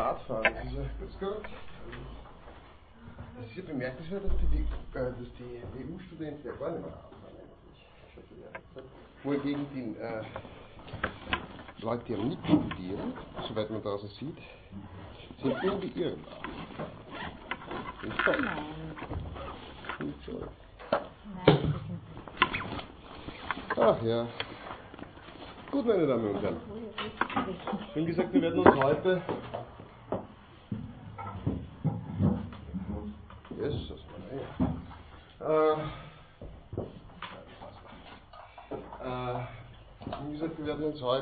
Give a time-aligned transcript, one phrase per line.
[0.00, 0.44] Radfahren.
[0.44, 1.44] Das ist ja ganz gut.
[3.40, 4.46] Es ist ja bemerkenswert, dass die,
[4.98, 7.86] äh, die EU-Studenten ja gar nicht mehr Radfahren eigentlich.
[9.22, 10.22] Wohingegen die äh,
[11.82, 13.12] Leute, die am nicht studieren,
[13.48, 14.38] soweit man draußen sieht,
[15.42, 15.62] sind.
[20.00, 20.32] Nicht so.
[20.32, 20.46] Nein.
[21.46, 22.00] Nein,
[23.76, 24.26] Ach ja.
[25.70, 26.56] Gut, meine Damen und Herren.
[27.94, 29.22] Wie gesagt, wir werden uns heute.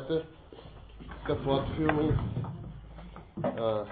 [0.09, 0.27] Heute
[1.27, 2.11] der Fortführung
[3.43, 3.85] äh,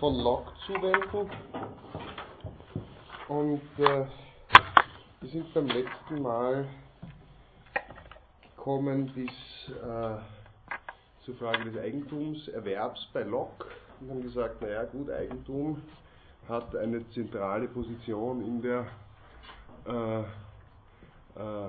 [0.00, 1.30] von Locke zuwenden.
[3.28, 4.06] Und äh,
[5.20, 6.66] wir sind beim letzten Mal
[8.56, 9.30] gekommen bis
[9.68, 10.16] äh,
[11.24, 13.66] zur Frage des Eigentumserwerbs bei Locke
[14.00, 15.82] und haben gesagt, naja gut, Eigentum
[16.48, 18.86] hat eine zentrale Position in der
[19.86, 20.20] äh,
[21.40, 21.68] äh,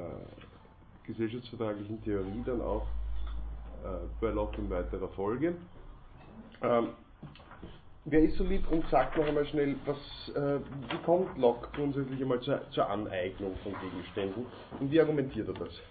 [1.05, 2.87] gesellschaftsvertraglichen Theorie dann auch
[3.83, 5.55] äh, bei Locke in weiterer Folge.
[6.61, 6.89] Ähm,
[8.05, 9.97] wer ist so lieb und sagt noch einmal schnell, was,
[10.35, 14.45] äh, wie kommt Locke grundsätzlich einmal zur, zur Aneignung von Gegenständen
[14.79, 15.81] und wie argumentiert er das?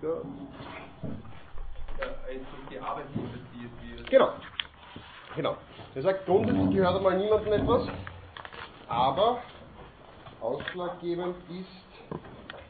[0.00, 0.24] Wird.
[4.10, 4.32] Genau.
[5.36, 5.56] Genau.
[5.94, 7.86] Er sagt, grundsätzlich gehört einmal niemandem etwas,
[8.88, 9.42] aber
[10.40, 12.18] ausschlaggebend ist,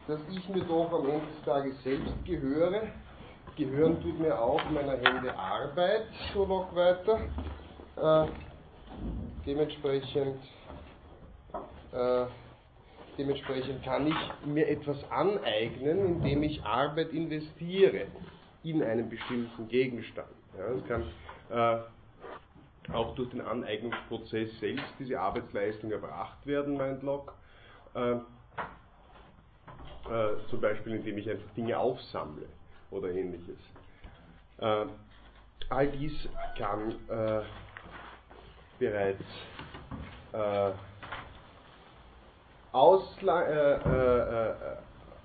[0.08, 2.82] dass ich mir doch am Ende des Tages selbst gehöre.
[3.56, 7.20] Gehören tut mir auch meiner Hände Arbeit, so noch weiter.
[7.96, 8.30] Äh,
[9.46, 10.40] dementsprechend,
[11.92, 12.24] äh,
[13.16, 18.06] dementsprechend kann ich mir etwas aneignen, indem ich Arbeit investiere
[18.64, 20.28] in einen bestimmten Gegenstand.
[20.58, 21.02] Ja, das kann
[21.50, 21.82] äh,
[22.92, 27.32] auch durch den Aneignungsprozess selbst diese Arbeitsleistung erbracht werden, meint Locke.
[27.94, 28.16] Äh,
[30.10, 32.46] äh, zum Beispiel indem ich einfach Dinge aufsammle
[32.90, 33.58] oder ähnliches.
[34.58, 34.86] Äh,
[35.68, 36.28] all dies
[36.58, 37.42] kann äh,
[38.78, 39.22] bereits
[40.32, 40.72] äh,
[42.72, 44.54] ausla äh,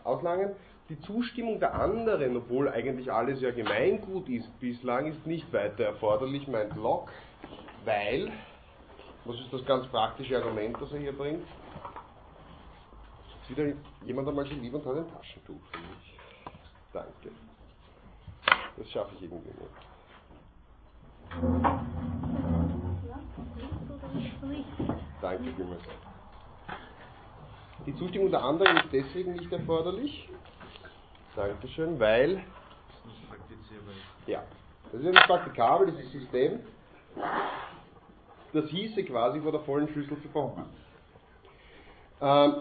[0.04, 0.52] auslangen.
[0.90, 6.48] Die Zustimmung der anderen, obwohl eigentlich alles ja Gemeingut ist, bislang ist nicht weiter erforderlich,
[6.48, 7.12] meint Locke,
[7.88, 8.32] weil,
[9.24, 11.48] was ist das ganz praktische Argument, das er hier bringt?
[13.42, 13.74] Ist wieder
[14.06, 16.18] jemand einmal so lieb und hat ein Taschentuch für mich.
[16.92, 17.32] Danke.
[18.78, 19.72] Das schaffe ich irgendwie nicht.
[25.22, 25.82] Danke vielmals.
[27.86, 30.30] Die Zustimmung der anderen ist deswegen nicht erforderlich.
[31.38, 33.94] Dankeschön, weil, Das ist praktizierbar.
[34.26, 34.44] ja,
[34.92, 36.60] das ist ja nicht praktikabel, dieses System.
[38.58, 40.66] Das hieße quasi vor der vollen Schüssel zu verhungern.
[42.20, 42.54] Ähm,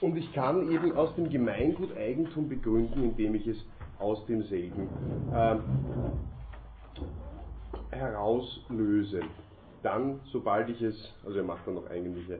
[0.00, 3.56] und ich kann eben aus dem Gemeingut Eigentum begründen, indem ich es
[3.98, 4.88] aus demselben
[5.34, 5.60] ähm,
[7.90, 9.22] herauslöse.
[9.82, 12.38] Dann, sobald ich es, also er macht dann noch eigentliche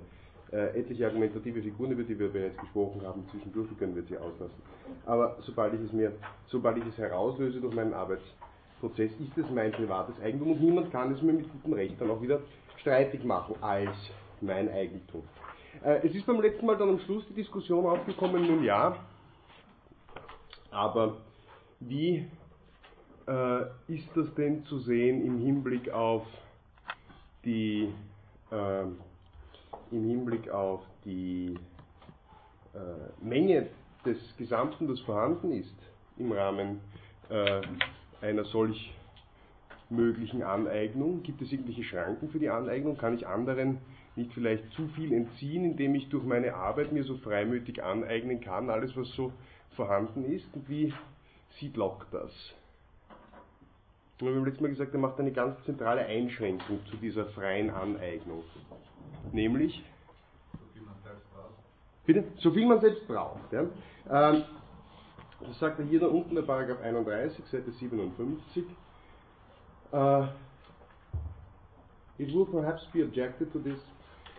[0.53, 4.63] äh, etliche argumentative Figuren, über die wir bereits gesprochen haben, zwischendurch können wir sie auslassen.
[5.05, 6.13] Aber sobald ich es mir,
[6.47, 7.93] sobald ich es herauslöse durch meinen
[8.83, 12.11] Arbeitsprozess, ist es mein privates Eigentum und niemand kann es mir mit gutem Recht dann
[12.11, 12.41] auch wieder
[12.81, 13.97] streitig machen als
[14.41, 15.23] mein Eigentum.
[15.85, 18.97] Äh, es ist beim letzten Mal dann am Schluss die Diskussion aufgekommen, nun ja,
[20.71, 21.19] aber
[21.81, 22.27] wie
[23.27, 26.27] äh, ist das denn zu sehen im Hinblick auf
[27.45, 27.93] die
[28.51, 28.83] äh,
[29.91, 31.55] im Hinblick auf die
[32.75, 33.69] äh, Menge
[34.05, 35.75] des Gesamten, das vorhanden ist
[36.17, 36.81] im Rahmen
[37.29, 37.61] äh,
[38.25, 38.93] einer solch
[39.91, 41.23] möglichen Aneignung?
[41.23, 42.97] Gibt es irgendwelche Schranken für die Aneignung?
[42.97, 43.79] Kann ich anderen
[44.17, 48.71] nicht vielleicht zu viel entziehen, indem ich durch meine Arbeit mir so freimütig aneignen kann,
[48.71, 49.33] alles was so
[49.77, 50.47] vorhanden ist?
[50.55, 50.93] Und wie
[51.59, 52.31] sieht Locke das?
[54.19, 58.45] Wir haben letztes Mal gesagt, er macht eine ganz zentrale Einschränkung zu dieser freien Aneignung.
[59.33, 59.85] Nämlich,
[60.53, 62.07] So viel man selbst braucht.
[62.07, 63.53] bitte, so viel man selbst braucht.
[63.53, 63.65] Ja?
[64.11, 64.45] Ähm,
[65.47, 68.65] das sagt er hier da unten, der Paragraph 31, Seite 57.
[69.93, 70.29] Uh,
[72.19, 73.79] it will perhaps be objected to this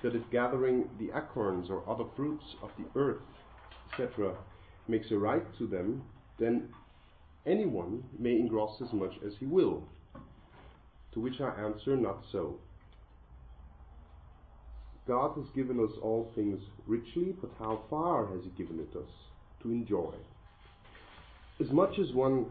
[0.02, 3.22] that if gathering the acorns or other fruits of the earth,
[3.92, 4.36] etc.,
[4.88, 6.04] makes a right to them,
[6.38, 6.70] then
[7.46, 9.84] anyone may engross as much as he will.
[11.14, 12.60] To which I answer, not so.
[15.08, 19.10] God has given us all things richly, but how far has He given it us
[19.62, 20.14] to enjoy?
[21.60, 22.46] As much as one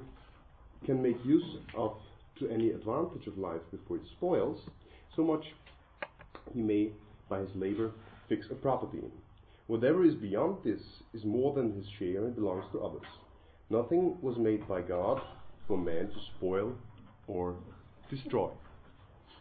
[0.84, 1.92] can make use of
[2.38, 4.58] to any advantage of life before it spoils,
[5.14, 5.44] so much
[6.52, 6.90] he may,
[7.28, 7.92] by his labor,
[8.28, 8.98] fix a property.
[9.66, 10.80] Whatever is beyond this
[11.12, 13.06] is more than his share and belongs to others.
[13.70, 15.20] Nothing was made by God
[15.66, 16.72] for man to spoil
[17.26, 17.56] or
[18.10, 18.50] destroy.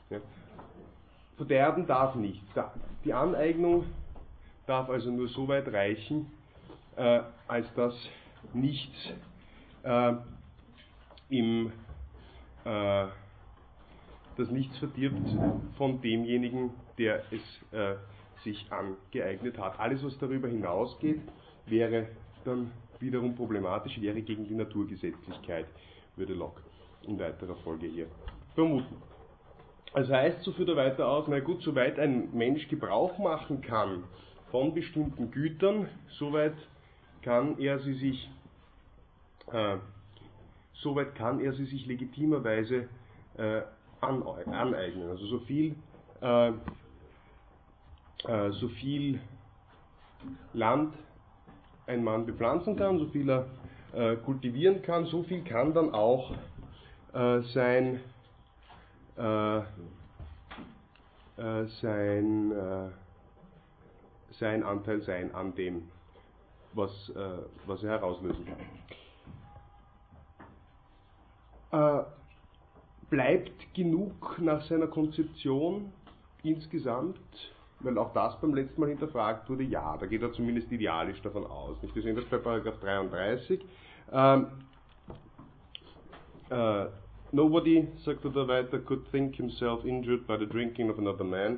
[0.10, 0.20] Ja.
[1.38, 2.46] Verderben darf nichts.
[2.54, 2.72] Da-
[3.04, 3.86] Die Aneignung
[4.68, 6.28] darf also nur so weit reichen,
[6.96, 7.94] äh, als dass
[8.54, 9.12] nichts
[9.84, 10.14] äh,
[11.30, 11.72] im
[12.66, 13.06] äh,
[14.38, 15.28] dass nichts verdirbt
[15.78, 17.42] von demjenigen, der es
[17.72, 17.96] äh,
[18.44, 19.80] sich angeeignet hat.
[19.80, 21.22] Alles, was darüber hinausgeht,
[21.66, 22.08] wäre
[22.46, 25.66] dann wiederum problematisch, wäre gegen die Naturgesetzlichkeit,
[26.16, 26.62] würde Locke
[27.04, 28.08] in weiterer Folge hier
[28.56, 28.96] vermuten.
[29.94, 34.04] Das heißt, so führt er weiter aus, na gut, soweit ein Mensch Gebrauch machen kann
[34.50, 35.88] von bestimmten Gütern,
[36.18, 36.56] soweit
[37.22, 38.30] kann er sie sich,
[39.52, 39.78] äh,
[40.74, 42.90] soweit kann er sie sich legitimerweise
[43.38, 43.62] äh,
[44.02, 45.10] aneignen.
[45.10, 45.76] Also so viel,
[46.22, 46.54] äh, äh,
[48.52, 49.20] so viel
[50.54, 50.94] Land
[51.88, 53.48] ein Mann bepflanzen kann, so viel er
[53.94, 56.32] äh, kultivieren kann, so viel kann dann auch
[57.14, 58.02] äh, sein,
[61.82, 62.90] sein, äh,
[64.40, 65.90] sein Anteil sein an dem,
[66.74, 67.20] was, äh,
[67.66, 68.58] was er herauslösen kann.
[71.74, 72.04] Äh,
[73.10, 75.92] bleibt genug nach seiner Konzeption
[76.44, 77.20] insgesamt,
[77.80, 81.46] weil auch das beim letzten Mal hinterfragt wurde, ja, da geht er zumindest idealisch davon
[81.46, 81.82] aus.
[81.82, 81.96] Nicht?
[81.96, 83.60] Wir sehen das bei Paragraph 33.
[84.12, 84.48] Ähm,
[86.50, 86.86] äh,
[87.32, 91.58] nobody, sagt er da weiter, could think himself injured by the drinking of another man,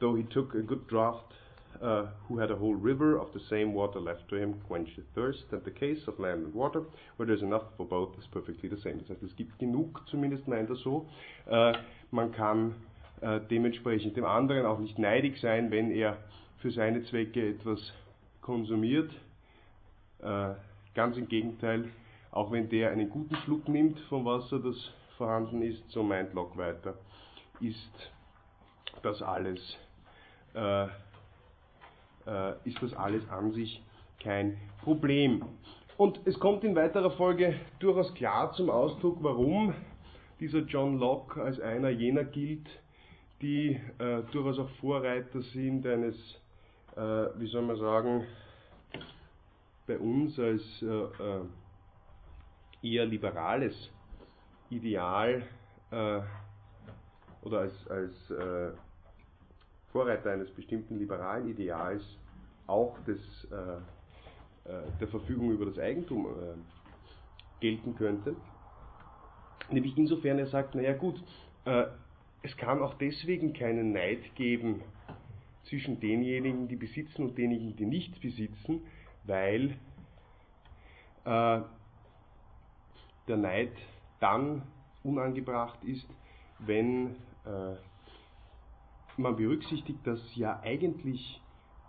[0.00, 1.34] though he took a good draught,
[1.82, 5.44] uh, who had a whole river of the same water left to him, quencheth thirst,
[5.50, 6.82] and the case of land and water,
[7.16, 8.98] where there's enough for both, is perfectly the same.
[8.98, 11.08] Das heißt, es gibt genug, zumindest meint er so.
[11.46, 11.72] Äh,
[12.10, 12.74] man kann
[13.20, 16.18] äh, dementsprechend dem anderen auch nicht neidig sein, wenn er
[16.58, 17.92] für seine Zwecke etwas
[18.40, 19.10] konsumiert.
[20.20, 20.54] Äh,
[20.94, 21.90] ganz im Gegenteil,
[22.30, 24.76] auch wenn der einen guten Schluck nimmt vom Wasser, das
[25.16, 26.94] vorhanden ist, so meint Locke weiter,
[27.60, 28.10] ist
[29.02, 29.76] das alles,
[30.54, 30.86] äh,
[32.26, 33.82] äh, ist das alles an sich
[34.22, 35.44] kein Problem.
[35.96, 39.74] Und es kommt in weiterer Folge durchaus klar zum Ausdruck, warum
[40.40, 42.68] dieser John Locke als einer jener gilt,
[43.40, 46.16] die äh, durchaus auch Vorreiter sind eines,
[46.96, 48.24] äh, wie soll man sagen,
[49.86, 51.44] bei uns als äh, äh,
[52.82, 53.90] eher liberales
[54.70, 55.42] Ideal
[55.90, 56.20] äh,
[57.42, 58.14] oder als, als
[59.92, 62.02] Vorreiter eines bestimmten liberalen Ideals
[62.66, 63.18] auch des,
[63.50, 66.30] äh, äh, der Verfügung über das Eigentum äh,
[67.60, 68.34] gelten könnte.
[69.70, 71.22] Nämlich insofern er sagt, naja gut,
[71.66, 71.84] äh,
[72.42, 74.82] es kann auch deswegen keinen Neid geben
[75.64, 78.80] zwischen denjenigen, die besitzen und denjenigen, die nichts besitzen,
[79.24, 79.76] weil
[81.24, 81.60] äh,
[83.28, 83.72] der Neid
[84.20, 84.62] dann
[85.04, 86.06] unangebracht ist,
[86.58, 87.16] wenn
[89.16, 91.40] äh, man berücksichtigt, dass ja eigentlich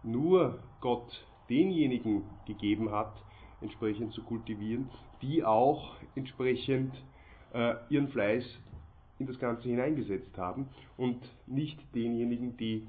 [0.04, 3.14] nur Gott denjenigen gegeben hat,
[3.62, 4.90] entsprechend zu kultivieren,
[5.22, 6.94] die auch entsprechend
[7.54, 8.44] äh, ihren Fleiß
[9.20, 12.88] in das Ganze hineingesetzt haben und nicht denjenigen, die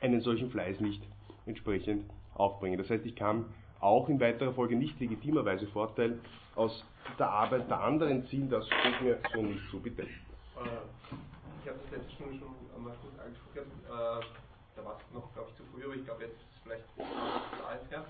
[0.00, 1.02] einen solchen Fleiß nicht
[1.46, 2.78] entsprechend aufbringen.
[2.78, 3.46] Das heißt, ich kann
[3.80, 6.18] auch in weiterer Folge nicht legitimerweise Vorteil
[6.54, 6.84] aus
[7.18, 10.06] der Arbeit der anderen ziehen, das steht mir so nicht zu, bitte.
[11.90, 14.22] Ich habe letzte Stunde schon einmal kurz angesprochen, gehabt, äh,
[14.76, 16.86] da war es noch, glaube ich, zu früh, aber ich glaube, jetzt ist es vielleicht
[16.94, 18.06] klar ist, ja,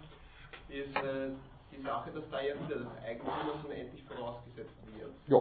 [0.68, 1.32] ist äh,
[1.72, 3.32] die Sache, dass da ja wieder das Eigentum
[3.62, 5.16] so unendlich vorausgesetzt wird.
[5.28, 5.40] Ja,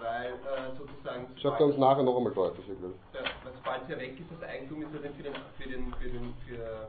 [0.00, 3.20] Weil äh, sozusagen, ich sage uns nachher noch einmal deutlicher, glaube ich.
[3.20, 5.68] ja, weil sobald es ja weg ist, das Eigentum ist ja dann für den, für
[5.68, 6.88] den, für den, für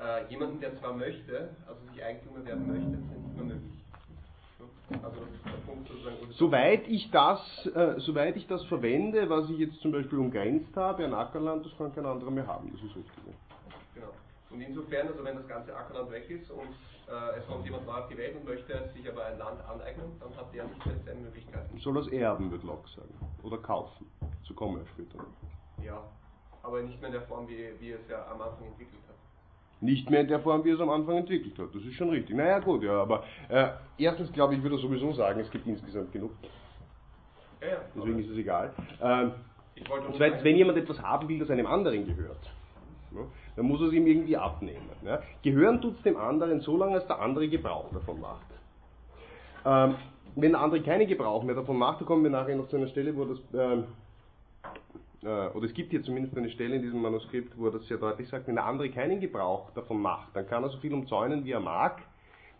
[0.00, 3.84] äh, jemanden, der zwar möchte, also sich Eigentum erwerben möchte, ist nicht mehr möglich.
[6.32, 7.40] Soweit ich das,
[7.74, 11.76] äh, soweit ich das verwende, was ich jetzt zum Beispiel umgrenzt habe, ein Ackerland, das
[11.76, 13.34] kann kein anderer mehr haben, das ist richtig.
[13.94, 14.08] Genau.
[14.50, 16.68] Und insofern, also wenn das ganze Ackerland weg ist und
[17.08, 20.12] äh, es kommt jemand neu auf die Welt und möchte sich aber ein Land aneignen,
[20.20, 21.78] dann hat der nicht mehr seine Möglichkeiten.
[21.78, 23.14] Soll das erben, wird Locke sagen.
[23.42, 24.06] Oder kaufen.
[24.44, 25.24] So kommen wir später.
[25.84, 26.02] Ja.
[26.62, 29.05] Aber nicht mehr in der Form, wie, wie es ja am Anfang entwickelt.
[29.80, 31.74] Nicht mehr in der Form, wie es am Anfang entwickelt hat.
[31.74, 32.34] Das ist schon richtig.
[32.34, 33.68] Naja, gut, ja, aber äh,
[33.98, 36.30] erstens glaube ich, würde sowieso sagen, es gibt insgesamt genug.
[37.60, 37.76] Ja, ja.
[37.94, 38.72] Deswegen ist es egal.
[39.02, 39.32] Ähm,
[39.90, 42.50] Und zweitens, wenn jemand etwas haben will, das einem anderen gehört,
[43.14, 43.20] ja,
[43.56, 44.88] dann muss er es ihm irgendwie abnehmen.
[45.04, 45.20] Ja.
[45.42, 48.46] Gehören tut es dem anderen so lange, als der andere Gebrauch davon macht.
[49.64, 49.96] Ähm,
[50.36, 52.88] wenn der andere keinen Gebrauch mehr davon macht, dann kommen wir nachher noch zu einer
[52.88, 53.84] Stelle, wo das, ähm,
[54.62, 54.68] äh,
[55.22, 58.28] oder es gibt hier zumindest eine Stelle in diesem Manuskript, wo er das sehr deutlich
[58.28, 61.52] sagt, wenn der andere keinen Gebrauch davon macht, dann kann er so viel umzäunen, wie
[61.52, 62.02] er mag,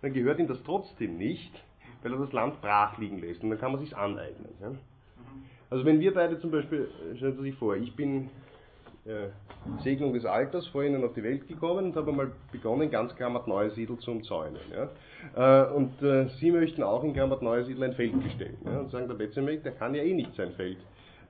[0.02, 1.52] dann gehört ihm das trotzdem nicht,
[2.02, 4.54] weil er das Land brach liegen lässt und dann kann man sich aneignen.
[4.60, 4.72] Ja.
[5.70, 8.30] Also wenn wir beide zum Beispiel, äh, stellen Sie sich vor, ich bin
[9.04, 9.28] äh,
[9.82, 13.48] Segnung des Alters vor Ihnen auf die Welt gekommen und habe einmal begonnen, ganz Grammat
[13.48, 14.60] Neusiedl zu umzäunen.
[14.72, 15.66] Ja?
[15.66, 18.56] Äh, und äh, Sie möchten auch in Grammat Neusiedl ein Feld bestellen.
[18.64, 18.80] Ja?
[18.80, 20.78] Und sagen, der Betzemek, der kann ja eh nicht sein Feld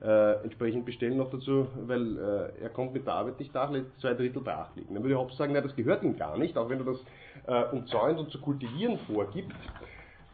[0.01, 3.99] äh, entsprechend bestellen, noch dazu, weil äh, er kommt mit der Arbeit nicht nach, lässt
[3.99, 4.93] zwei Drittel brach liegen.
[4.93, 7.03] Dann würde Hobbes sagen, na, das gehört ihm gar nicht, auch wenn er das
[7.47, 9.55] äh, umzäunt und zu kultivieren vorgibt,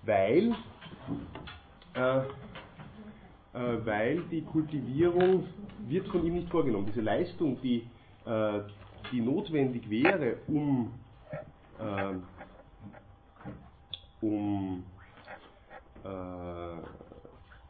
[0.04, 0.54] weil
[1.96, 2.22] äh,
[3.54, 5.48] äh, weil die Kultivierung
[5.88, 6.88] wird von ihm nicht vorgenommen.
[6.88, 7.88] Diese Leistung, die,
[8.26, 8.62] äh,
[9.12, 10.92] die notwendig wäre, um,
[11.80, 12.14] äh,
[14.26, 14.84] um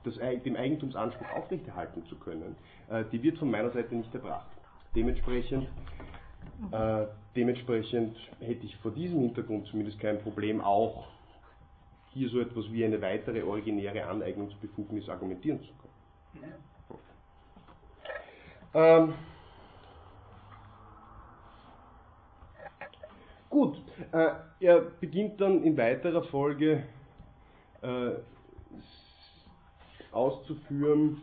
[0.03, 2.55] das, dem Eigentumsanspruch aufrechterhalten zu können,
[2.89, 4.47] äh, die wird von meiner Seite nicht erbracht.
[4.95, 5.67] Dementsprechend,
[6.71, 7.05] äh,
[7.35, 11.07] dementsprechend hätte ich vor diesem Hintergrund zumindest kein Problem, auch
[12.11, 16.53] hier so etwas wie eine weitere originäre Aneignungsbefugnis argumentieren zu können.
[18.75, 19.13] Ähm,
[23.49, 23.77] gut,
[24.11, 26.83] äh, er beginnt dann in weiterer Folge
[27.81, 28.11] äh,
[30.13, 31.21] auszuführen,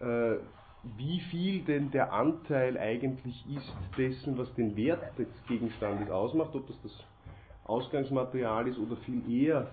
[0.00, 0.36] äh,
[0.96, 6.66] wie viel denn der Anteil eigentlich ist dessen, was den Wert des Gegenstandes ausmacht, ob
[6.66, 6.92] das das
[7.64, 9.68] Ausgangsmaterial ist oder viel eher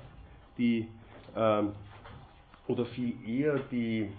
[0.57, 0.87] die
[1.35, 1.71] ähm,
[2.67, 4.09] oder viel eher die,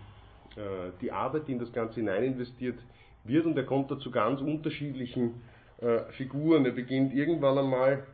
[0.56, 2.78] äh, die Arbeit, die in das Ganze hinein investiert
[3.24, 5.42] wird und er kommt da zu ganz unterschiedlichen
[5.80, 6.64] äh, Figuren.
[6.64, 8.06] Er beginnt irgendwann einmal,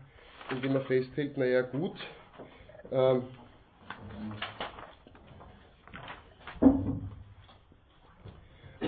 [0.50, 1.94] indem er festhält, naja gut,
[2.90, 3.22] ähm,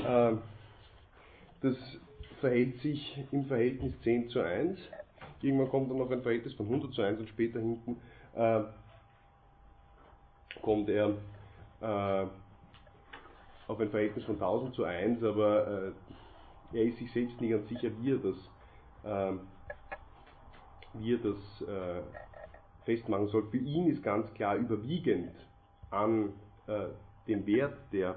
[0.07, 1.77] das
[2.41, 4.79] verhält sich im Verhältnis 10 zu 1.
[5.43, 7.97] Irgendwann kommt dann noch ein Verhältnis von 100 zu 1 und später hinten
[8.35, 8.63] äh,
[10.63, 11.11] kommt er
[11.81, 12.27] äh,
[13.69, 15.93] auf ein Verhältnis von 1000 zu 1, aber
[16.73, 18.37] äh, er ist sich selbst nicht ganz sicher, wie er das,
[19.05, 19.39] äh,
[20.95, 22.03] wie er das äh,
[22.85, 23.49] festmachen soll.
[23.51, 25.33] Für ihn ist ganz klar überwiegend
[25.91, 26.33] an
[26.67, 26.87] äh,
[27.27, 28.17] dem Wert, der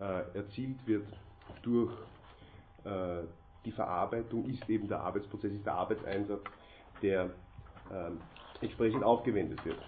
[0.00, 1.06] äh, erzielt wird
[1.62, 1.92] durch
[2.84, 3.22] äh,
[3.64, 6.42] die Verarbeitung, ist eben der Arbeitsprozess, ist der Arbeitseinsatz,
[7.02, 7.30] der
[7.92, 8.20] ähm,
[8.60, 9.78] entsprechend aufgewendet wird.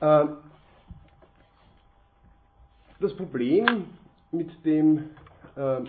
[0.00, 0.36] Ähm,
[3.00, 3.86] das Problem
[4.30, 5.10] mit dem
[5.56, 5.88] ähm,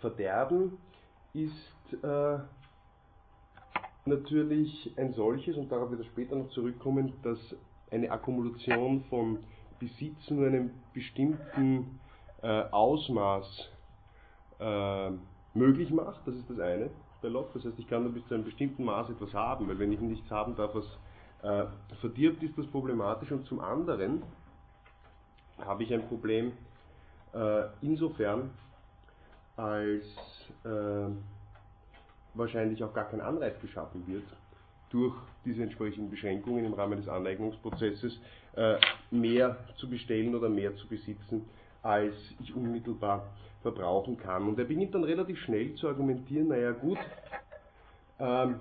[0.00, 0.78] Verderben
[1.32, 2.38] ist äh,
[4.04, 7.38] natürlich ein solches, und darauf wird er später noch zurückkommen, dass
[7.90, 9.38] eine Akkumulation von
[9.82, 11.98] Besitz nur einem bestimmten
[12.40, 13.68] äh, Ausmaß
[14.60, 15.10] äh,
[15.54, 16.20] möglich macht.
[16.24, 17.50] Das ist das eine bei Locke.
[17.54, 20.00] Das heißt, ich kann nur bis zu einem bestimmten Maß etwas haben, weil wenn ich
[20.00, 20.86] nichts haben darf, was
[21.42, 21.66] äh,
[22.00, 23.32] verdirbt, ist das problematisch.
[23.32, 24.22] Und zum anderen
[25.58, 26.52] habe ich ein Problem
[27.34, 28.50] äh, insofern,
[29.56, 30.04] als
[30.64, 31.08] äh,
[32.34, 34.24] wahrscheinlich auch gar kein Anreiz geschaffen wird,
[34.92, 38.20] durch diese entsprechenden Beschränkungen im Rahmen des Aneignungsprozesses
[38.54, 38.76] äh,
[39.10, 41.48] mehr zu bestellen oder mehr zu besitzen,
[41.82, 43.32] als ich unmittelbar
[43.62, 44.48] verbrauchen kann.
[44.48, 46.98] Und er beginnt dann relativ schnell zu argumentieren, naja gut,
[48.18, 48.60] ähm,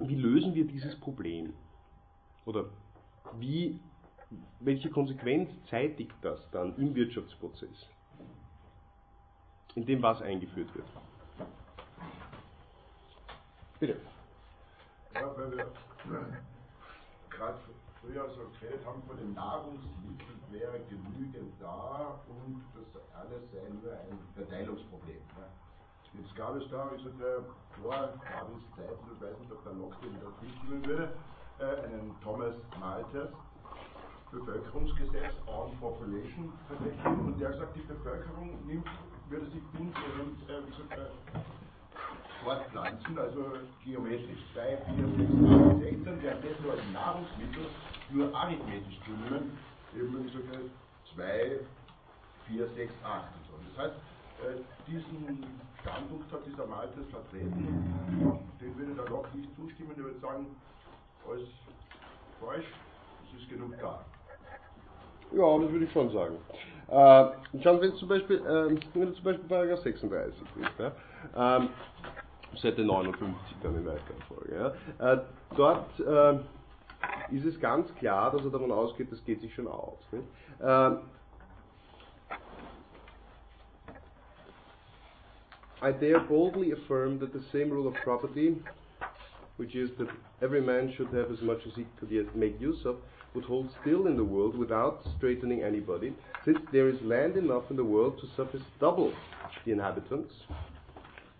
[0.00, 1.54] wie lösen wir dieses Problem?
[2.44, 2.66] Oder
[3.38, 3.78] wie,
[4.60, 7.88] welche Konsequenz zeitigt das dann im Wirtschaftsprozess,
[9.74, 10.86] in dem was eingeführt wird?
[13.78, 13.96] Bitte.
[15.20, 15.66] Ja, weil wir
[17.30, 17.58] gerade
[18.00, 23.92] früher so geredet haben, von den Nahrungsmitteln wäre genügend da und das alles sei nur
[23.92, 25.16] ein Verteilungsproblem.
[25.16, 25.46] Ne?
[26.20, 27.40] Jetzt gab es da, gesagt, äh,
[27.80, 31.12] vor Davids Zeit, ich weiß nicht, ob der Locke den da zustimmen würde,
[31.60, 33.30] äh, einen Thomas Malthus,
[34.32, 36.52] Bevölkerungsgesetz on Population
[37.24, 38.88] und der sagt, die Bevölkerung nimmt,
[39.30, 41.55] würde sich insgesamt, äh, wie gesagt, äh,
[42.46, 43.44] fortpflanzen, also
[43.84, 45.30] geometrisch 2, 4, 6,
[45.66, 47.66] 8, 16, während das nur als Nahrungsmittel
[48.10, 49.58] nur arithmetisch zu nehmen,
[49.98, 50.70] eben gesagt
[51.16, 51.58] 2,
[52.46, 53.54] 4, 6, 8 und so.
[53.74, 53.96] Das heißt,
[54.46, 55.44] äh, diesen
[55.82, 57.66] Standpunkt hat dieser Malthus vertreten,
[58.60, 60.46] den würde der Locke nicht zustimmen, der würde sagen,
[61.28, 61.48] alles
[62.40, 62.66] falsch,
[63.26, 64.04] es ist genug da.
[65.32, 66.36] Ja, das würde ich schon sagen.
[66.88, 70.92] Äh, schauen wir zum Beispiel, äh, wenn zum Beispiel Paragraph 36 liest, ja,
[71.34, 71.70] ähm,
[72.62, 73.14] 59
[73.62, 73.86] dann in.
[74.52, 75.18] Ja, äh,
[75.56, 76.38] dort äh,
[77.34, 79.98] ist es ganz klar, dass er davon ausgeht, das geht sich schon aus.
[85.82, 88.56] I dare boldly affirm that the same rule of property,
[89.58, 90.08] which is that
[90.40, 92.96] every man should have as much as he could make use of,
[93.34, 97.76] would hold still in the world without straightening anybody, since there is land enough in
[97.76, 99.12] the world to suffice double
[99.66, 100.32] the inhabitants.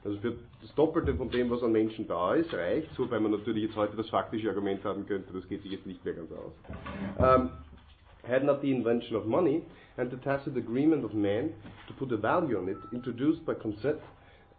[0.06, 3.64] Also für das Doppelte von dem, was an Menschen da ist, reicht, wobei man natürlich
[3.64, 6.52] jetzt heute das faktische Argument haben könnte, das geht sich jetzt nicht mehr ganz aus.
[7.18, 7.50] Um,
[8.22, 9.62] had not the invention of money
[9.96, 11.52] and the tacit agreement of men
[11.88, 13.98] to put a value on it, introduced by consent,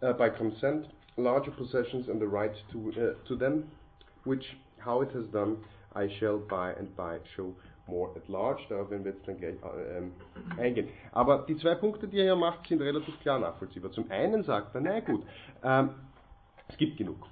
[0.02, 0.86] uh, by consent
[1.16, 3.64] larger possessions and the right to, uh, to them,
[4.24, 4.44] which,
[4.78, 5.56] how it has done,
[5.94, 7.54] I shall by and by show
[7.88, 8.62] more at large.
[8.68, 9.56] Darauf werden wir jetzt dann gleich
[10.56, 10.88] äh, eingehen.
[11.12, 13.90] Aber die zwei Punkte, die er ja macht, sind relativ klar nachvollziehbar.
[13.92, 15.24] Zum einen sagt er, na gut,
[15.62, 15.90] ähm,
[16.68, 17.26] es gibt genug.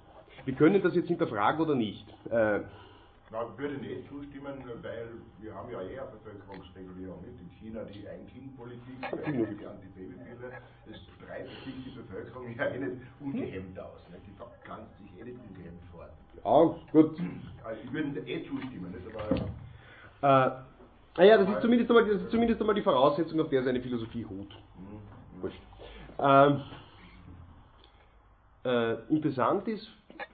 [0.44, 2.08] Wir können das jetzt hinterfragen oder nicht.
[2.30, 2.60] Äh,
[3.32, 5.08] Na, ich würde nicht zustimmen, weil
[5.40, 7.40] wir haben ja eher Bevölkerungsregulierung nicht.
[7.40, 10.52] In China die Ein-Kind-Politik, die Antibabypille,
[10.86, 13.98] das breitet sich die Bevölkerung ja eh nicht ungehemmt aus.
[14.12, 14.22] Nicht?
[14.28, 16.12] Die pflanzt sich eh nicht ungehemmt fort.
[16.44, 17.20] ja, gut.
[17.64, 19.06] Also ich würde eh zustimmen, nicht?
[19.12, 19.34] aber
[21.16, 24.22] naja, das ist, zumindest einmal, das ist zumindest einmal die Voraussetzung, auf der seine Philosophie
[24.22, 24.56] ruht.
[25.40, 25.60] Wurscht.
[26.18, 26.62] Ähm,
[28.64, 29.88] äh, interessant ist,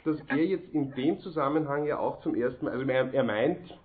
[0.04, 3.78] dass er jetzt in dem Zusammenhang ja auch zum ersten Mal, also er, er meint,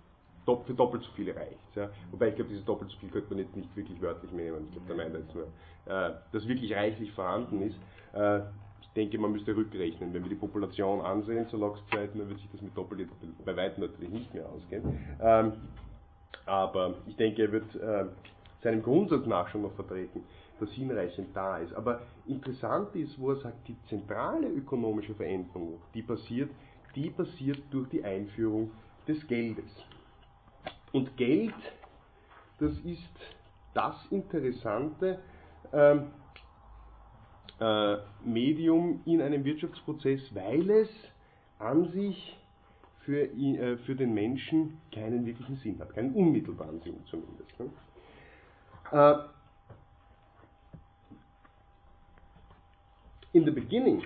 [0.64, 1.76] für doppelt so viele reicht.
[1.76, 1.90] Ja.
[2.10, 4.64] Wobei ich glaube, dieses doppelt so viel könnte man jetzt nicht wirklich wörtlich nehmen.
[4.66, 7.76] Ich glaube, der meint jetzt nur, äh, dass wirklich reichlich vorhanden ist.
[8.14, 8.40] Äh,
[8.80, 10.14] ich denke, man müsste rückrechnen.
[10.14, 13.10] Wenn wir die Population ansehen zu Locks Zeiten, dann wird sich das mit doppelt
[13.44, 14.98] bei weitem natürlich nicht mehr ausgehen.
[15.20, 15.52] Ähm,
[16.46, 18.06] aber ich denke, er wird äh,
[18.62, 20.24] seinem Grundsatz nach schon noch vertreten,
[20.58, 21.72] dass hinreichend da ist.
[21.74, 26.50] Aber interessant ist, wo er sagt, die zentrale ökonomische Veränderung, die passiert,
[26.94, 28.70] die passiert durch die Einführung
[29.06, 29.70] des Geldes.
[30.92, 31.54] Und Geld,
[32.58, 33.02] das ist
[33.74, 35.18] das interessante
[35.72, 36.10] ähm,
[37.60, 40.88] äh, Medium in einem Wirtschaftsprozess, weil es
[41.58, 42.36] an sich
[43.08, 47.58] für, ihn, äh, für den Menschen keinen wirklichen Sinn hat, keinen unmittelbaren Sinn zumindest.
[47.58, 47.70] Ne?
[48.92, 49.14] Äh,
[53.32, 54.04] in the beginning,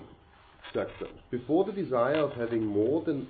[0.73, 3.27] sagt er, before the desire of having more than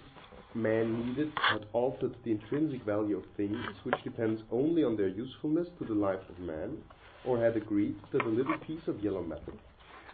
[0.53, 5.69] man needed had altered the intrinsic value of things, which depends only on their usefulness
[5.79, 6.77] to the life of man,
[7.25, 9.55] or had agreed that a little piece of yellow metal,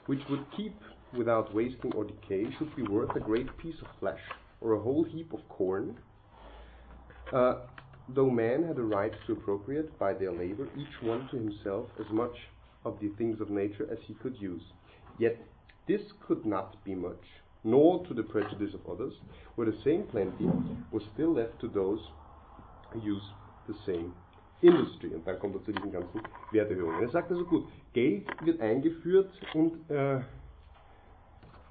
[0.07, 0.77] which would keep
[1.17, 4.21] without wasting or decay, should be worth a great piece of flesh,
[4.61, 5.97] or a whole heap of corn,
[7.33, 7.55] uh,
[8.15, 12.07] though man had a right to appropriate by their labor each one to himself as
[12.11, 12.35] much
[12.85, 14.63] of the things of nature as he could use.
[15.19, 15.37] Yet
[15.87, 17.23] this could not be much,
[17.65, 19.15] nor to the prejudice of others,
[19.57, 20.49] where the same plenty
[20.93, 22.01] was still left to those
[22.93, 23.27] who used
[23.67, 24.15] the same
[24.63, 25.11] industry.
[25.15, 26.21] Und dann kommt er zu diesen ganzen
[26.53, 27.03] Werterhöhungen.
[27.03, 30.21] Er sagt also gut, Geld wird eingeführt und äh,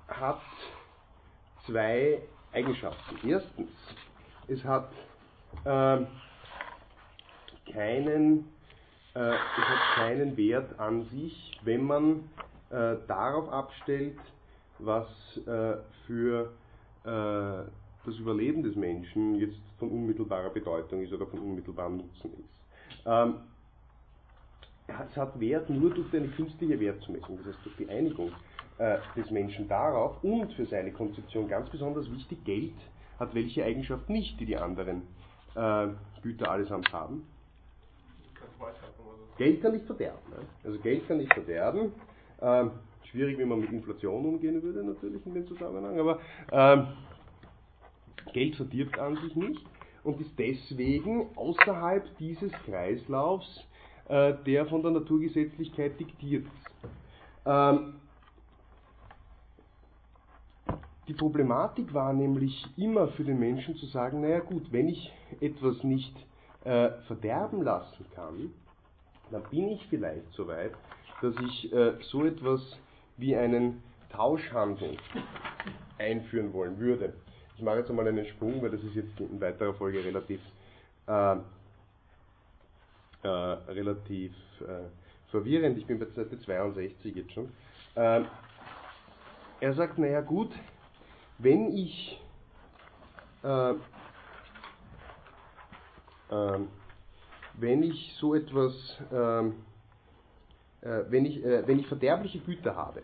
[0.07, 0.41] hat
[1.65, 2.21] zwei
[2.57, 3.27] Eigenschaften.
[3.27, 3.69] Erstens,
[4.47, 4.89] es hat
[5.63, 6.05] äh,
[7.71, 8.45] keinen,
[9.13, 12.29] äh, es hat keinen Wert an sich, wenn man
[12.71, 14.17] äh, darauf abstellt,
[14.79, 15.07] was
[15.45, 16.51] äh, für
[17.03, 17.69] äh,
[18.05, 23.05] das Überleben des Menschen jetzt von unmittelbarer Bedeutung ist oder von unmittelbarem Nutzen ist.
[23.05, 23.35] Ähm,
[24.87, 28.31] es hat Wert nur durch eine künstliche Wertzumessung, das heißt durch die Einigung
[28.79, 32.73] äh, des Menschen darauf und für seine Konzeption ganz besonders wichtig, Geld
[33.19, 35.03] hat welche Eigenschaft nicht, die die anderen
[35.55, 35.87] äh,
[36.21, 37.25] Güter allesamt haben.
[39.37, 40.19] Geld kann nicht verderben.
[40.29, 40.45] Ne?
[40.63, 41.91] Also Geld kann nicht verderben.
[42.41, 42.71] Ähm,
[43.11, 46.19] schwierig, wie man mit Inflation umgehen würde, natürlich in dem Zusammenhang, aber
[46.51, 46.87] ähm,
[48.33, 49.65] Geld verdirbt an sich nicht
[50.03, 53.63] und ist deswegen außerhalb dieses Kreislaufs,
[54.09, 56.89] äh, der von der Naturgesetzlichkeit diktiert ist.
[57.45, 57.95] Ähm,
[61.07, 65.83] die Problematik war nämlich immer für den Menschen zu sagen, naja gut, wenn ich etwas
[65.83, 66.15] nicht
[66.65, 68.51] äh, verderben lassen kann,
[69.31, 70.73] dann bin ich vielleicht so weit,
[71.21, 72.61] dass ich äh, so etwas
[73.15, 74.97] wie einen Tauschhandel
[75.97, 77.13] einführen wollen würde.
[77.55, 80.41] Ich mache jetzt einmal einen Sprung, weil das ist jetzt in weiterer Folge relativ,
[81.07, 81.37] äh,
[83.23, 84.89] äh, relativ äh,
[85.31, 85.77] verwirrend.
[85.77, 87.49] Ich bin bei Seite 62 jetzt schon.
[87.95, 88.25] Ähm,
[89.59, 90.51] er sagt, naja gut,
[91.39, 92.19] wenn ich
[93.43, 93.73] äh,
[96.31, 96.67] ähm,
[97.59, 98.73] wenn ich so etwas
[99.11, 99.55] ähm,
[100.81, 103.01] äh, wenn, ich, äh, wenn ich verderbliche Güter habe,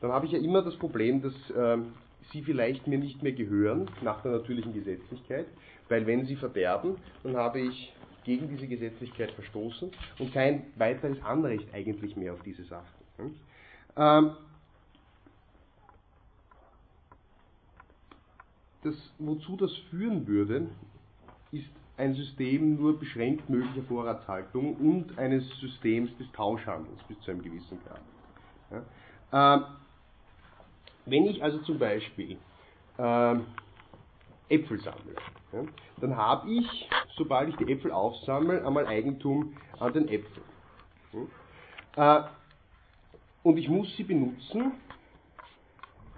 [0.00, 1.94] dann habe ich ja immer das Problem, dass ähm,
[2.32, 5.46] sie vielleicht mir nicht mehr gehören nach der natürlichen Gesetzlichkeit,
[5.88, 7.92] weil wenn sie verderben, dann habe ich
[8.24, 13.36] gegen diese Gesetzlichkeit verstoßen und kein weiteres Anrecht eigentlich mehr auf diese Sachen.
[13.96, 14.32] Ähm,
[18.86, 20.68] das, wozu das führen würde,
[21.52, 27.42] ist ein System nur beschränkt möglicher Vorratshaltung und eines Systems des Tauschhandels bis zu einem
[27.42, 28.00] gewissen Grad.
[28.70, 29.54] Ja.
[29.54, 29.64] Ähm,
[31.06, 32.36] wenn ich also zum Beispiel
[32.98, 33.46] ähm,
[34.48, 35.14] Äpfel sammle,
[35.52, 35.62] ja,
[36.00, 40.44] dann habe ich, sobald ich die Äpfel aufsammle, einmal Eigentum an den Äpfeln.
[41.96, 42.20] Ja.
[42.20, 42.28] Äh,
[43.42, 44.72] und ich muss sie benutzen,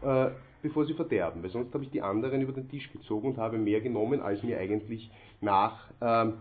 [0.02, 0.31] äh,
[0.62, 3.59] bevor sie verderben, weil sonst habe ich die anderen über den Tisch gezogen und habe
[3.59, 6.35] mehr genommen, als mir eigentlich nach ähm,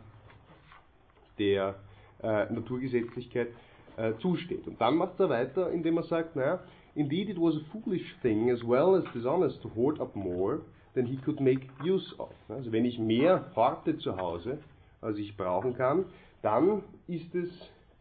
[1.37, 1.75] der
[2.23, 3.49] äh, Naturgesetzlichkeit
[3.97, 4.67] äh, zusteht.
[4.67, 6.59] Und dann macht er weiter, indem er sagt, naja,
[6.95, 10.61] indeed it was a foolish thing as well as dishonest to hoard up more
[10.95, 12.31] than he could make use of.
[12.49, 14.57] Also wenn ich mehr horte zu Hause,
[15.01, 16.05] als ich brauchen kann,
[16.41, 17.49] dann ist es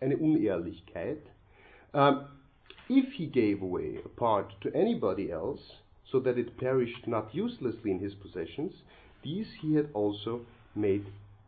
[0.01, 1.23] eine Unehrlichkeit.
[1.93, 2.27] Um,
[2.89, 5.61] if he gave away a part to anybody else,
[6.11, 8.73] so that it perished not uselessly in his possessions,
[9.23, 10.41] these he had also
[10.75, 11.05] made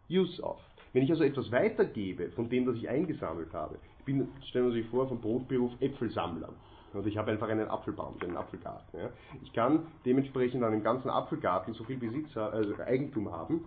[0.08, 0.58] use of.
[0.92, 4.72] Wenn ich also etwas weitergebe von dem, was ich eingesammelt habe, ich bin, stellen wir
[4.72, 6.48] sich vor, vom Brotberuf Äpfelsammler.
[6.94, 8.98] Und ich habe einfach einen Apfelbaum, einen Apfelgarten.
[8.98, 9.10] Ja.
[9.42, 13.66] Ich kann dementsprechend an einem ganzen Apfelgarten so viel Besitz, also Eigentum haben,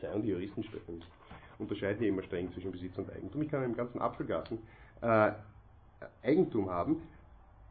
[0.00, 0.64] sei und die Juristen
[1.58, 3.42] unterscheiden ja immer streng zwischen Besitz und Eigentum.
[3.42, 4.58] Ich kann an einem ganzen Apfelgarten
[5.00, 5.32] äh,
[6.22, 7.02] Eigentum haben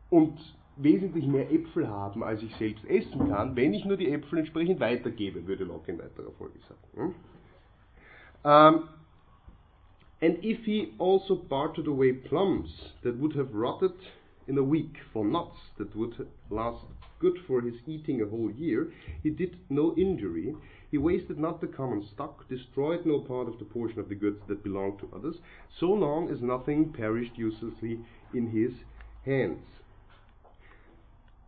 [0.09, 0.37] und
[0.77, 4.79] wesentlich mehr Äpfel haben, als ich selbst essen kann, wenn ich nur die Äpfel entsprechend
[4.79, 7.15] weitergebe, würde Locke in weiterer Folge sagen.
[8.43, 8.89] Um,
[10.21, 13.93] and if he also bartered away plums that would have rotted
[14.47, 16.85] in a week for nuts that would last
[17.19, 18.91] good for his eating a whole year,
[19.23, 20.55] he did no injury.
[20.91, 24.39] He wasted not the common stock, destroyed no part of the portion of the goods
[24.47, 25.35] that belonged to others,
[25.79, 27.99] so long as nothing perished uselessly
[28.33, 28.71] in his
[29.25, 29.59] hands.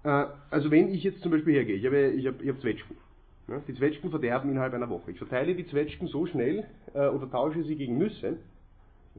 [0.09, 2.97] Äh, also wenn ich jetzt zum Beispiel hergehe, ich habe, ich habe, ich habe Zwetschgen.
[3.47, 5.11] Ja, die Zwetschgen verderben innerhalb einer Woche.
[5.11, 8.37] Ich verteile die Zwetschgen so schnell äh, oder tausche sie gegen Nüsse,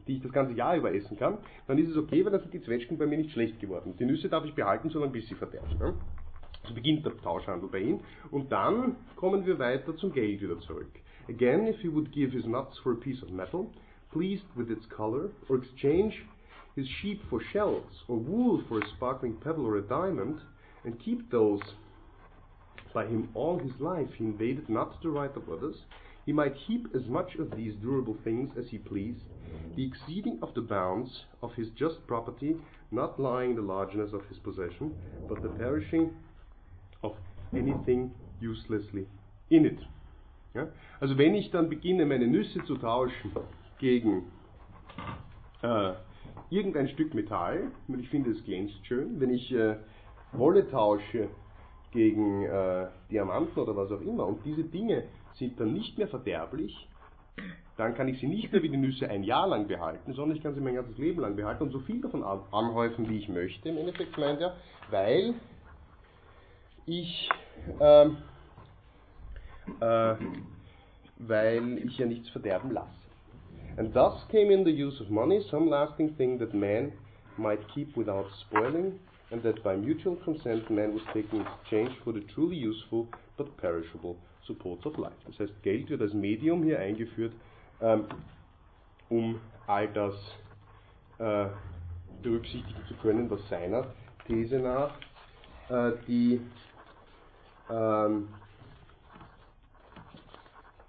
[0.06, 2.54] die ich das ganze Jahr über essen kann, dann ist es okay, weil dann sind
[2.54, 3.94] die Zwetschgen bei mir nicht schlecht geworden.
[3.98, 5.94] Die Nüsse darf ich behalten, solange bis sie verderben.
[6.66, 8.00] So beginnt der Tauschhandel bei ihm.
[8.30, 10.90] Und dann kommen wir weiter zum Geld wieder zurück.
[11.28, 13.70] Again, if he would give his nuts for a piece of metal,
[14.12, 16.24] pleased with its color, or exchange
[16.76, 20.40] his sheep for shells, or wool for a sparkling pebble or a diamond,
[20.84, 21.60] and keep those
[22.92, 25.76] by him all his life, he invaded not the right of others.
[26.26, 29.20] He might heap as much of these durable things as he pleased,
[29.76, 32.56] the exceeding of the bounds of his just property,
[32.90, 34.94] not lying in the largeness of his possession,
[35.28, 36.10] but the perishing
[37.02, 37.14] of
[37.54, 39.06] anything uselessly
[39.50, 39.78] in it.
[40.54, 40.68] Ja?
[41.00, 43.32] Also wenn ich dann beginne, meine Nüsse zu tauschen
[43.78, 44.24] gegen
[45.62, 45.92] äh,
[46.50, 49.76] irgendein Stück Metall, und ich finde es glänzt schön, wenn ich äh,
[50.32, 51.28] Wolle tausche
[51.92, 54.26] gegen äh, Diamanten oder was auch immer.
[54.26, 56.88] Und diese Dinge sind dann nicht mehr verderblich,
[57.76, 60.42] dann kann ich sie nicht mehr wie die Nüsse ein Jahr lang behalten, sondern ich
[60.42, 63.70] kann sie mein ganzes Leben lang behalten und so viel davon anhäufen, wie ich möchte,
[63.70, 64.54] im Endeffekt meint er,
[64.90, 65.34] weil
[66.84, 67.28] ich,
[67.80, 68.18] ähm,
[69.80, 70.14] äh,
[71.18, 72.90] weil ich ja nichts verderben lasse.
[73.78, 76.92] And thus came in the use of money some lasting thing that man
[77.38, 78.98] might keep without spoiling,
[79.30, 83.56] and that by mutual consent man was taken in exchange for the truly useful but
[83.56, 84.16] perishable
[84.46, 85.12] supports of life.
[85.26, 87.32] Das heißt, Geld wird als Medium hier eingeführt,
[87.80, 88.06] ähm,
[89.08, 90.14] um all das
[91.18, 91.46] äh,
[92.22, 93.86] berücksichtigen zu können, was seiner
[94.26, 94.92] These nach
[95.68, 96.40] äh, die
[97.70, 98.28] ähm,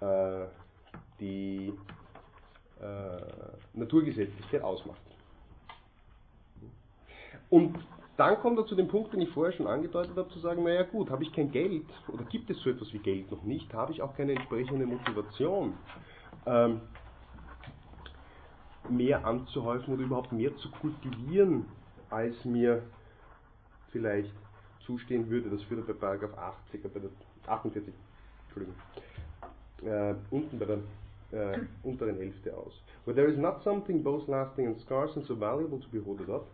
[0.00, 0.46] äh,
[1.20, 1.72] die
[2.80, 5.00] äh, Naturgesetzlichkeit ausmacht.
[7.48, 7.78] Und
[8.22, 10.84] dann kommt er zu dem Punkt, den ich vorher schon angedeutet habe, zu sagen, naja
[10.84, 13.90] gut, habe ich kein Geld oder gibt es so etwas wie Geld noch nicht, habe
[13.90, 15.74] ich auch keine entsprechende Motivation,
[16.46, 16.80] ähm,
[18.88, 21.66] mehr anzuhäufen oder überhaupt mehr zu kultivieren,
[22.10, 22.84] als mir
[23.90, 24.32] vielleicht
[24.86, 25.50] zustehen würde.
[25.50, 27.10] Das führt bei Paragraph 80, bei der
[27.48, 27.92] 48,
[28.44, 28.76] Entschuldigung,
[29.84, 32.72] äh, unten bei der äh, unteren Hälfte aus.
[33.04, 36.30] Where there is not something both lasting and scarce and so valuable to be hoarded
[36.30, 36.46] up,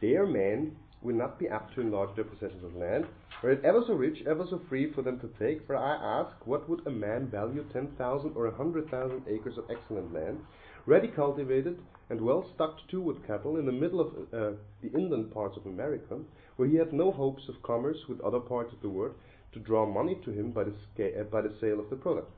[0.00, 0.76] there man
[1.06, 3.06] will not be apt to enlarge their possessions of land,
[3.42, 5.64] were it ever so rich, ever so free for them to take.
[5.66, 10.12] For I ask, what would a man value 10,000 or a 100,000 acres of excellent
[10.12, 10.40] land,
[10.84, 11.78] ready cultivated,
[12.10, 15.66] and well stocked too with cattle in the middle of uh, the inland parts of
[15.66, 16.18] America,
[16.56, 19.14] where he had no hopes of commerce with other parts of the world
[19.52, 22.30] to draw money to him by the, sca- uh, by the sale of the product.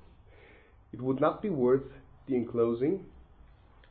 [0.92, 1.83] It would not be worth
[2.26, 3.07] the enclosing,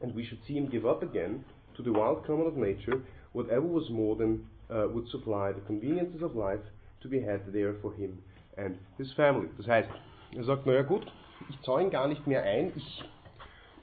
[0.01, 3.01] and we should see him give up again to the wild common of nature
[3.37, 6.61] whatever was more than uh, would supply the conveniences of life
[7.01, 8.17] to be had there for him
[8.57, 9.49] and his family.
[9.57, 9.89] Das heißt,
[10.35, 11.11] er sagt, naja gut,
[11.49, 13.03] ich zäune gar nicht mehr ein, ich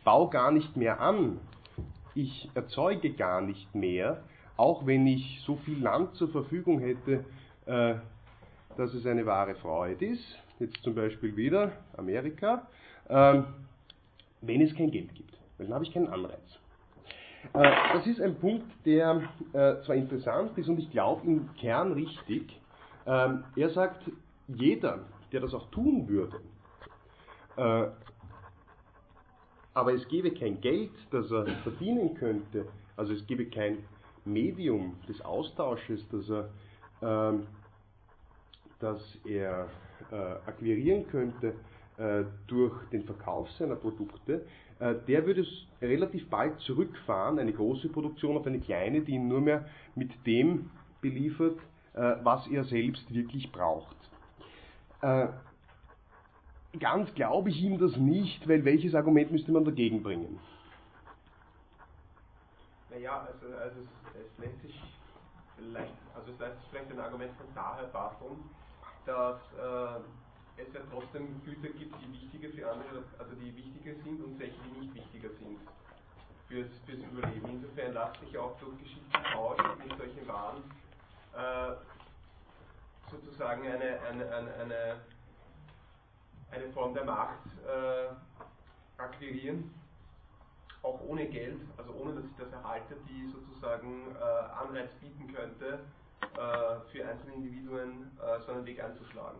[0.04, 1.40] baue gar nicht mehr an,
[2.14, 4.22] ich erzeuge gar nicht mehr,
[4.56, 7.24] auch wenn ich so viel Land zur Verfügung hätte,
[7.66, 7.94] äh,
[8.76, 12.66] dass es eine wahre Freude ist, jetzt zum Beispiel wieder Amerika,
[13.08, 13.46] ähm,
[14.40, 15.36] wenn es kein Geld gibt.
[15.56, 16.58] Weil dann habe ich keinen Anreiz.
[17.52, 21.92] Äh, das ist ein Punkt, der äh, zwar interessant ist und ich glaube im Kern
[21.92, 22.60] richtig.
[23.06, 24.10] Ähm, er sagt,
[24.48, 26.40] jeder, der das auch tun würde,
[27.56, 27.88] äh,
[29.74, 33.78] aber es gäbe kein Geld, das er verdienen könnte, also es gäbe kein
[34.24, 36.48] Medium des Austausches, das er,
[37.02, 37.46] ähm,
[38.78, 39.68] das er
[40.46, 41.54] akquirieren könnte
[42.48, 44.44] durch den Verkauf seiner Produkte,
[44.92, 49.40] der würde es relativ bald zurückfahren, eine große Produktion auf eine kleine, die ihn nur
[49.40, 50.70] mehr mit dem
[51.00, 51.58] beliefert,
[51.94, 53.96] äh, was er selbst wirklich braucht.
[55.00, 55.28] Äh,
[56.78, 60.38] ganz glaube ich ihm das nicht, weil welches Argument müsste man dagegen bringen?
[62.90, 64.80] Naja, also, also es, es lässt sich
[65.56, 68.38] vielleicht, also es lässt sich vielleicht ein Argument von daher basteln,
[69.06, 70.00] dass äh,
[70.56, 74.56] es ja trotzdem Güter gibt, die wichtiger für andere, also die wichtiger sind und welche,
[74.62, 75.58] die nicht wichtiger sind
[76.48, 77.48] fürs, fürs Überleben.
[77.48, 80.62] Insofern lässt sich auch durch Geschichtentausch mit solchen Waren
[81.34, 81.74] äh,
[83.10, 85.00] sozusagen eine, eine, eine,
[86.50, 89.74] eine, Form der Macht äh, akquirieren,
[90.82, 95.80] auch ohne Geld, also ohne dass ich das erhalte, die sozusagen äh, Anreiz bieten könnte,
[96.20, 99.38] äh, für einzelne Individuen äh, so einen Weg einzuschlagen.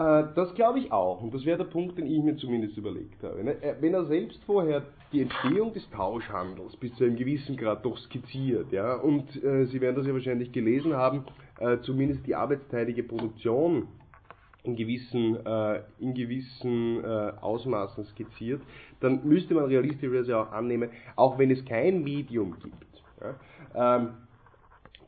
[0.00, 1.20] Äh, Das glaube ich auch.
[1.22, 3.44] Und das wäre der Punkt, den ich mir zumindest überlegt habe.
[3.44, 3.62] Ne?
[3.62, 4.82] Äh, Wenn er selbst vorher
[5.12, 9.80] die Entstehung des Tauschhandels bis zu einem gewissen Grad doch skizziert, ja, und äh, Sie
[9.80, 11.24] werden das ja wahrscheinlich gelesen haben,
[11.58, 13.88] äh, zumindest die arbeitsteilige Produktion
[14.62, 18.62] in gewissen, äh, in gewissen äh, Ausmaßen skizziert,
[19.00, 24.10] dann müsste man realistischerweise auch annehmen, auch wenn es kein Medium gibt, ja, ähm,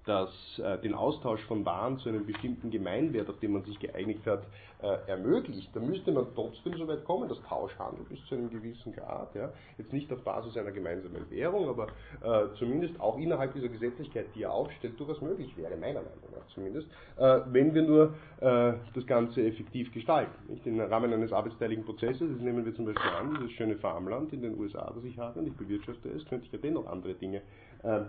[0.05, 4.27] das äh, den Austausch von Waren zu einem bestimmten Gemeinwert, auf den man sich geeinigt
[4.27, 4.43] hat,
[4.83, 8.93] äh, ermöglicht, dann müsste man trotzdem so weit kommen, dass Tauschhandel bis zu einem gewissen
[8.93, 11.87] Grad, ja, jetzt nicht auf Basis einer gemeinsamen Währung, aber
[12.21, 16.47] äh, zumindest auch innerhalb dieser Gesetzlichkeit, die er aufstellt, durchaus möglich wäre, meiner Meinung nach
[16.53, 20.33] zumindest, äh, wenn wir nur äh, das Ganze effektiv gestalten.
[20.49, 20.67] Nicht?
[20.67, 24.43] Im Rahmen eines arbeitsteiligen Prozesses, das nehmen wir zum Beispiel an, dieses schöne Farmland in
[24.43, 27.43] den USA, das ich habe und ich bewirtschafte es, könnte ich ja dennoch andere Dinge
[27.85, 28.01] äh,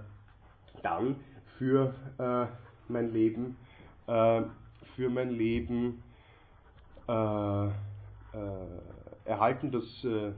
[0.82, 1.17] dann
[1.58, 2.46] für äh,
[2.92, 3.58] mein Leben,
[4.08, 4.42] äh,
[4.96, 6.04] für mein Leben
[7.08, 7.72] äh, äh,
[9.26, 10.32] erhalten, dass, äh,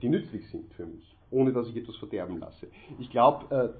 [0.00, 2.68] die nützlich sind für mich, ohne dass ich etwas verderben lasse.
[2.98, 3.74] Ich glaube,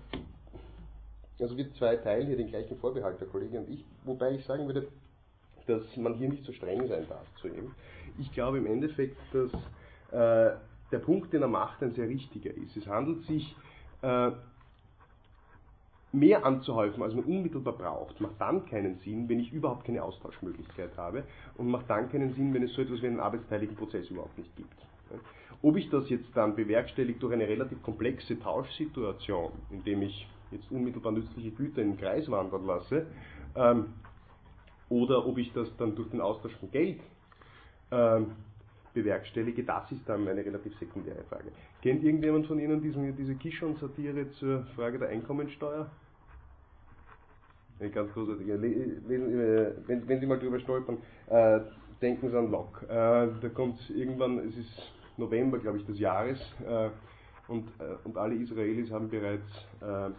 [1.38, 4.66] also wir zwei teilen hier den gleichen Vorbehalt, der Kollege und ich, wobei ich sagen
[4.66, 4.88] würde,
[5.66, 7.72] dass man hier nicht so streng sein darf zu ihm.
[8.18, 9.52] Ich glaube im Endeffekt, dass
[10.10, 10.56] äh,
[10.90, 12.76] der Punkt, den er macht, ein sehr richtiger ist.
[12.76, 13.56] Es handelt sich
[14.02, 14.30] äh,
[16.12, 20.96] mehr anzuhäufen, als man unmittelbar braucht, macht dann keinen Sinn, wenn ich überhaupt keine Austauschmöglichkeit
[20.96, 21.24] habe
[21.56, 24.54] und macht dann keinen Sinn, wenn es so etwas wie einen arbeitsteiligen Prozess überhaupt nicht
[24.56, 24.74] gibt.
[25.62, 31.12] Ob ich das jetzt dann bewerkstellige durch eine relativ komplexe Tauschsituation, indem ich jetzt unmittelbar
[31.12, 33.06] nützliche Güter in den Kreis wandern lasse,
[33.54, 33.86] ähm,
[34.88, 37.00] oder ob ich das dann durch den Austausch von Geld
[37.90, 38.32] ähm,
[38.92, 41.52] bewerkstellige, das ist dann eine relativ sekundäre Frage.
[41.80, 45.90] Kennt irgendjemand von Ihnen diesen, diese Kishon-Satire zur Frage der Einkommensteuer?
[47.90, 51.60] Ganz äh, Wenn, wenn Sie mal drüber stolpern, äh,
[52.00, 52.86] denken Sie an Locke.
[52.86, 56.90] Äh, da kommt irgendwann, es ist November, glaube ich, des Jahres, äh,
[57.48, 59.46] und, äh, und alle Israelis haben bereits,
[59.80, 60.10] äh,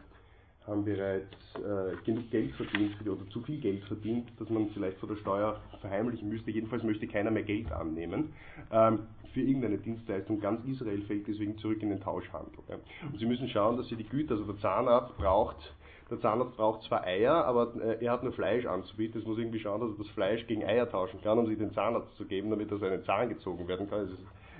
[0.68, 5.10] haben bereits äh, genug Geld verdient, oder zu viel Geld verdient, dass man vielleicht vor
[5.10, 6.52] der Steuer verheimlichen müsste.
[6.52, 8.34] Jedenfalls möchte keiner mehr Geld annehmen
[8.72, 9.00] ähm,
[9.34, 10.40] für irgendeine Dienstleistung.
[10.40, 12.60] Ganz Israel fällt deswegen zurück in den Tauschhandel.
[12.70, 12.76] Ja.
[13.12, 15.74] Und Sie müssen schauen, dass Sie die Güter, also der Zahnarzt braucht
[16.10, 19.22] der Zahnarzt braucht zwar Eier, aber äh, er hat nur Fleisch anzubieten.
[19.22, 21.74] Es muss irgendwie schauen, dass er das Fleisch gegen Eier tauschen kann, um sie den
[21.74, 24.00] Zahnarzt zu geben, damit er seinen Zahn gezogen werden kann.
[24.00, 24.16] Also,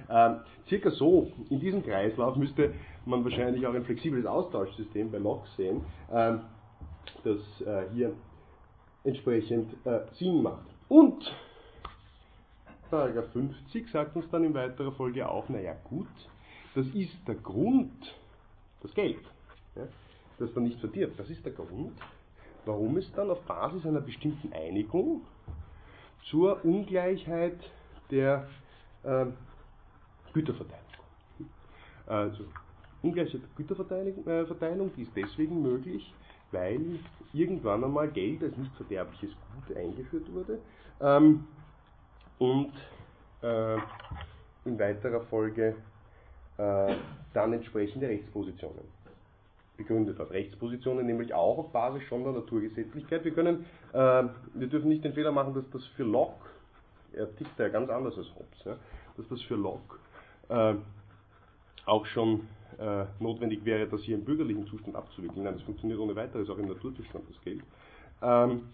[0.10, 2.74] ähm, circa so, in diesem Kreislauf müsste
[3.06, 6.42] man wahrscheinlich auch ein flexibles Austauschsystem bei Locke sehen, ähm,
[7.24, 8.14] das äh, hier
[9.04, 10.66] entsprechend äh, Sinn macht.
[10.90, 11.24] Und
[12.90, 16.08] Paragraph 50 sagt uns dann in weiterer Folge auch, naja gut,
[16.76, 18.14] das ist der Grund,
[18.82, 19.24] das Geld,
[19.76, 19.88] ja,
[20.40, 21.20] das dann nicht verdirbt.
[21.20, 21.94] Das ist der Grund,
[22.66, 25.22] warum es dann auf Basis einer bestimmten Einigung
[26.30, 27.60] zur Ungleichheit
[28.10, 28.48] der
[29.04, 29.26] äh,
[30.34, 31.50] Güterverteilung kommt.
[32.08, 32.46] Also
[33.02, 36.14] Ungleichheit der Güterverteilung, äh, die ist deswegen möglich,
[36.52, 37.00] weil
[37.34, 39.32] irgendwann einmal Geld als nicht verderbliches
[39.68, 40.60] Gut eingeführt wurde
[41.02, 41.46] ähm,
[42.40, 42.74] und
[43.42, 43.78] äh,
[44.66, 45.76] in weiterer Folge
[46.58, 46.96] äh,
[47.34, 48.93] dann entsprechende Rechtspositionen
[49.78, 50.32] begründet hat.
[50.32, 53.24] Rechtspositionen nämlich auch auf Basis schon der Naturgesetzlichkeit.
[53.26, 56.46] Wir können, äh, wir dürfen nicht den Fehler machen, dass das für Locke,
[57.14, 58.78] er tickt ja ganz anders als Hobbes, ja,
[59.18, 59.98] dass das für Locke
[60.50, 60.76] äh,
[61.86, 62.48] auch schon
[62.80, 65.44] äh, notwendig wäre, das hier im bürgerlichen Zustand abzuwickeln.
[65.44, 67.62] Nein, das funktioniert ohne weiteres auch im Naturzustand, das Geld.
[68.22, 68.70] Ähm,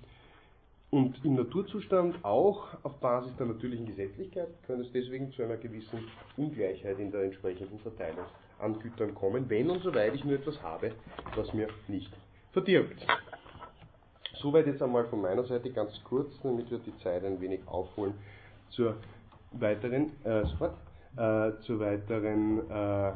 [0.92, 6.00] und im Naturzustand auch auf Basis der natürlichen Gesetzlichkeit könnte es deswegen zu einer gewissen
[6.36, 8.26] Ungleichheit in der entsprechenden Verteilung
[8.58, 10.92] an Gütern kommen, wenn und soweit ich nur etwas habe,
[11.36, 12.12] was mir nicht
[12.52, 13.06] verdirbt.
[14.42, 18.14] Soweit jetzt einmal von meiner Seite ganz kurz, damit wir die Zeit ein wenig aufholen
[18.72, 18.96] zur
[19.52, 20.78] weiteren, äh, sofort,
[21.18, 23.14] äh, zur weiteren, äh, äh,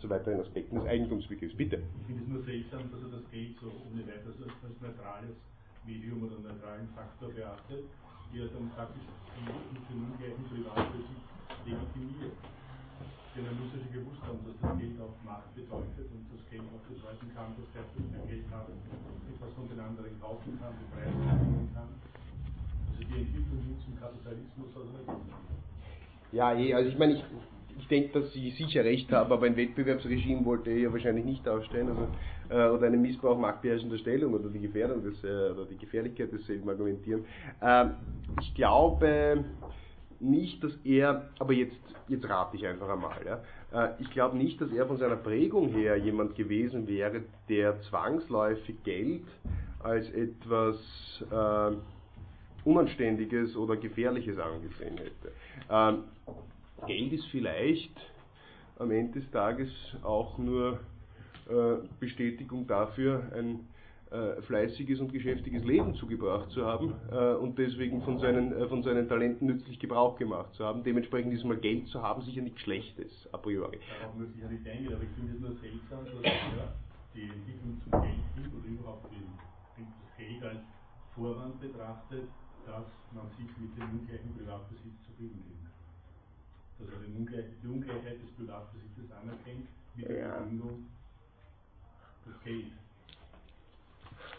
[0.00, 1.56] zu weiteren Aspekten des Eigentumsbegriffs.
[1.56, 1.82] Bitte.
[2.00, 5.36] Ich finde es nur seltsam, dass er das Geld so ohne weiteres als neutrales
[5.86, 7.84] Medium oder neutralen Faktor beachtet,
[8.32, 9.04] wie er dann praktisch
[9.36, 11.24] die für ungleichen Privatbesitz
[11.64, 12.36] legitimiert.
[13.34, 16.42] Denn er muss ja schon gewusst haben, dass das Geld auch Macht bedeutet und das
[16.48, 20.72] Geld auch bedeuten kann, dass der, der Geld hat, etwas von den anderen kaufen kann,
[20.78, 21.90] die Preise bestimmen kann.
[22.94, 25.10] Also die Entwicklung hin zum Kapitalismus also nicht.
[26.30, 27.24] Ja, eh, also ich meine, ich,
[27.78, 31.48] ich denke, dass Sie sicher recht haben, aber ein Wettbewerbsregime wollte er ja wahrscheinlich nicht
[31.48, 32.08] aufstellen, also,
[32.48, 36.68] äh, oder einen Missbrauch marktbeherrschender Stellung oder die Gefährdung des, äh, oder die Gefährlichkeit desselben
[36.68, 37.24] argumentieren.
[37.62, 37.92] Ähm,
[38.40, 39.44] ich glaube
[40.20, 41.76] nicht, dass er, aber jetzt,
[42.08, 45.68] jetzt rate ich einfach einmal, ja, äh, ich glaube nicht, dass er von seiner Prägung
[45.68, 49.24] her jemand gewesen wäre, der zwangsläufig Geld
[49.80, 50.76] als etwas
[51.30, 51.76] äh,
[52.64, 55.32] Unanständiges oder Gefährliches angesehen hätte.
[55.70, 56.04] Ähm,
[56.86, 57.94] Geld ist vielleicht
[58.78, 59.70] am Ende des Tages
[60.02, 60.80] auch nur
[61.48, 63.60] äh, Bestätigung dafür, ein
[64.10, 68.82] äh, fleißiges und geschäftiges Leben zugebracht zu haben äh, und deswegen von seinen, äh, von
[68.82, 70.84] seinen Talenten nützlich Gebrauch gemacht zu haben.
[70.84, 73.78] Dementsprechend ist mal Geld zu haben sicher nichts Schlechtes, a priori.
[74.00, 76.74] Darauf muss ich ja nicht eingehen, aber ich finde es nur seltsam, dass er
[77.14, 79.26] die Entwicklung zum Geld hin oder überhaupt den,
[79.76, 80.62] das Geld als
[81.14, 82.28] Vorwand betrachtet,
[82.66, 85.63] dass man sich mit dem ungleichen Privatbesitz zufrieden kann.
[86.78, 90.38] Dass er Ungleich, die Ungleichheit des Privatbesitzes anerkennt mit der Ja.
[90.38, 90.86] Begründung,
[92.26, 92.64] das Geld.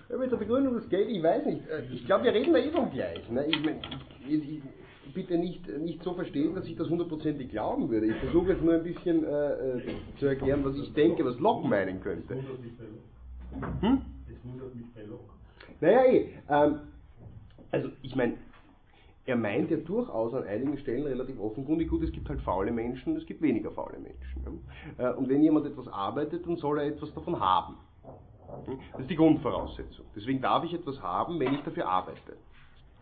[0.10, 1.68] Ja, mit der Begründung des Geld, ich weiß nicht.
[1.68, 3.34] Äh, Ich glaube, wir reden da eh vom Gleichen.
[3.34, 3.46] Ne?
[3.48, 3.80] Ich, mein,
[4.28, 8.08] ich, ich, bitte nicht, nicht so verstehen, dass ich das hundertprozentig glauben würde.
[8.08, 11.68] Ich versuche jetzt nur ein bisschen äh, äh, zu erklären, was ich denke, was Locke
[11.68, 12.36] meinen Es könnte.
[12.36, 13.82] wundert mich bei Locke.
[13.82, 14.02] Hm?
[14.30, 15.30] Es wundert mich bei Locke.
[15.80, 16.30] Naja, eh.
[16.50, 16.80] Ähm,
[17.72, 18.34] also, ich meine,
[19.26, 23.16] er meint ja durchaus an einigen Stellen relativ offenkundig, gut, es gibt halt faule Menschen,
[23.16, 24.64] es gibt weniger faule Menschen.
[24.98, 25.10] Ja?
[25.10, 27.76] Äh, und wenn jemand etwas arbeitet, dann soll er etwas davon haben.
[28.66, 28.80] Hm?
[28.92, 30.06] Das ist die Grundvoraussetzung.
[30.16, 32.38] Deswegen darf ich etwas haben, wenn ich dafür arbeite.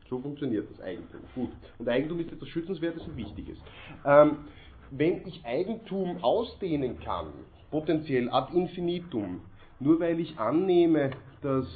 [0.10, 1.22] So funktioniert das Eigentum.
[1.36, 1.50] Gut.
[1.78, 3.58] Und Eigentum ist etwas Schützenswertes und Wichtiges.
[4.06, 4.38] Ähm,
[4.92, 7.28] wenn ich Eigentum ausdehnen kann,
[7.72, 9.42] potenziell ad infinitum,
[9.80, 11.68] nur weil ich annehme, dass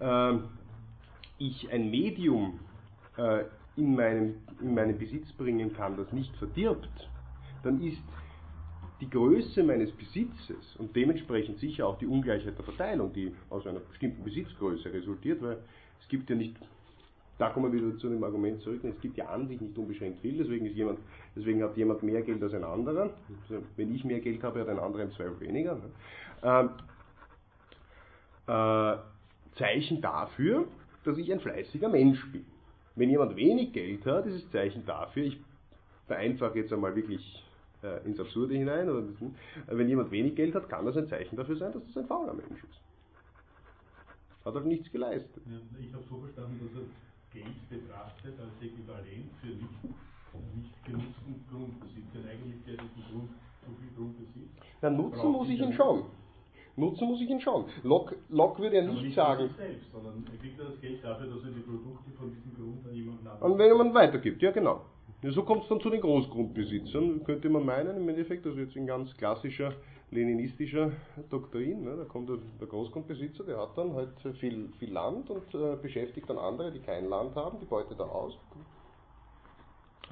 [0.00, 0.48] ähm,
[1.38, 2.63] ich ein Medium äh,
[3.76, 7.08] in, meinen, in meinen Besitz bringen kann, das nicht verdirbt,
[7.62, 8.02] dann ist
[9.00, 13.80] die Größe meines Besitzes und dementsprechend sicher auch die Ungleichheit der Verteilung, die aus einer
[13.80, 15.58] bestimmten Besitzgröße resultiert, weil
[16.00, 16.56] es gibt ja nicht,
[17.38, 20.20] da kommen wir wieder zu dem Argument zurück, es gibt ja an sich nicht unbeschränkt
[20.20, 21.00] viel, deswegen, ist jemand,
[21.34, 23.10] deswegen hat jemand mehr Geld als ein anderer.
[23.42, 25.74] Also, wenn ich mehr Geld habe, hat ein anderer im Zweifel weniger.
[25.74, 25.90] Ne?
[26.42, 26.70] Ähm,
[28.46, 28.96] äh,
[29.58, 30.66] Zeichen dafür,
[31.04, 32.44] dass ich ein fleißiger Mensch bin.
[32.96, 35.40] Wenn jemand wenig Geld hat, ist es Zeichen dafür, ich
[36.06, 37.44] vereinfache jetzt einmal wirklich
[37.82, 41.36] äh, ins Absurde hinein, oder äh, wenn jemand wenig Geld hat, kann das ein Zeichen
[41.36, 42.80] dafür sein, dass das ein fauler Mensch ist.
[44.44, 45.42] Hat halt nichts geleistet.
[45.80, 49.84] Ich habe so verstanden, dass er Geld betrachtet als Äquivalent für nicht,
[50.54, 52.04] nicht genutzten Grundbesitz.
[52.12, 53.30] Denn eigentlich der Grund,
[53.66, 54.50] so viel Grundbesitz.
[54.82, 56.04] Na, nutzen muss ich ihn schon.
[56.76, 57.66] Nutzen muss ich ihn schon.
[57.84, 61.26] Locke, Locke würde ja nicht nicht sagen, selbst, sondern er kriegt ja das Geld dafür,
[61.28, 63.58] dass er die Produkte von diesem Grund an jemanden und anderen.
[63.58, 64.80] wenn man weitergibt, ja genau.
[65.22, 68.76] Ja, so kommt es dann zu den Großgrundbesitzern, könnte man meinen, im Endeffekt, also jetzt
[68.76, 69.72] in ganz klassischer
[70.10, 70.92] leninistischer
[71.30, 75.54] Doktrin, ne, da kommt der, der Großgrundbesitzer, der hat dann halt viel, viel Land und
[75.54, 78.38] äh, beschäftigt dann andere, die kein Land haben, die beutet er aus,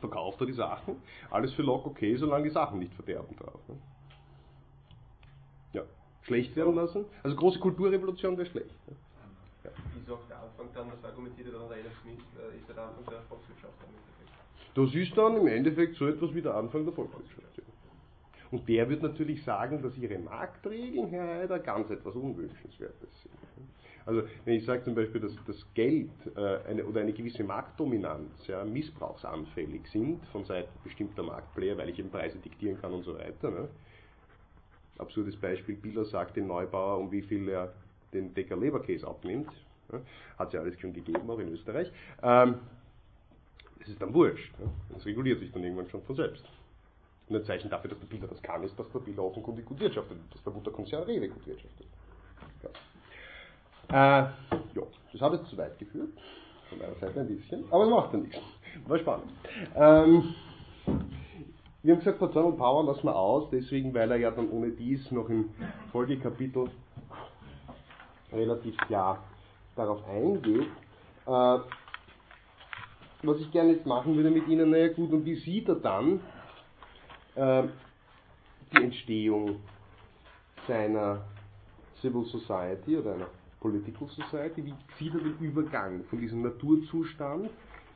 [0.00, 0.96] verkauft er die Sachen,
[1.30, 3.68] alles für Locke okay, solange die Sachen nicht verderben darf.
[3.68, 3.76] Ne.
[6.22, 7.04] Schlecht werden lassen.
[7.22, 8.74] Also große Kulturrevolution wäre schlecht.
[9.64, 9.70] Ja.
[9.94, 12.82] Wieso auch der Anfang dann, das argumentiert ja dann der Adam Smith, äh, ist der
[12.82, 14.74] Anfang der Volkswirtschaft im Endeffekt.
[14.74, 17.58] Das ist dann im Endeffekt so etwas wie der Anfang der Volkswirtschaft.
[17.58, 17.62] Ja.
[18.50, 23.32] Und der wird natürlich sagen, dass ihre Marktregeln, Herr Heider, ganz etwas Unwünschenswertes sind.
[24.04, 28.46] Also wenn ich sage zum Beispiel, dass das Geld äh, eine, oder eine gewisse Marktdominanz
[28.48, 33.14] ja, missbrauchsanfällig sind von Seiten bestimmter Marktplayer, weil ich eben Preise diktieren kann und so
[33.14, 33.50] weiter.
[33.50, 33.68] Ne?
[34.98, 37.72] Absurdes Beispiel, Biller sagt dem Neubauer, um wie viel er
[38.12, 39.48] den Decker Leberkäse abnimmt.
[40.38, 41.90] Hat es ja alles schon gegeben, auch in Österreich.
[42.22, 42.56] Ähm,
[43.78, 44.52] das ist dann wurscht.
[44.92, 46.44] Das reguliert sich dann irgendwann schon von selbst.
[47.28, 49.80] Und ein Zeichen dafür, dass der Biller das kann, ist, dass der Biller offenkundig gut
[49.80, 51.86] wirtschaftet, dass der Mutterkonzern Rewe gut wirtschaftet.
[52.62, 52.68] Ja.
[53.88, 54.22] Äh,
[54.74, 54.82] ja,
[55.12, 56.10] das hat jetzt zu weit geführt,
[56.68, 58.38] von meiner Seite ein bisschen, aber es macht ja nichts.
[58.86, 59.32] War spannend.
[59.74, 60.34] Ähm,
[61.82, 65.10] wir haben gesagt, Paternal Power lassen wir aus, deswegen, weil er ja dann ohne dies
[65.10, 65.50] noch im
[65.90, 66.70] Folgekapitel
[68.32, 69.24] relativ klar
[69.74, 70.68] darauf eingeht.
[71.26, 71.58] Äh,
[73.24, 76.20] was ich gerne jetzt machen würde mit Ihnen, naja gut, und wie sieht er dann
[77.34, 77.64] äh,
[78.72, 79.56] die Entstehung
[80.66, 81.22] seiner
[82.00, 83.28] Civil Society oder einer
[83.60, 87.50] Political Society, wie sieht er den Übergang von diesem Naturzustand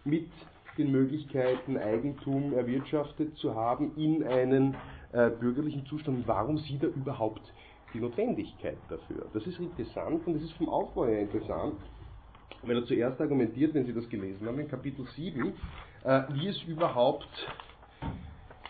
[0.04, 0.30] mit
[0.76, 4.76] den Möglichkeiten, Eigentum erwirtschaftet zu haben, in einen
[5.12, 6.26] äh, bürgerlichen Zustand.
[6.26, 7.42] Warum sieht er überhaupt
[7.94, 9.26] die Notwendigkeit dafür?
[9.32, 11.76] Das ist interessant und das ist vom Aufbau her interessant,
[12.62, 15.52] weil er zuerst argumentiert, wenn Sie das gelesen haben, in Kapitel 7,
[16.04, 17.28] äh, wie es überhaupt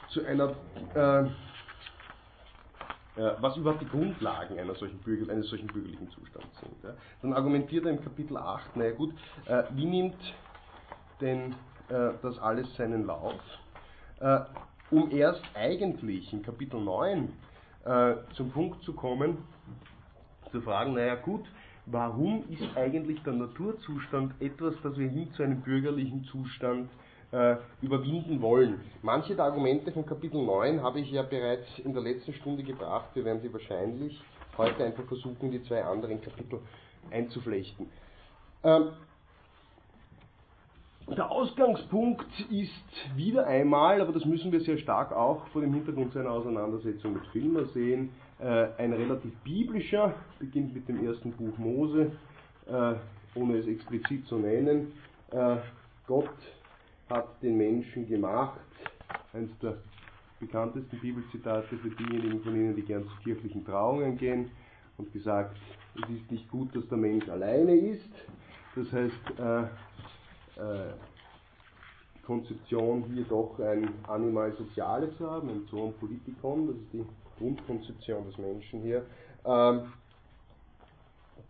[0.08, 0.54] zu einer
[0.94, 1.28] äh,
[3.16, 6.74] äh, was überhaupt die Grundlagen einer solchen Bürger, eines solchen bürgerlichen Zustands sind.
[6.82, 6.94] Ja.
[7.22, 9.14] Dann argumentiert er im Kapitel 8, naja gut,
[9.46, 10.20] äh, wie nimmt
[11.22, 11.54] denn
[11.88, 13.40] äh, das alles seinen Lauf,
[14.20, 14.40] äh,
[14.90, 17.32] um erst eigentlich im Kapitel 9
[17.84, 19.38] äh, zum Punkt zu kommen,
[20.50, 21.44] zu fragen, naja gut,
[21.86, 26.90] warum ist eigentlich der Naturzustand etwas, das wir hin zu einem bürgerlichen Zustand
[27.32, 28.80] äh, überwinden wollen.
[29.02, 33.10] Manche der Argumente von Kapitel 9 habe ich ja bereits in der letzten Stunde gebracht.
[33.14, 34.20] Wir werden sie wahrscheinlich
[34.56, 36.60] heute einfach versuchen, die zwei anderen Kapitel
[37.10, 37.88] einzuflechten.
[38.64, 38.90] Ähm,
[41.14, 46.12] der Ausgangspunkt ist wieder einmal, aber das müssen wir sehr stark auch vor dem Hintergrund
[46.12, 52.10] seiner Auseinandersetzung mit Filmer sehen, äh, ein relativ biblischer, beginnt mit dem ersten Buch Mose,
[52.66, 52.94] äh,
[53.36, 54.92] ohne es explizit zu nennen.
[55.30, 55.58] Äh,
[56.08, 56.34] Gott
[57.08, 58.58] hat den Menschen gemacht.
[59.32, 59.76] Eines der
[60.40, 64.50] bekanntesten Bibelzitate für diejenigen von Ihnen, die gern zu kirchlichen Trauungen gehen
[64.98, 65.56] und gesagt,
[65.94, 68.10] es ist nicht gut, dass der Mensch alleine ist.
[68.74, 69.68] Das heißt, äh,
[72.26, 77.06] Konzeption hier doch ein Animal Soziale zu haben, ein Zoon Politikon, das ist die
[77.38, 79.04] Grundkonzeption des Menschen hier.
[79.44, 79.92] Ähm,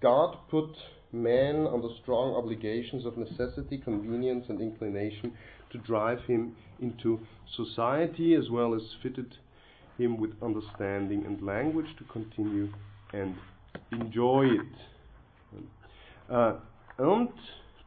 [0.01, 0.77] God put
[1.13, 5.33] man under strong obligations of necessity, convenience, and inclination
[5.71, 7.19] to drive him into
[7.57, 9.39] society, as well as fitted
[9.97, 12.69] him with understanding and language to continue
[13.13, 13.35] and
[13.93, 15.61] enjoy it.
[16.29, 16.55] Uh,
[16.99, 17.33] und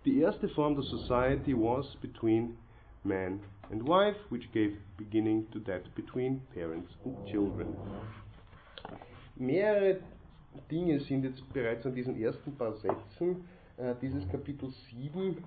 [0.06, 2.58] die erste Form der Society was between
[3.04, 3.39] man
[3.72, 7.76] and wife, which gave beginning to that between parents and children.
[9.36, 10.00] Mehrere
[10.70, 13.45] Dinge sind jetzt bereits an diesen ersten paar Sätzen
[13.78, 15.38] äh, dieses Kapitel 7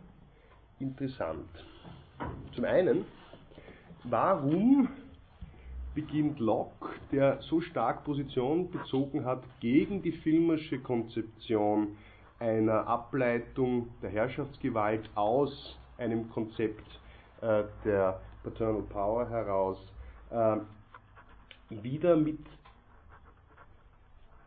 [0.78, 1.48] interessant.
[2.54, 3.04] Zum einen,
[4.04, 4.88] warum
[5.94, 11.96] beginnt Locke, der so stark Position bezogen hat gegen die filmische Konzeption
[12.42, 16.84] einer Ableitung der Herrschaftsgewalt aus einem Konzept
[17.40, 19.78] äh, der Paternal Power heraus,
[20.30, 20.56] äh,
[21.70, 22.40] wieder mit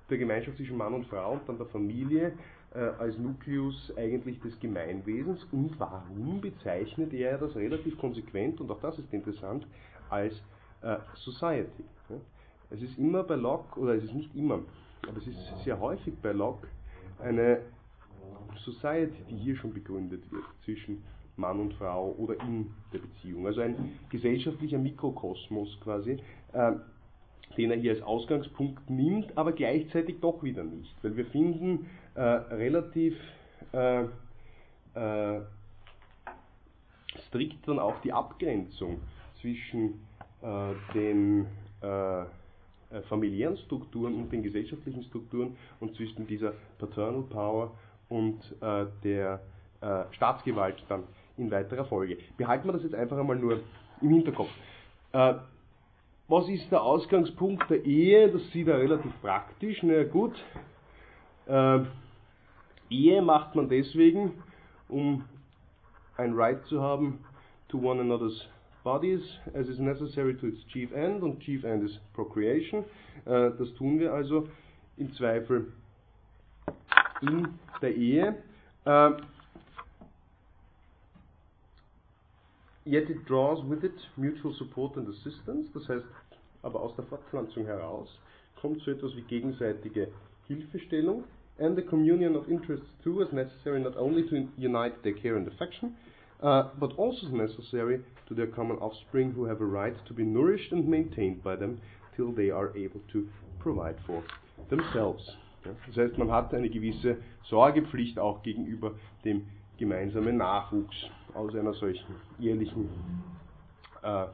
[0.09, 2.33] der Gemeinschaft zwischen Mann und Frau und dann der Familie
[2.73, 8.81] äh, als Nukleus eigentlich des Gemeinwesens und warum bezeichnet er das relativ konsequent, und auch
[8.81, 9.65] das ist interessant,
[10.09, 10.33] als
[10.81, 11.85] äh, Society.
[12.09, 12.17] Ja?
[12.71, 14.59] Es ist immer bei Locke, oder es ist nicht immer,
[15.07, 16.67] aber es ist sehr häufig bei Locke
[17.19, 17.61] eine
[18.57, 21.03] Society, die hier schon begründet wird zwischen
[21.37, 23.45] Mann und Frau oder in der Beziehung.
[23.45, 26.17] Also ein gesellschaftlicher Mikrokosmos quasi,
[26.53, 26.71] äh,
[27.57, 30.95] den er hier als Ausgangspunkt nimmt, aber gleichzeitig doch wieder nicht.
[31.03, 33.15] Weil wir finden äh, relativ
[33.73, 34.03] äh,
[34.93, 35.41] äh,
[37.27, 38.99] strikt dann auch die Abgrenzung
[39.41, 40.05] zwischen
[40.41, 41.47] äh, den
[41.81, 42.25] äh,
[43.09, 47.71] familiären Strukturen und den gesellschaftlichen Strukturen und zwischen dieser Paternal Power
[48.09, 48.39] und
[49.03, 49.41] der
[50.11, 51.03] Staatsgewalt dann
[51.37, 52.17] in weiterer Folge.
[52.37, 53.59] Behalten wir das jetzt einfach einmal nur
[54.01, 54.49] im Hinterkopf.
[55.11, 58.31] was ist der Ausgangspunkt der Ehe?
[58.31, 59.81] Das sieht er relativ praktisch.
[59.83, 60.33] Na gut,
[61.47, 61.79] äh,
[62.89, 64.33] Ehe macht man deswegen,
[64.87, 65.25] um
[66.17, 67.19] ein Right zu haben
[67.67, 68.47] to one another's
[68.83, 69.21] bodies
[69.53, 72.83] as is necessary to its chief end und chief end is procreation.
[73.25, 74.47] Äh, das tun wir also
[74.97, 75.73] im Zweifel
[77.21, 77.47] in
[77.81, 78.35] der Ehe.
[78.85, 79.11] Äh,
[82.85, 86.05] yet it draws with it mutual support and assistance, das heißt
[86.61, 88.09] aber aus der Fortpflanzung heraus
[88.65, 90.07] kommt so etwas wie gegenseitige
[90.47, 91.23] Hilfestellung
[91.59, 95.47] and the communion of interests too as necessary not only to unite their care and
[95.47, 95.95] affection,
[96.41, 100.71] uh, but also necessary to their common offspring who have a right to be nourished
[100.71, 101.79] and maintained by them
[102.15, 103.27] till they are able to
[103.59, 104.23] provide for
[104.69, 105.21] themselves.
[105.87, 108.93] Das heißt, man hat eine gewisse Sorgepflicht auch gegenüber
[109.23, 109.47] dem
[109.77, 110.95] gemeinsamen Nachwuchs
[111.33, 112.89] aus einer solchen ehrlichen
[114.01, 114.25] äh,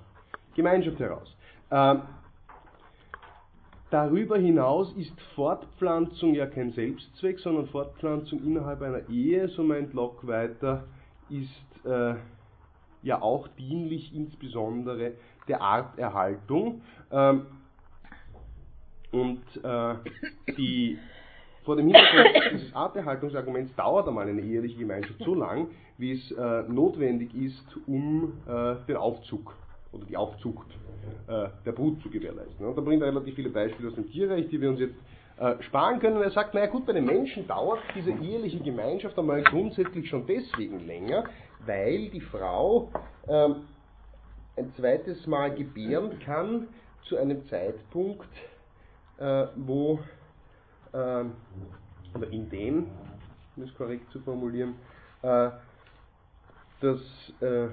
[0.56, 1.36] Gemeinschaft heraus.
[1.72, 2.02] Ähm,
[3.90, 10.28] darüber hinaus ist Fortpflanzung ja kein Selbstzweck, sondern Fortpflanzung innerhalb einer Ehe, so meint Locke
[10.28, 10.84] weiter,
[11.30, 12.16] ist äh,
[13.04, 15.14] ja auch dienlich insbesondere
[15.48, 16.82] der Arterhaltung.
[17.12, 17.48] Ähm,
[19.12, 19.96] und äh,
[20.58, 20.98] die,
[21.64, 26.64] vor dem Hintergrund dieses Arterhaltungsarguments dauert einmal eine eheliche Gemeinschaft so lang, wie es äh,
[26.68, 29.54] notwendig ist, um äh, den Aufzug
[29.92, 30.68] oder die Aufzucht
[31.28, 32.66] äh, der Brut zu gewährleisten.
[32.66, 34.96] Und da bringt er relativ viele Beispiele aus dem Tierreich, die wir uns jetzt
[35.38, 36.22] äh, sparen können.
[36.22, 40.86] Er sagt, naja gut, bei den Menschen dauert diese eheliche Gemeinschaft einmal grundsätzlich schon deswegen
[40.86, 41.26] länger,
[41.66, 42.92] weil die Frau
[43.28, 43.68] ähm,
[44.56, 46.68] ein zweites Mal gebären kann
[47.04, 48.30] zu einem Zeitpunkt,
[49.18, 50.00] äh, wo,
[50.94, 51.34] ähm,
[52.14, 52.88] oder in dem,
[53.56, 54.76] um es korrekt zu formulieren,
[55.22, 55.50] äh,
[56.82, 57.00] das
[57.42, 57.68] äh,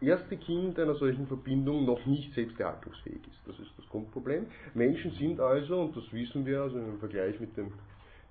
[0.00, 3.38] erste Kind einer solchen Verbindung noch nicht selbsterhaltungsfähig ist.
[3.46, 4.46] Das ist das Grundproblem.
[4.74, 7.72] Menschen sind also, und das wissen wir also im Vergleich mit dem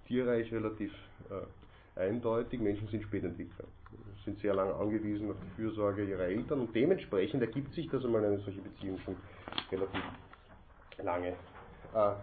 [0.07, 0.91] Tierreich relativ
[1.29, 3.65] äh, eindeutig, Menschen sind Spätentwickler,
[4.25, 8.25] sind sehr lange angewiesen auf die Fürsorge ihrer Eltern und dementsprechend ergibt sich, dass einmal
[8.25, 9.15] eine solche Beziehung schon
[9.71, 10.01] relativ
[11.01, 12.13] lange äh,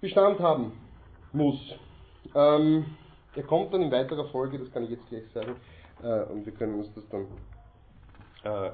[0.00, 0.72] Bestand haben
[1.32, 1.58] muss.
[2.34, 2.86] Ähm,
[3.34, 5.56] er kommt dann in weiterer Folge, das kann ich jetzt gleich sagen,
[6.02, 7.26] äh, und wir können uns das dann
[8.42, 8.70] äh,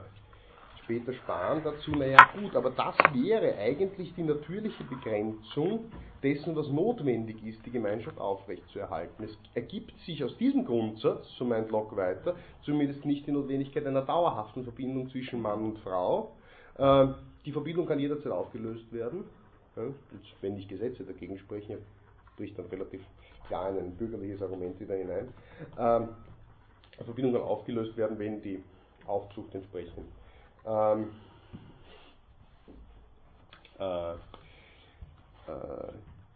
[0.84, 5.90] später sparen dazu, naja gut, aber das wäre eigentlich die natürliche Begrenzung
[6.22, 9.24] dessen, was notwendig ist, die Gemeinschaft aufrechtzuerhalten.
[9.24, 14.02] Es ergibt sich aus diesem Grundsatz, so meint Locke weiter, zumindest nicht die Notwendigkeit einer
[14.02, 16.36] dauerhaften Verbindung zwischen Mann und Frau.
[16.78, 17.08] Äh,
[17.44, 19.24] die Verbindung kann jederzeit aufgelöst werden,
[20.40, 21.78] wenn nicht Gesetze dagegen sprechen, er
[22.36, 23.02] bricht dann relativ
[23.46, 25.28] klar in ein bürgerliches Argument wieder hinein.
[25.78, 26.08] Ähm,
[26.98, 28.62] die Verbindung kann aufgelöst werden, wenn die
[29.06, 30.06] Aufzucht entsprechend
[30.66, 31.10] ähm,
[33.78, 34.16] äh, äh,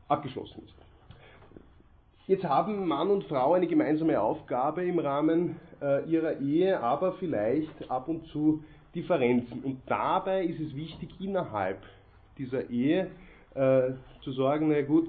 [0.08, 0.74] abgeschlossen ist.
[2.26, 7.90] Jetzt haben Mann und Frau eine gemeinsame Aufgabe im Rahmen äh, ihrer Ehe, aber vielleicht
[7.90, 8.62] ab und zu
[8.94, 9.64] Differenzen.
[9.64, 11.82] Und dabei ist es wichtig, innerhalb
[12.38, 13.10] dieser Ehe
[13.54, 13.92] äh,
[14.22, 15.08] zu sagen, na gut,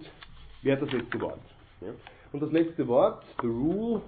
[0.62, 1.40] wer hat das letzte Wort?
[1.82, 1.90] Ja?
[2.32, 4.02] Und das letzte Wort, the rule,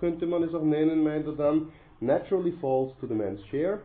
[0.00, 3.80] könnte man es auch nennen, meint er dann, naturally falls to the man's share,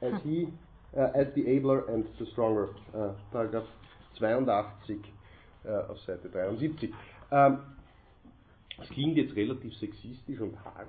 [0.00, 0.48] as he,
[0.96, 2.68] uh, as the abler and the stronger.
[2.94, 3.66] Uh, Paragraph
[4.18, 4.98] 82
[5.64, 6.92] uh, auf Seite 73.
[7.30, 7.58] Ähm,
[8.78, 10.88] das klingt jetzt relativ sexistisch und hart.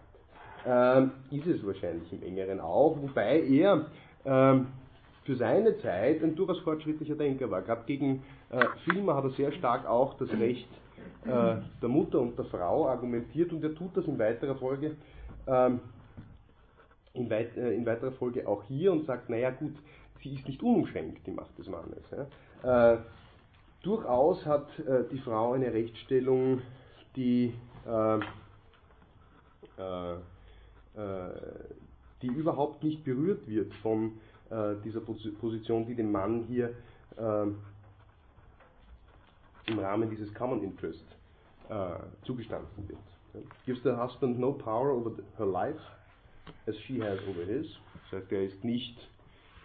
[0.65, 3.85] Ähm, ist es wahrscheinlich im engeren auch, wobei er
[4.25, 4.67] ähm,
[5.29, 7.61] für seine Zeit ein durchaus fortschrittlicher Denker war.
[7.61, 10.67] Gerade gegen äh, Filme hat er sehr stark auch das Recht
[11.23, 14.95] äh, der Mutter und der Frau argumentiert und er tut das in weiterer Folge
[15.45, 15.81] ähm,
[17.13, 19.75] in, weit, äh, in, weiterer Folge auch hier und sagt, naja gut,
[20.23, 22.03] sie ist nicht unumschränkt, die Macht des Mannes.
[22.63, 22.93] Ja.
[22.93, 22.97] Äh,
[23.83, 26.63] durchaus hat äh, die Frau eine Rechtsstellung,
[27.15, 27.53] die,
[27.85, 28.15] äh,
[29.77, 30.17] äh,
[32.23, 34.13] die überhaupt nicht berührt wird von
[34.83, 36.73] dieser Position, die dem Mann hier
[39.65, 41.05] im Rahmen dieses Common Interest
[42.23, 42.99] zugestanden wird.
[43.65, 45.79] Gives the husband no power over her life,
[46.67, 47.67] as she has over his.
[48.09, 48.97] Sagt, er ist nicht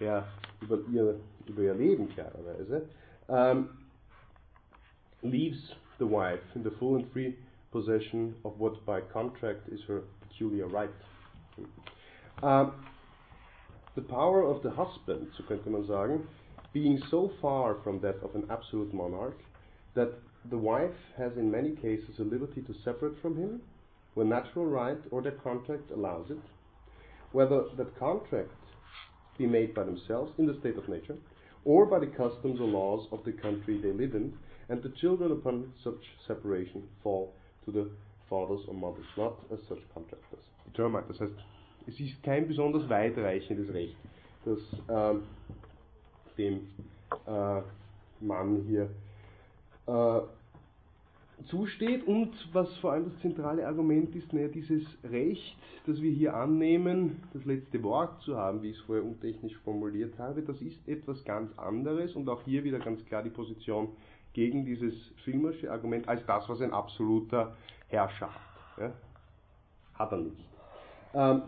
[0.01, 0.27] der
[0.61, 2.89] über ihr, über ihr Leben klarerweise.
[3.27, 3.71] Um,
[5.23, 7.35] leaves the wife in the full and free
[7.71, 10.91] possession of what by contract is her peculiar right.
[12.43, 12.73] Um,
[13.95, 16.27] the power of the husband, so könnte man sagen,
[16.73, 19.39] being so far from that of an absolute monarch,
[19.95, 20.13] that
[20.51, 23.61] the wife has in many cases a liberty to separate from him,
[24.15, 26.39] when natural right or their contract allows it,
[27.33, 28.51] whether that contract
[29.39, 31.17] be made by themselves in the state of nature,
[31.65, 34.33] or by the customs or laws of the country they live in,
[34.69, 37.33] and the children upon such separation fall
[37.65, 37.89] to the
[38.29, 40.45] fathers or mothers, not as such contractors.
[40.75, 41.35] Termite, das heißt,
[41.87, 43.97] es ist kein besonders weitreichendes Recht,
[44.45, 44.59] das
[44.89, 45.23] ähm,
[46.37, 46.69] dem
[47.27, 47.61] äh,
[48.21, 48.91] Mann hier
[49.87, 50.21] äh,
[51.47, 55.57] zusteht und was vor allem das zentrale Argument ist, naja, dieses Recht,
[55.87, 60.19] das wir hier annehmen, das letzte Wort zu haben, wie ich es vorher untechnisch formuliert
[60.19, 63.89] habe, das ist etwas ganz anderes und auch hier wieder ganz klar die Position
[64.33, 67.55] gegen dieses filmische Argument als das, was ein absoluter
[67.89, 68.79] Herrscher hat.
[68.79, 68.93] Ja?
[69.95, 70.49] Hat er nicht.
[71.13, 71.43] Um,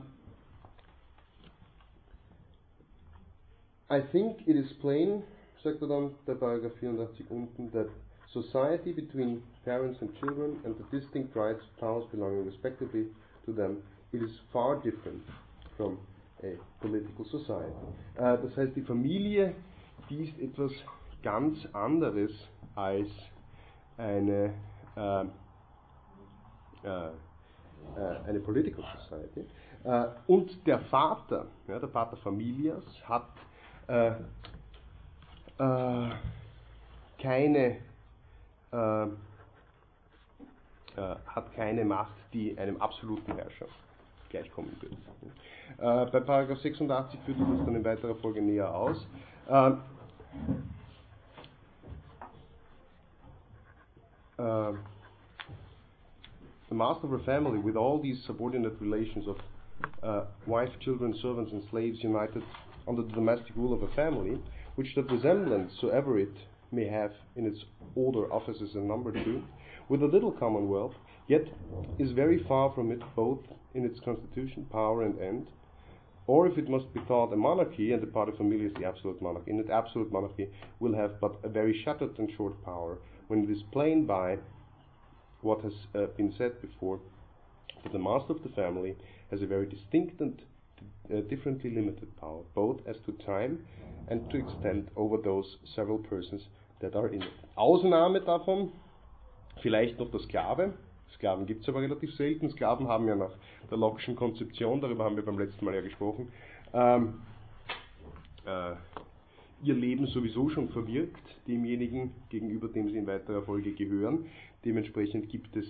[3.91, 5.23] I think it is plain,
[5.63, 7.89] sagt er dann der Paragraph 84 unten, that
[8.33, 13.07] society between parents and children and the distinct rights of powers belonging respectively
[13.45, 13.83] to them,
[14.13, 15.23] it is far different
[15.77, 15.99] from
[16.43, 17.73] a political society.
[18.19, 19.55] Uh, das heißt, die Familie,
[20.11, 20.73] die ist etwas
[21.23, 22.33] ganz anderes
[22.75, 23.09] als
[23.97, 24.53] eine
[24.97, 25.25] äh,
[26.85, 27.11] äh,
[28.27, 29.47] eine Political Society.
[29.85, 33.29] Äh, und der Vater, ja, der Pater Familias, hat
[33.89, 34.13] äh,
[35.59, 36.11] äh,
[37.21, 37.79] keine
[38.73, 39.07] äh,
[41.27, 43.67] hat keine Macht, die einem absoluten Herrscher
[44.31, 44.97] gleichkommen würde.
[45.79, 49.07] Äh, bei Paragraph 86 führt das dann in weiterer Folge näher aus.
[49.49, 49.73] Äh,
[56.69, 59.37] the master of a family with all these subordinate relations of
[60.47, 62.43] wife, children, servants, and slaves united
[62.89, 64.39] under the domestic rule of a family,
[64.77, 66.37] which that resemblance soever it
[66.73, 67.65] may have in its
[67.97, 69.43] older offices and number two,
[69.89, 70.95] with a little commonwealth,
[71.29, 71.45] yet
[71.99, 73.41] is very far from it both
[73.75, 75.47] in its constitution, power, and end.
[76.27, 79.53] Or if it must be thought a monarchy, and the paterfamilias is the absolute monarchy,
[79.53, 80.49] in that absolute monarchy
[80.81, 84.39] will have but a very shattered and short power, when it is plain by
[85.41, 86.99] what has uh, been said before
[87.83, 88.97] that the master of the family
[89.31, 90.43] has a very distinct and
[91.11, 93.59] uh, differently limited power, both as to time
[94.09, 96.43] and to extent over those several persons
[96.81, 97.33] that are in it.
[97.57, 98.73] Ausnahme davon,
[99.63, 100.75] vielleicht noch der Sklave.
[101.15, 102.51] Sklaven gibt es aber relativ selten.
[102.51, 103.33] Sklaven haben ja nach
[103.71, 106.29] der Locke'schen Konzeption, darüber haben wir beim letzten Mal ja gesprochen,
[106.75, 107.15] ähm,
[108.45, 108.75] äh,
[109.63, 114.27] ihr Leben sowieso schon verwirkt, demjenigen, gegenüber dem sie in weiterer Folge gehören.
[114.65, 115.67] Dementsprechend gibt es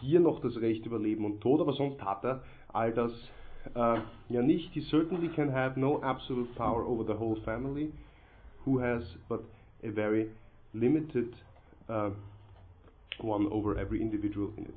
[0.00, 3.12] hier noch das Recht über Leben und Tod, aber sonst hat er all das
[3.74, 4.42] äh, ja.
[4.42, 7.92] He certainly can have no absolute power over the whole family,
[8.64, 9.40] who has but
[9.82, 10.28] a very
[10.72, 11.34] limited
[11.88, 12.10] uh,
[13.20, 14.74] one over every individual in it.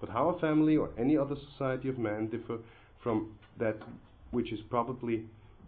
[0.00, 2.58] But how a family or any other society of men differ
[3.02, 3.76] from that
[4.30, 5.24] which is probably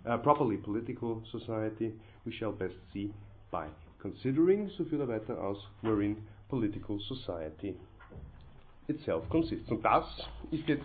[0.08, 1.92] uh, properly political society,
[2.24, 3.12] we shall best see
[3.50, 3.68] by
[4.00, 6.16] considering, so er weiter aus, wherein
[6.48, 7.76] political society
[8.88, 9.68] itself consists.
[9.70, 10.04] Und das
[10.50, 10.84] ist jetzt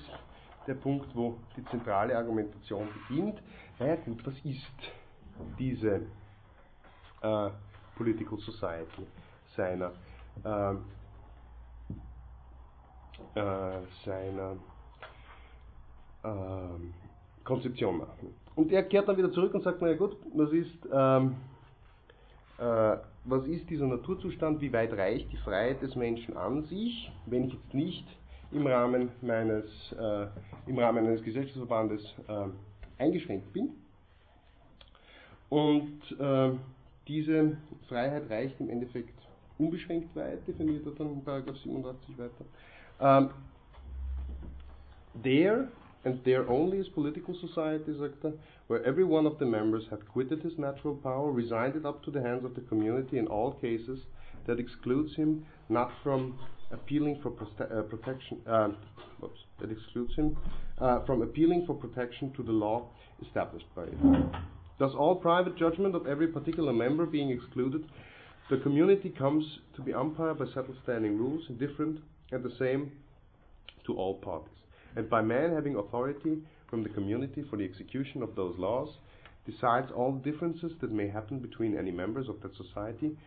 [0.68, 3.42] der Punkt, wo die zentrale Argumentation beginnt.
[3.80, 4.62] Naja gut, was ist
[5.58, 6.02] diese
[7.22, 7.50] äh,
[7.96, 9.06] Political Society
[9.56, 9.92] seiner,
[10.44, 10.74] äh,
[13.40, 14.56] äh, seiner
[16.24, 16.94] ähm,
[17.44, 18.08] Konzeption nach?
[18.56, 21.38] Und er kehrt dann wieder zurück und sagt, naja gut, was ist, ähm,
[22.60, 27.46] äh, was ist dieser Naturzustand, wie weit reicht die Freiheit des Menschen an sich, wenn
[27.46, 28.08] ich jetzt nicht
[28.52, 30.28] im Rahmen meines, äh,
[30.68, 33.70] im Rahmen eines Gesellschaftsverbandes äh, eingeschränkt bin.
[35.50, 36.52] Und äh,
[37.08, 39.20] diese Freiheit reicht im Endeffekt
[39.58, 42.46] unbeschränkt weit, definiert er dann in Paragraph 87 weiter.
[43.00, 43.30] Um,
[45.24, 45.68] there
[46.04, 48.34] and there only is political society, sagt er,
[48.68, 52.12] where every one of the members have quitted his natural power, resigned it up to
[52.12, 54.00] the hands of the community in all cases,
[54.46, 56.40] that excludes him not from
[56.74, 58.70] appealing for uh, protection, uh,
[59.20, 60.38] whoops, that excludes him
[60.80, 62.88] uh, from appealing for protection to the law
[63.26, 63.96] established by it.
[64.80, 67.86] Thus, all private judgment of every particular member being excluded,
[68.50, 69.46] the community comes
[69.76, 72.00] to be umpired by settled standing rules, indifferent
[72.32, 72.92] and the same
[73.86, 74.62] to all parties
[74.96, 76.38] and by man having authority
[76.70, 78.90] from the community for the execution of those laws,
[79.46, 83.18] decides all differences that may happen between any members of that society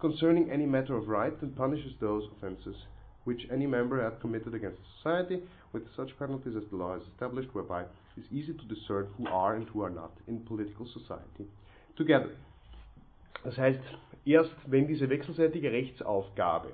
[0.00, 2.76] concerning any matter of right and punishes those offences
[3.24, 7.54] which any member hath committed against society with such penalties as the law has established,
[7.54, 7.88] whereby it
[8.20, 11.46] is easy to discern who are and who are not in political society
[11.96, 12.30] together.
[13.44, 13.80] Das heißt,
[14.24, 16.72] erst wenn diese wechselseitige Rechtsaufgabe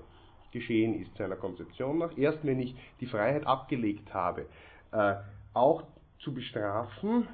[0.53, 2.17] geschehen ist seiner Konzeption nach.
[2.17, 4.47] Erst wenn ich die Freiheit abgelegt habe,
[4.93, 5.15] äh,
[5.55, 5.85] auch
[6.21, 7.27] zu bestrafen,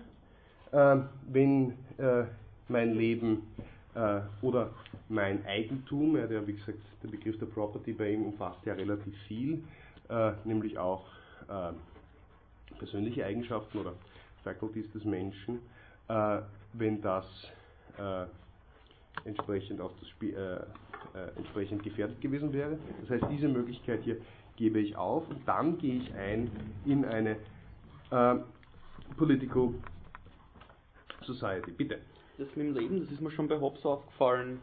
[0.73, 0.97] äh,
[1.29, 2.25] wenn äh,
[2.69, 3.43] mein Leben
[3.95, 4.71] äh, oder
[5.09, 9.15] mein Eigentum, ja, der, wie gesagt, der Begriff der Property bei ihm umfasst ja relativ
[9.29, 9.63] viel,
[10.09, 11.05] äh, nämlich auch
[11.49, 11.73] äh,
[12.79, 13.95] persönliche Eigenschaften oder
[14.43, 15.61] Faculties des Menschen,
[16.09, 16.39] äh,
[16.73, 17.27] wenn das
[17.99, 18.27] äh,
[19.25, 22.79] entsprechend, auf das Spiel, äh, entsprechend gefährdet gewesen wäre.
[23.01, 24.19] Das heißt, diese Möglichkeit hier
[24.57, 26.51] gebe ich auf und dann gehe ich ein
[26.85, 27.37] in eine
[29.17, 29.75] Political
[31.23, 31.71] Society.
[31.73, 31.99] Bitte.
[32.39, 34.61] Das mit dem Leben, das ist mir schon bei Hobbes aufgefallen,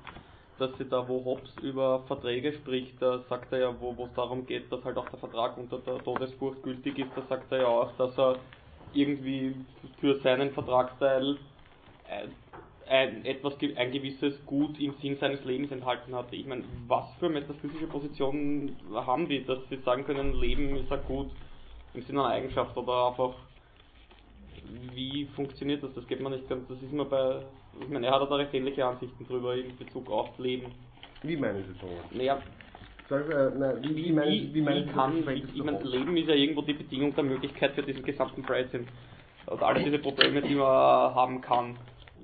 [0.60, 4.46] dass sie da, wo Hobbes über Verträge spricht, da sagt er ja, wo es darum
[4.46, 7.68] geht, dass halt auch der Vertrag unter der Todesfurcht gültig ist, da sagt er ja
[7.68, 8.38] auch, dass er
[8.94, 9.56] irgendwie
[10.00, 11.38] für seinen Vertragsteil
[12.08, 12.36] ein,
[12.88, 16.36] ein, etwas, ein gewisses Gut im Sinn seines Lebens enthalten hatte.
[16.36, 21.04] Ich meine, was für metaphysische Positionen haben die, dass sie sagen können, Leben ist ein
[21.08, 21.32] Gut
[21.94, 23.34] im Sinne einer Eigenschaft oder einfach
[24.94, 25.94] wie funktioniert das?
[25.94, 27.42] Das geht man nicht ganz, das ist mir bei,
[27.82, 30.72] ich meine, er hat da recht ähnliche Ansichten drüber in Bezug auf Leben.
[31.24, 32.18] Wie meinen Sie das?
[32.18, 32.40] Naja,
[33.10, 36.36] Sag, äh, na, wie, wie, wie, wie, wie kann, ich, ich meine, Leben ist ja
[36.36, 38.88] irgendwo die Bedingung der Möglichkeit für diesen gesamten Blödsinn.
[39.46, 40.66] Und alle diese Probleme, die man
[41.14, 41.76] haben kann.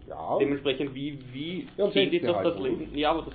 [0.07, 0.37] Ja.
[0.39, 2.97] Dementsprechend, wie, wie ja, die das, das Leben?
[2.97, 3.33] Ja, aber das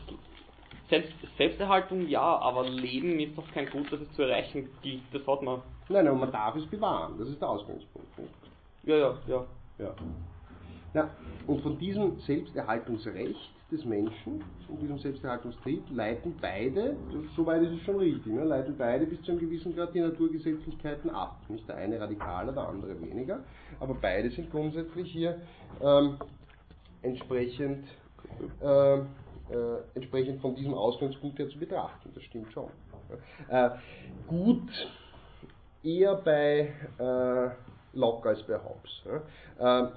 [0.88, 5.02] Selbst, Selbsterhaltung ja, aber Leben ist doch kein Gut, das es zu erreichen gilt.
[5.12, 5.60] Das hat man.
[5.90, 7.14] Nein, nein, man darf es bewahren.
[7.18, 8.18] Das ist der Ausgangspunkt.
[8.18, 8.43] Nicht?
[8.86, 9.46] Ja, ja, ja.
[9.78, 9.94] ja.
[10.94, 11.10] ja.
[11.46, 16.96] Und von diesem Selbsterhaltungsrecht des Menschen, von diesem Selbsterhaltungstrieb, leiten beide,
[17.34, 21.10] soweit ist es schon richtig, ne, leiten beide bis zu einem gewissen Grad die Naturgesetzlichkeiten
[21.10, 21.40] ab.
[21.48, 23.40] Nicht der eine radikaler, der andere weniger,
[23.80, 25.40] aber beide sind grundsätzlich hier
[25.82, 26.16] ähm,
[27.02, 27.86] entsprechend,
[28.62, 29.04] äh, äh,
[29.94, 32.10] entsprechend von diesem Ausgangspunkt her zu betrachten.
[32.14, 32.68] Das stimmt schon.
[33.48, 33.70] Äh,
[34.26, 34.70] gut,
[35.82, 37.50] eher bei äh,
[37.94, 39.02] Locke als bei Hobbes.
[39.58, 39.92] Ja.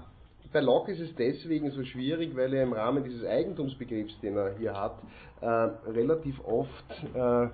[0.54, 4.58] Bei Locke ist es deswegen so schwierig, weil er im Rahmen dieses Eigentumsbegriffs, den er
[4.58, 4.98] hier hat,
[5.42, 7.50] äh, relativ oft äh,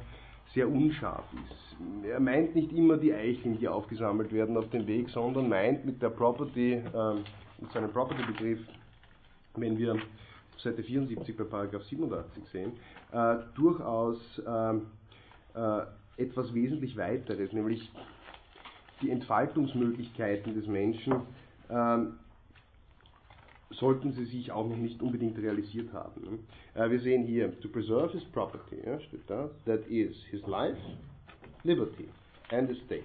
[0.53, 2.05] sehr unscharf ist.
[2.05, 6.01] Er meint nicht immer die Eicheln, die aufgesammelt werden auf dem Weg, sondern meint mit
[6.01, 7.13] der Property, äh,
[7.59, 8.59] mit seinem Property-Begriff,
[9.55, 9.97] wenn wir
[10.59, 12.73] Seite 74 bei Paragraph 87 sehen,
[13.11, 14.17] äh, durchaus
[14.47, 14.87] ähm,
[15.55, 17.91] äh, etwas wesentlich weiteres, nämlich
[19.03, 21.21] die Entfaltungsmöglichkeiten des Menschen
[21.69, 22.13] ähm,
[23.71, 26.21] sollten sie sich auch noch nicht unbedingt realisiert haben.
[26.21, 26.39] Ne?
[26.81, 30.79] Äh, wir sehen hier, to preserve his property, ja, steht da, that is his life,
[31.63, 32.07] liberty
[32.51, 33.03] and estate.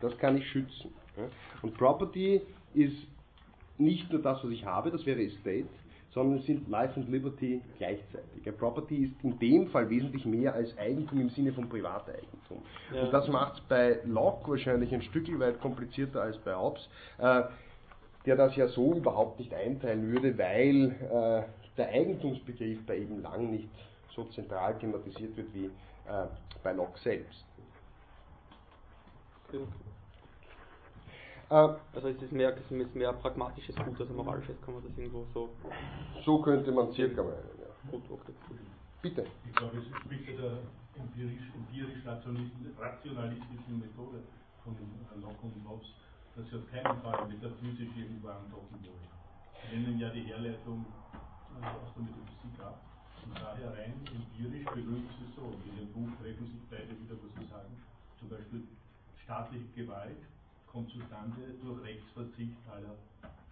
[0.00, 0.92] Das kann ich schützen.
[1.16, 1.24] Ja?
[1.62, 2.40] Und Property
[2.74, 2.96] ist
[3.78, 5.66] nicht nur das, was ich habe, das wäre Estate,
[6.16, 8.42] sondern es sind Life und Liberty gleichzeitig.
[8.42, 12.62] Ja, Property ist in dem Fall wesentlich mehr als Eigentum im Sinne von Privateigentum.
[12.90, 13.02] Ja.
[13.02, 16.88] Und das macht es bei Locke wahrscheinlich ein Stück weit komplizierter als bei Hobbes,
[17.18, 17.42] äh,
[18.24, 23.50] der das ja so überhaupt nicht einteilen würde, weil äh, der Eigentumsbegriff bei ihm lang
[23.50, 23.68] nicht
[24.14, 25.70] so zentral thematisiert wird wie äh,
[26.62, 27.44] bei Locke selbst.
[29.48, 29.66] Okay.
[31.48, 31.54] Äh,
[31.94, 35.26] also es ist mehr, es ist mehr pragmatisches Gut als moralisches, kann man das irgendwo
[35.32, 35.50] so.
[36.24, 37.90] So könnte man circa meinen, ja.
[37.90, 38.32] Gut, okay.
[39.00, 39.26] Bitte.
[39.46, 40.58] Ich glaube, es spricht ja der
[40.98, 44.24] empirisch, empirisch rationalistischen Methode
[44.64, 44.74] von
[45.22, 45.86] Locke und Hobbes,
[46.34, 49.06] dass sie auf keinen Fall metaphysisch irgendwo andocken wollen.
[49.70, 50.84] Sie nennen ja die Herleitung
[51.62, 52.80] äh, aus der Metaphysik ab.
[53.22, 55.54] Und daher rein empirisch begründet sie so.
[55.62, 57.70] In dem Buch treffen sich beide wieder, was sie sagen.
[58.18, 58.66] Zum Beispiel
[59.22, 60.18] staatliche Gewalt
[60.76, 62.96] kommt zustande durch Rechtsverzicht aller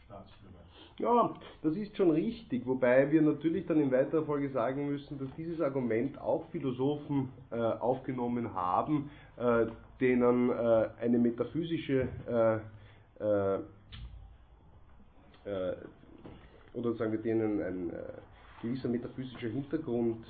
[0.05, 0.59] Staatsbürger.
[0.99, 5.35] Ja, das ist schon richtig, wobei wir natürlich dann in weiterer Folge sagen müssen, dass
[5.35, 9.67] dieses Argument auch Philosophen äh, aufgenommen haben, äh,
[10.01, 12.57] denen äh, eine metaphysische äh,
[13.25, 13.61] äh,
[15.47, 15.77] äh,
[16.75, 17.93] oder sagen wir denen ein
[18.61, 20.27] gewisser metaphysischer Hintergrund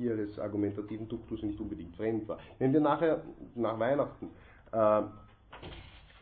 [0.00, 2.40] ihres argumentativen Duktus nicht unbedingt fremd war.
[2.58, 3.22] Wenn wir nachher
[3.54, 4.30] nach Weihnachten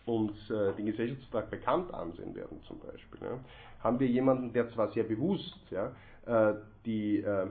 [0.07, 3.38] uns äh, den Gesellschaftsvertrag bekannt ansehen werden zum Beispiel, ja,
[3.80, 5.92] haben wir jemanden, der zwar sehr bewusst ja,
[6.26, 7.46] äh, die äh,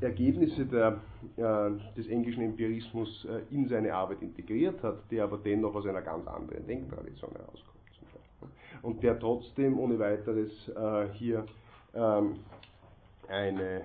[0.00, 1.00] Ergebnisse der,
[1.36, 6.02] äh, des englischen Empirismus äh, in seine Arbeit integriert hat, der aber dennoch aus einer
[6.02, 7.72] ganz anderen Denktradition herauskommt.
[8.82, 11.46] Und der trotzdem ohne weiteres äh, hier
[11.94, 12.40] ähm,
[13.28, 13.82] eine,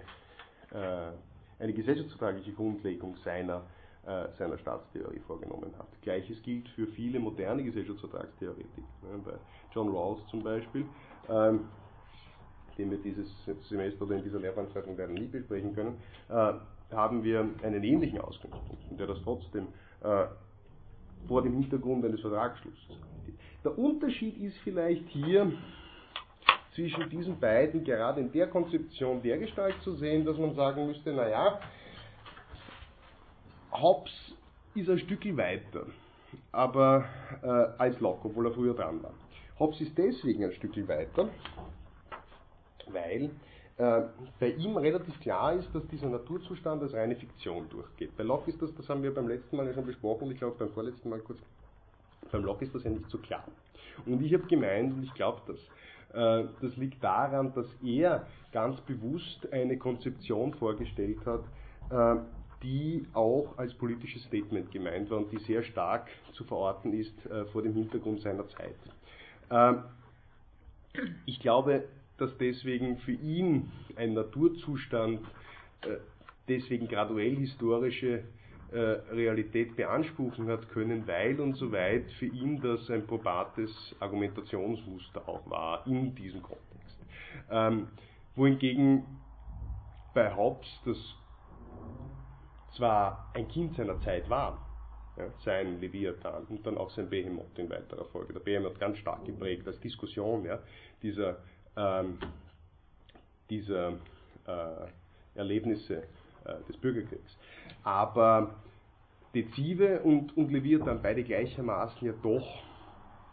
[1.59, 3.61] eine gesellschaftsvertragliche Grundlegung seiner
[4.37, 5.87] seiner Staatstheorie vorgenommen hat.
[6.01, 8.87] Gleiches gilt für viele moderne Gesellschaftsvertragstheoretiker.
[9.03, 9.33] Ne, bei
[9.73, 10.85] John Rawls zum Beispiel,
[11.29, 11.65] ähm,
[12.77, 13.27] den wir dieses
[13.67, 15.97] Semester oder in dieser Lehrveranstaltung leider nie besprechen können,
[16.29, 16.53] äh,
[16.95, 19.67] haben wir einen ähnlichen Ausgangspunkt, der das trotzdem
[20.01, 20.25] äh,
[21.27, 22.97] vor dem Hintergrund eines Vertragsschlusses.
[23.63, 25.51] Der Unterschied ist vielleicht hier
[26.75, 31.59] zwischen diesen beiden gerade in der Konzeption dergestalt zu sehen, dass man sagen müsste, naja,
[33.71, 34.13] Hobbes
[34.75, 35.85] ist ein Stückchen weiter
[36.51, 37.05] aber
[37.41, 37.47] äh,
[37.77, 39.13] als Locke, obwohl er früher dran war.
[39.59, 41.29] Hobbes ist deswegen ein Stückchen weiter,
[42.91, 43.31] weil
[43.77, 44.01] äh,
[44.39, 48.15] bei ihm relativ klar ist, dass dieser Naturzustand als reine Fiktion durchgeht.
[48.17, 50.55] Bei Locke ist das, das haben wir beim letzten Mal ja schon besprochen ich glaube
[50.57, 51.39] beim vorletzten Mal kurz,
[52.31, 53.43] beim Locke ist das ja nicht so klar.
[54.05, 55.57] Und ich habe gemeint, und ich glaube das,
[56.13, 61.43] äh, das liegt daran, dass er ganz bewusst eine Konzeption vorgestellt hat,
[61.89, 62.19] äh,
[62.63, 67.45] die auch als politisches Statement gemeint war und die sehr stark zu verorten ist äh,
[67.45, 68.75] vor dem Hintergrund seiner Zeit.
[69.51, 69.83] Ähm,
[71.25, 71.83] ich glaube,
[72.17, 75.21] dass deswegen für ihn ein Naturzustand
[75.81, 75.97] äh,
[76.47, 78.23] deswegen graduell historische
[78.71, 85.27] äh, Realität beanspruchen hat können, weil und so weit für ihn das ein probates Argumentationsmuster
[85.27, 86.97] auch war in diesem Kontext.
[87.49, 87.87] Ähm,
[88.35, 89.05] wohingegen
[90.13, 90.97] bei Hobbes das
[92.77, 94.65] zwar ein Kind seiner Zeit war,
[95.17, 98.33] ja, sein Leviathan und dann auch sein Behemoth in weiterer Folge.
[98.33, 100.59] Der Behemoth ganz stark geprägt als Diskussion ja,
[101.01, 101.37] dieser,
[101.75, 102.19] ähm,
[103.49, 103.93] dieser
[104.45, 104.87] äh,
[105.35, 106.03] Erlebnisse
[106.45, 107.37] äh, des Bürgerkriegs.
[107.83, 108.55] Aber
[109.33, 112.63] Dezive und, und Leviathan beide gleichermaßen ja doch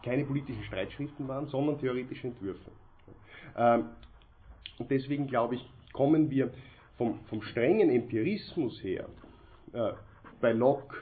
[0.03, 2.71] keine politischen Streitschriften waren, sondern theoretische Entwürfe.
[3.57, 3.89] Ähm,
[4.77, 6.51] und deswegen glaube ich, kommen wir
[6.97, 9.07] vom, vom strengen Empirismus her
[9.75, 9.93] äh,
[10.41, 10.95] bei Locke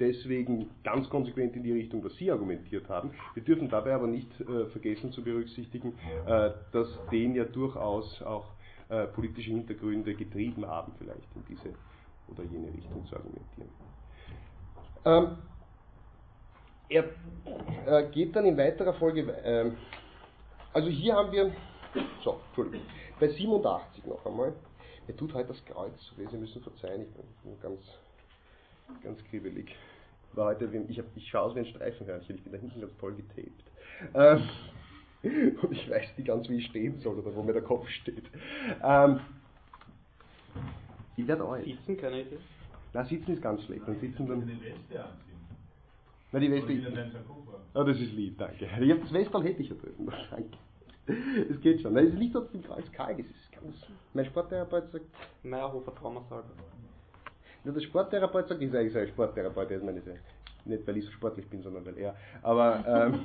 [0.00, 3.12] deswegen ganz konsequent in die Richtung, was Sie argumentiert haben.
[3.34, 5.92] Wir dürfen dabei aber nicht äh, vergessen zu berücksichtigen,
[6.26, 8.46] äh, dass den ja durchaus auch
[8.88, 11.74] äh, politische Hintergründe getrieben haben, vielleicht in diese
[12.28, 13.68] oder jene Richtung zu argumentieren.
[15.04, 15.38] Ähm,
[16.88, 17.04] er
[17.86, 19.76] äh, geht dann in weiterer Folge, ähm,
[20.72, 21.52] also hier haben wir,
[22.22, 22.86] so, Entschuldigung,
[23.18, 24.54] bei 87 noch einmal,
[25.06, 27.80] er tut heute das Kreuz, Sie müssen verzeihen, ich bin ganz
[29.02, 29.74] ganz kribbelig.
[30.32, 32.96] War heute, ich, hab, ich schaue aus wie ein Streifenhörnchen, ich bin da hinten ganz
[32.98, 33.64] toll getaped.
[34.14, 34.48] Ähm,
[35.62, 38.24] und ich weiß nicht ganz, wie ich stehen soll oder wo mir der Kopf steht.
[38.82, 39.20] Ähm,
[41.16, 41.64] ich werde alt.
[41.64, 42.38] Sitzen, keine Idee.
[42.92, 43.82] Na, sitzen ist ganz schlecht.
[43.86, 44.46] Dann sitzen dann.
[44.46, 45.40] Die Weste anziehen.
[46.32, 46.90] Na, die Weste.
[46.90, 47.40] dein Sakko
[47.72, 48.64] Oh, das ist lieb, danke.
[48.64, 50.06] Ich hab das Westal hätte ich ja drüben.
[50.30, 50.58] Danke.
[51.48, 51.92] Es geht schon.
[51.92, 53.30] Nein, es ist nicht so, dass karg ist.
[53.30, 53.76] Es ist ganz.
[54.12, 55.04] Mein Sporttherapeut sagt,
[55.42, 56.44] Meyerhofer Traumasaal.
[57.64, 60.02] Nur der Sporttherapeut sagt, ich sage, ich sage Sporttherapeut, ich meine,
[60.64, 62.14] nicht weil ich so sportlich bin, sondern weil er.
[62.42, 63.20] Aber ähm,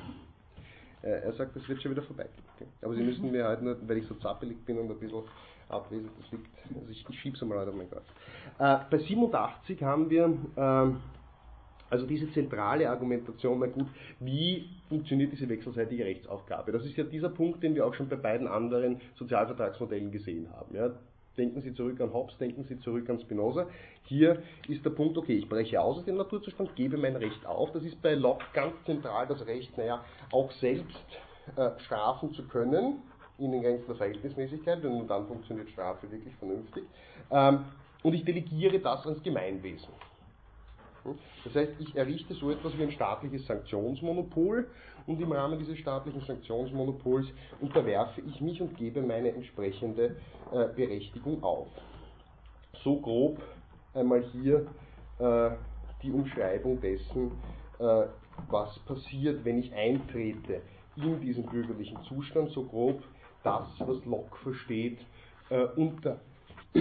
[1.01, 2.27] äh, er sagt, das wird schon wieder vorbei.
[2.55, 2.67] Okay?
[2.81, 5.23] Aber Sie müssen mir halt nur, weil ich so zappelig bin und ein bisschen
[5.69, 8.03] abwesend, das liegt, also ich, ich schiebe es mal halt auf mein Gott.
[8.59, 11.01] Äh, bei 87 haben wir ähm,
[11.89, 13.87] also diese zentrale Argumentation, na gut,
[14.19, 16.71] wie funktioniert diese wechselseitige Rechtsaufgabe?
[16.71, 20.75] Das ist ja dieser Punkt, den wir auch schon bei beiden anderen Sozialvertragsmodellen gesehen haben.
[20.75, 20.91] Ja?
[21.37, 23.67] Denken Sie zurück an Hobbes, denken Sie zurück an Spinoza.
[24.03, 27.71] Hier ist der Punkt, okay, ich breche aus aus dem Naturzustand, gebe mein Recht auf.
[27.71, 31.05] Das ist bei Locke ganz zentral das Recht, naja, auch selbst
[31.55, 33.01] äh, strafen zu können,
[33.37, 36.83] in den Grenzen der Verhältnismäßigkeit, denn nur dann funktioniert Strafe wirklich vernünftig.
[37.31, 37.65] Ähm,
[38.03, 39.89] und ich delegiere das ans Gemeinwesen.
[41.43, 44.67] Das heißt, ich errichte so etwas wie ein staatliches Sanktionsmonopol
[45.07, 47.27] und im Rahmen dieses staatlichen Sanktionsmonopols
[47.61, 50.15] unterwerfe ich mich und gebe meine entsprechende
[50.51, 51.67] äh, Berechtigung auf.
[52.83, 53.41] So grob
[53.93, 54.67] einmal hier
[55.19, 55.51] äh,
[56.03, 57.31] die Umschreibung dessen,
[57.79, 58.05] äh,
[58.49, 60.61] was passiert, wenn ich eintrete
[60.97, 63.03] in diesen bürgerlichen Zustand, so grob
[63.43, 64.99] das, was Locke versteht,
[65.49, 66.19] äh, unter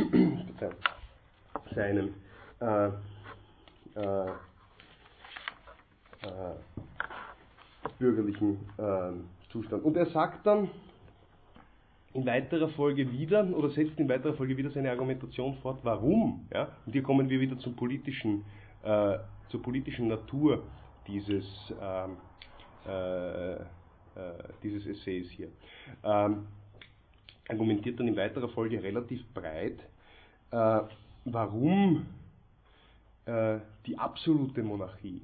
[1.75, 2.15] seinem
[2.61, 2.89] äh,
[3.97, 4.31] äh,
[6.23, 6.55] äh,
[7.99, 9.13] bürgerlichen äh,
[9.51, 9.85] Zustand.
[9.85, 10.69] Und er sagt dann
[12.13, 16.47] in weiterer Folge wieder, oder setzt in weiterer Folge wieder seine Argumentation fort, warum.
[16.53, 16.69] Ja?
[16.87, 18.45] Und hier kommen wir wieder zum politischen,
[18.85, 19.19] äh,
[19.49, 20.63] zur politischen Natur
[21.07, 21.45] dieses,
[21.81, 22.17] ähm,
[22.87, 23.59] äh, äh,
[24.63, 25.49] dieses Essays hier.
[26.05, 26.47] Ähm,
[27.49, 29.81] argumentiert dann in weiterer Folge relativ breit,
[30.51, 30.81] äh,
[31.25, 32.07] warum
[33.27, 35.23] äh, die absolute Monarchie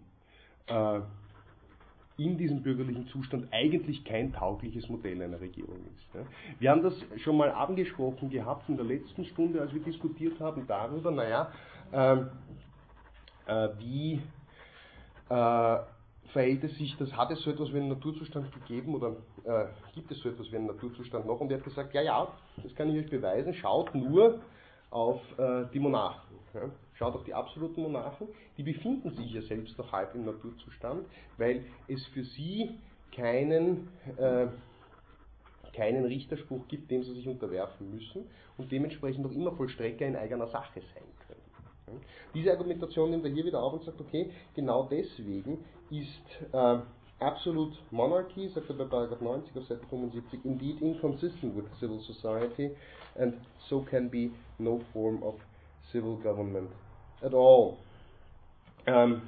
[2.21, 6.61] in diesem bürgerlichen Zustand eigentlich kein taugliches Modell einer Regierung ist.
[6.61, 10.67] Wir haben das schon mal angesprochen gehabt in der letzten Stunde, als wir diskutiert haben
[10.67, 11.51] darüber, naja,
[11.93, 12.29] ähm,
[13.47, 14.21] äh, wie
[15.31, 15.79] äh,
[16.33, 20.11] verhält es sich, das hat es so etwas wie einen Naturzustand gegeben oder äh, gibt
[20.11, 21.41] es so etwas wie einen Naturzustand noch?
[21.41, 22.29] Und er hat gesagt, ja, ja,
[22.63, 24.41] das kann ich euch beweisen, schaut nur
[24.91, 26.37] auf äh, die Monarchen.
[26.53, 26.63] Ja.
[27.01, 28.29] Schaut auf die absoluten Monarchen,
[28.59, 31.07] die befinden sich ja selbst noch halb im Naturzustand,
[31.39, 32.79] weil es für sie
[33.11, 33.89] keinen,
[34.19, 34.49] äh,
[35.73, 38.27] keinen Richterspruch gibt, dem sie sich unterwerfen müssen
[38.59, 42.03] und dementsprechend noch immer Vollstrecker in eigener Sache sein können.
[42.35, 46.79] Diese Argumentation nimmt er hier wieder auf und sagt, okay, genau deswegen ist äh,
[47.19, 52.77] absolute monarchy, sagt er bei Paragraph 90 auf Seite 75, indeed inconsistent with civil society
[53.15, 53.35] and
[53.69, 55.35] so can be no form of
[55.91, 56.71] civil government
[57.23, 57.79] at all.
[58.87, 59.23] Ähm,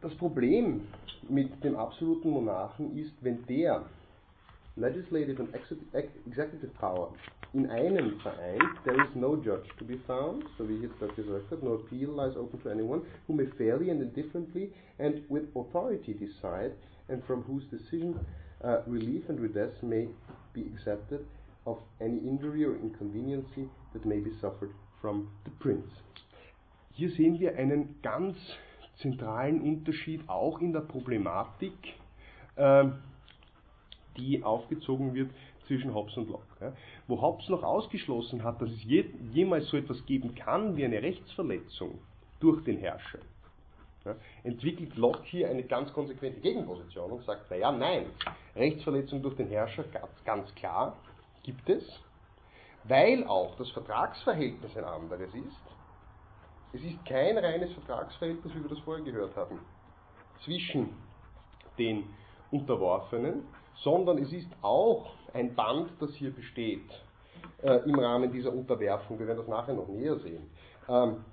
[0.00, 0.88] das Problem
[1.28, 3.84] mit dem absoluten Monarchen ist, wenn der
[4.76, 7.12] legislative and executive power
[7.52, 11.50] in einem vereint, there is no judge to be found, so wie jetzt dort gesagt
[11.50, 16.14] hat, no appeal lies open to anyone who may fairly and indifferently and with authority
[16.14, 16.72] decide
[17.08, 18.18] and from whose decision
[18.62, 20.08] uh, relief and redress may
[20.52, 21.24] be accepted
[21.68, 25.90] of any injury or inconveniency that may be suffered from the prince.
[26.92, 28.36] Hier sehen wir einen ganz
[28.96, 31.74] zentralen Unterschied auch in der Problematik,
[32.56, 32.86] äh,
[34.16, 35.30] die aufgezogen wird
[35.66, 36.74] zwischen Hobbes und Locke.
[37.06, 41.02] Wo Hobbes noch ausgeschlossen hat, dass es je, jemals so etwas geben kann wie eine
[41.02, 41.98] Rechtsverletzung
[42.40, 43.20] durch den Herrscher,
[44.42, 48.06] entwickelt Locke hier eine ganz konsequente Gegenposition und sagt, naja, nein,
[48.56, 49.84] Rechtsverletzung durch den Herrscher
[50.24, 50.96] ganz klar
[51.48, 51.82] gibt es,
[52.84, 55.62] weil auch das Vertragsverhältnis ein anderes ist.
[56.74, 59.58] Es ist kein reines Vertragsverhältnis, wie wir das vorher gehört haben,
[60.44, 60.90] zwischen
[61.78, 62.04] den
[62.50, 63.44] Unterworfenen,
[63.76, 66.90] sondern es ist auch ein Band, das hier besteht
[67.62, 70.50] äh, im Rahmen dieser Unterwerfung, wir werden das nachher noch näher sehen,
[70.86, 71.24] ähm,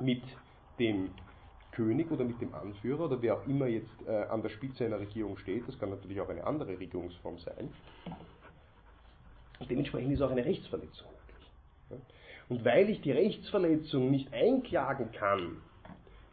[0.00, 0.22] mit
[0.78, 1.10] dem
[1.72, 5.00] König oder mit dem Anführer oder wer auch immer jetzt äh, an der Spitze einer
[5.00, 7.68] Regierung steht, das kann natürlich auch eine andere Regierungsform sein.
[9.58, 11.08] Und dementsprechend ist auch eine Rechtsverletzung
[11.88, 12.02] möglich.
[12.48, 15.56] Und weil ich die Rechtsverletzung nicht einklagen kann,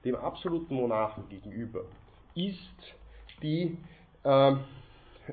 [0.04, 1.82] dem absoluten Monarchen gegenüber,
[2.36, 2.96] ist
[3.42, 3.78] die
[4.24, 4.56] äh,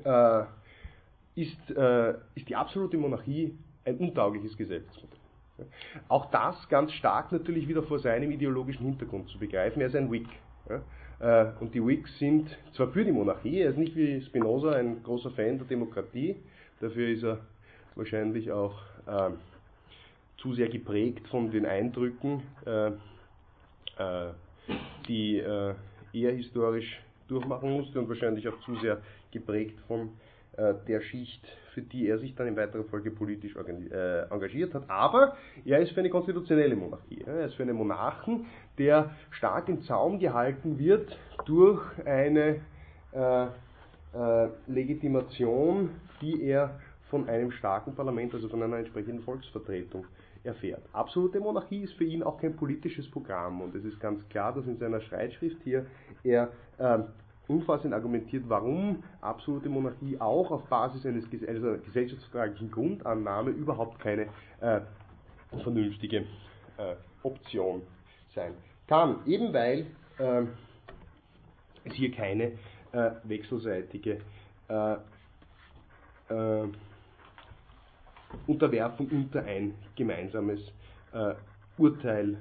[0.05, 0.45] äh,
[1.35, 5.19] ist, äh, ist die absolute Monarchie ein untaugliches Geschäftsmodell.
[6.09, 9.81] Auch das ganz stark natürlich wieder vor seinem ideologischen Hintergrund zu begreifen.
[9.81, 10.29] Er ist ein Whig.
[10.69, 11.55] Ja?
[11.61, 15.31] Und die Whigs sind zwar für die Monarchie, er ist nicht wie Spinoza ein großer
[15.31, 16.35] Fan der Demokratie,
[16.81, 17.39] dafür ist er
[17.95, 19.31] wahrscheinlich auch äh,
[20.39, 24.33] zu sehr geprägt von den Eindrücken, äh, äh,
[25.09, 25.77] die er
[26.13, 29.01] historisch durchmachen musste und wahrscheinlich auch zu sehr
[29.33, 30.11] geprägt von
[30.57, 34.89] äh, der Schicht, für die er sich dann in weiterer Folge politisch äh, engagiert hat.
[34.91, 37.23] Aber er ist für eine konstitutionelle Monarchie.
[37.27, 38.45] Er ist für einen Monarchen,
[38.77, 41.17] der stark im Zaum gehalten wird
[41.47, 42.61] durch eine
[43.13, 45.91] äh, äh, Legitimation,
[46.21, 46.79] die er
[47.13, 50.07] von einem starken Parlament, also von einer entsprechenden Volksvertretung
[50.45, 50.83] erfährt.
[50.95, 54.67] Absolute Monarchie ist für ihn auch kein politisches Programm und es ist ganz klar, dass
[54.67, 55.85] in seiner Streitschrift hier
[56.25, 57.01] er äh,
[57.49, 64.29] umfassend argumentiert, warum absolute Monarchie auch auf Basis eines also gesellschaftsvertraglichen Grundannahme überhaupt keine
[64.63, 64.81] äh,
[65.63, 66.25] vernünftige
[66.79, 67.83] äh, Option
[68.35, 68.55] sein
[68.89, 69.17] kann.
[69.27, 69.85] Eben weil
[70.19, 70.45] äh,
[71.85, 72.53] es hier keine
[72.93, 74.19] äh, wechselseitige
[74.69, 74.97] äh,
[76.31, 76.69] äh,
[78.47, 80.61] Unterwerfung unter ein gemeinsames
[81.79, 82.39] Urteil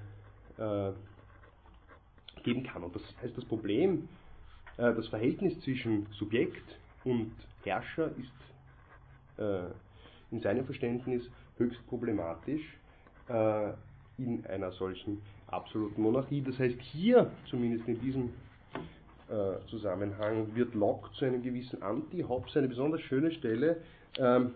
[2.44, 2.84] geben kann.
[2.84, 4.08] Und das heißt, das Problem
[4.78, 7.32] äh, das Verhältnis zwischen Subjekt und
[7.64, 9.68] Herrscher ist äh,
[10.32, 11.24] in seinem Verständnis
[11.58, 12.62] höchst problematisch
[13.30, 13.72] äh,
[14.18, 16.42] in einer solchen absoluten Monarchie.
[16.42, 18.30] Das heißt, hier, zumindest in diesem
[19.70, 23.78] Zusammenhang, wird Locke zu einem gewissen Anti-Hobbes eine besonders schöne Stelle,
[24.18, 24.52] ähm,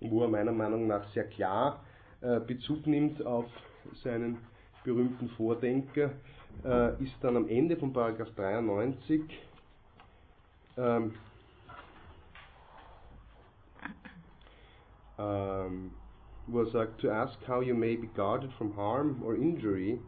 [0.00, 1.80] wo er meiner Meinung nach sehr klar
[2.46, 3.46] Bezug nimmt auf
[4.02, 4.38] seinen
[4.84, 6.10] berühmten Vordenker,
[6.64, 9.22] äh, ist dann am Ende von Paragraph 93
[10.76, 11.14] ähm,
[15.18, 15.90] ähm,
[16.46, 19.98] wo er sagt, to ask how you may be guarded from harm or injury,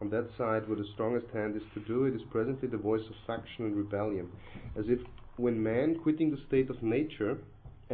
[0.00, 3.04] on that side where the strongest hand is to do it, is presently the voice
[3.10, 4.30] of faction and rebellion,
[4.76, 5.00] as if
[5.36, 7.38] when man, quitting the state of nature,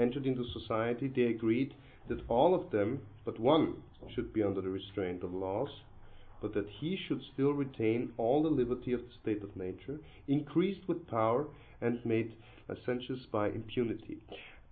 [0.00, 1.74] entered into society, they agreed
[2.08, 3.74] that all of them, but one,
[4.14, 5.68] should be under the restraint of laws,
[6.40, 10.80] but that he should still retain all the liberty of the state of nature, increased
[10.88, 11.46] with power
[11.80, 12.32] and made
[12.68, 14.18] licentious by impunity.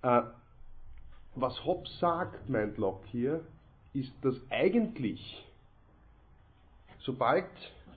[0.03, 0.23] Äh,
[1.35, 3.45] was Hobbes sagt, meint Locke hier,
[3.93, 5.21] ist, dass eigentlich,
[7.01, 7.45] sobald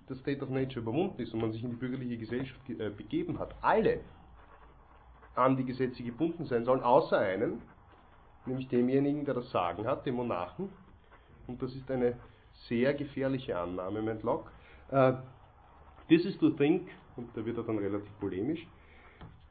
[0.07, 3.39] das State of Nature überwunden ist und man sich in die bürgerliche Gesellschaft äh, begeben
[3.39, 4.01] hat, alle
[5.41, 7.61] an die Gesetze gebunden sein sollen, außer einen,
[8.45, 10.69] nämlich demjenigen, der das Sagen hat, dem Monarchen.
[11.47, 12.15] Und das ist eine
[12.67, 14.49] sehr gefährliche Annahme, meint Locke.
[14.91, 15.13] Uh,
[16.09, 18.65] this is to think, und da wird er dann relativ polemisch,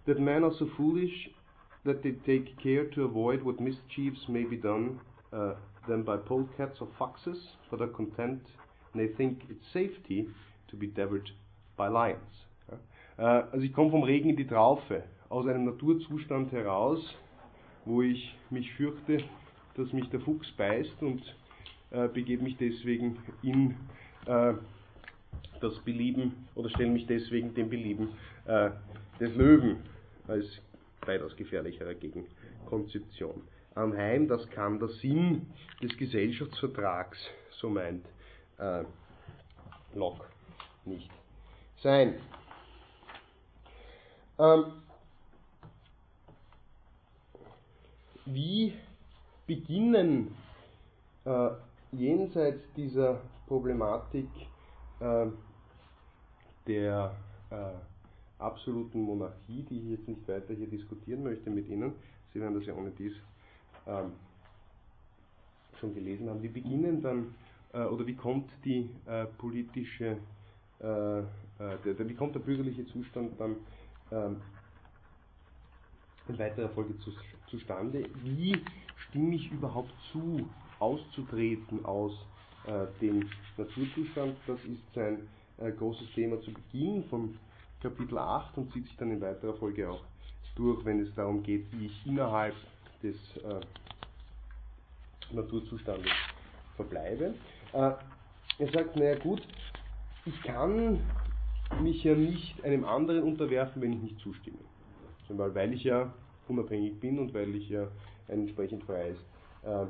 [0.07, 1.31] that men are so foolish
[1.85, 5.01] that they take care to avoid what mischiefs may be done
[5.33, 5.55] uh,
[5.87, 8.43] them by polecats or foxes, but are content,
[8.93, 10.29] and they think it's safety
[10.69, 11.31] to be devoured
[11.77, 12.47] by lions.
[13.17, 17.01] Äh, also ich komme vom Regen in die Traufe, aus einem Naturzustand heraus,
[17.87, 19.25] wo ich mich fürchte,
[19.77, 21.23] dass mich der Fuchs beißt und
[21.91, 23.77] äh, begebe mich deswegen in
[24.27, 24.55] äh,
[25.61, 28.09] das Belieben oder stelle mich deswegen dem Belieben
[28.47, 28.71] äh,
[29.19, 29.77] des Löwen
[30.27, 30.45] als
[31.07, 33.43] weitaus gefährlichere Gegenkonzeption
[33.75, 34.27] anheim.
[34.27, 35.47] Das kann der Sinn
[35.81, 37.19] des Gesellschaftsvertrags,
[37.53, 38.05] so meint
[38.59, 38.83] äh,
[39.95, 40.25] Locke,
[40.85, 41.11] nicht
[41.83, 42.15] sein.
[44.39, 44.65] Ähm,
[48.27, 48.75] wie
[49.47, 50.35] beginnen
[51.25, 51.51] äh,
[51.93, 54.29] jenseits dieser Problematik
[55.01, 55.27] äh,
[56.67, 57.17] der
[57.51, 57.73] äh,
[58.39, 61.95] absoluten Monarchie, die ich jetzt nicht weiter hier diskutieren möchte mit Ihnen,
[62.33, 63.13] Sie werden das ja ohne dies
[63.87, 64.13] ähm,
[65.79, 67.35] schon gelesen haben, wie beginnen dann,
[67.73, 70.19] äh, oder wie kommt die äh, politische,
[70.79, 71.23] äh,
[71.59, 73.57] der, der, wie kommt der bürgerliche Zustand dann
[74.13, 74.41] ähm,
[76.29, 77.11] in weiterer Folge zu,
[77.51, 78.05] zustande?
[78.23, 78.57] Wie
[79.09, 80.49] stimme ich überhaupt zu,
[80.79, 82.13] auszutreten aus
[82.67, 84.37] äh, dem Naturzustand?
[84.47, 85.29] Das ist sein
[85.59, 87.37] äh, großes Thema zu Beginn von
[87.83, 90.03] Kapitel 8 und zieht sich dann in weiterer Folge auch
[90.55, 92.55] durch, wenn es darum geht, wie ich innerhalb
[93.03, 93.61] des äh,
[95.33, 96.11] Naturzustandes
[96.77, 97.35] verbleibe.
[97.73, 97.93] Äh,
[98.59, 99.41] er sagt, naja gut,
[100.27, 101.01] ich kann
[101.83, 104.59] mich ja nicht einem anderen unterwerfen, wenn ich nicht zustimme.
[105.29, 106.13] Weil ich ja
[106.51, 107.89] unabhängig bin und weil ich ja
[108.29, 109.17] ein entsprechend freies
[109.65, 109.87] äh,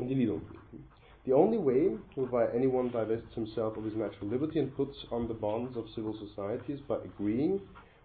[0.00, 0.84] Individuum bin.
[1.24, 5.34] The only way whereby anyone divests himself of his natural liberty and puts on the
[5.34, 7.60] bonds of civil society is by agreeing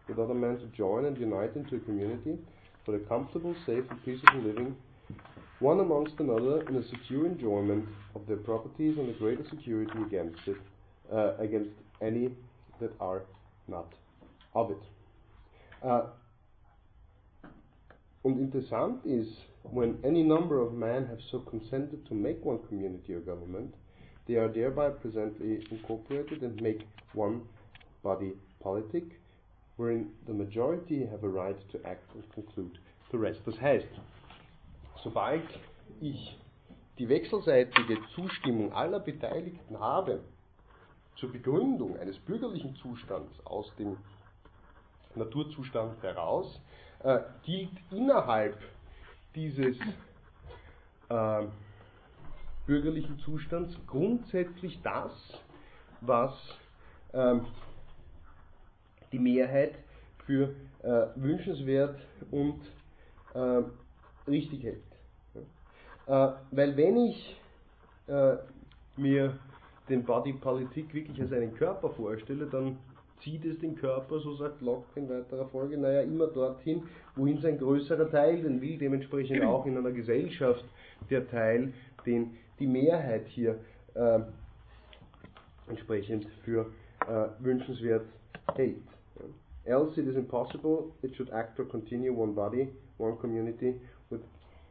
[0.07, 2.37] with other men to join and unite into a community
[2.85, 4.75] for a comfortable, safe, and peaceable living,
[5.59, 7.85] one amongst another in a secure enjoyment
[8.15, 10.57] of their properties and a greater security against it,
[11.13, 12.29] uh, against any
[12.79, 13.23] that are
[13.67, 13.93] not
[14.55, 14.81] of it.
[15.83, 16.03] Uh,
[18.23, 23.13] und interessant ist, when any number of men have so consented to make one community
[23.13, 23.73] or government,
[24.27, 27.41] they are thereby presently incorporated and make one
[28.03, 29.19] body politic,
[29.77, 32.77] wherein the majority have a right to act and conclude
[33.11, 33.39] the rest.
[33.45, 33.87] Das heißt,
[35.03, 35.43] sobald
[36.01, 36.37] ich
[36.97, 40.21] die wechselseitige Zustimmung aller Beteiligten habe
[41.15, 43.97] zur Begründung eines bürgerlichen Zustands aus dem
[45.15, 46.61] Naturzustand heraus,
[47.03, 48.57] äh, gilt innerhalb
[49.35, 49.77] dieses
[51.09, 51.43] äh,
[52.65, 55.11] bürgerlichen Zustands grundsätzlich das,
[56.01, 56.33] was
[57.13, 57.35] äh,
[59.11, 59.75] die Mehrheit
[60.25, 61.99] für äh, wünschenswert
[62.31, 62.61] und
[63.33, 63.63] äh,
[64.29, 64.83] richtig hält.
[66.05, 66.29] Ja.
[66.29, 67.41] Äh, weil wenn ich
[68.07, 68.37] äh,
[68.97, 69.39] mir
[69.89, 72.77] den Body Politik wirklich als einen Körper vorstelle, dann
[73.23, 76.83] zieht es den Körper, so sagt Locke in weiterer Folge, naja, immer dorthin,
[77.15, 80.63] wohin sein größerer Teil denn will, dementsprechend auch in einer Gesellschaft
[81.09, 81.73] der Teil,
[82.05, 83.59] den die Mehrheit hier
[83.93, 84.19] äh,
[85.67, 86.65] entsprechend für
[87.07, 88.05] äh, wünschenswert
[88.55, 88.77] hält.
[89.65, 93.75] Else it is impossible it should act or continue one body, one community,
[94.09, 94.21] with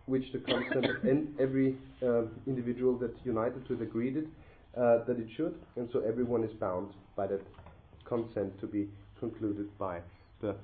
[0.07, 1.05] which the consent of
[1.39, 4.27] every uh, individual that united to it agreed it,
[4.77, 7.41] uh, that it should, and so everyone is bound by that
[8.09, 8.89] consent to be
[9.21, 10.01] concluded by
[10.41, 10.55] the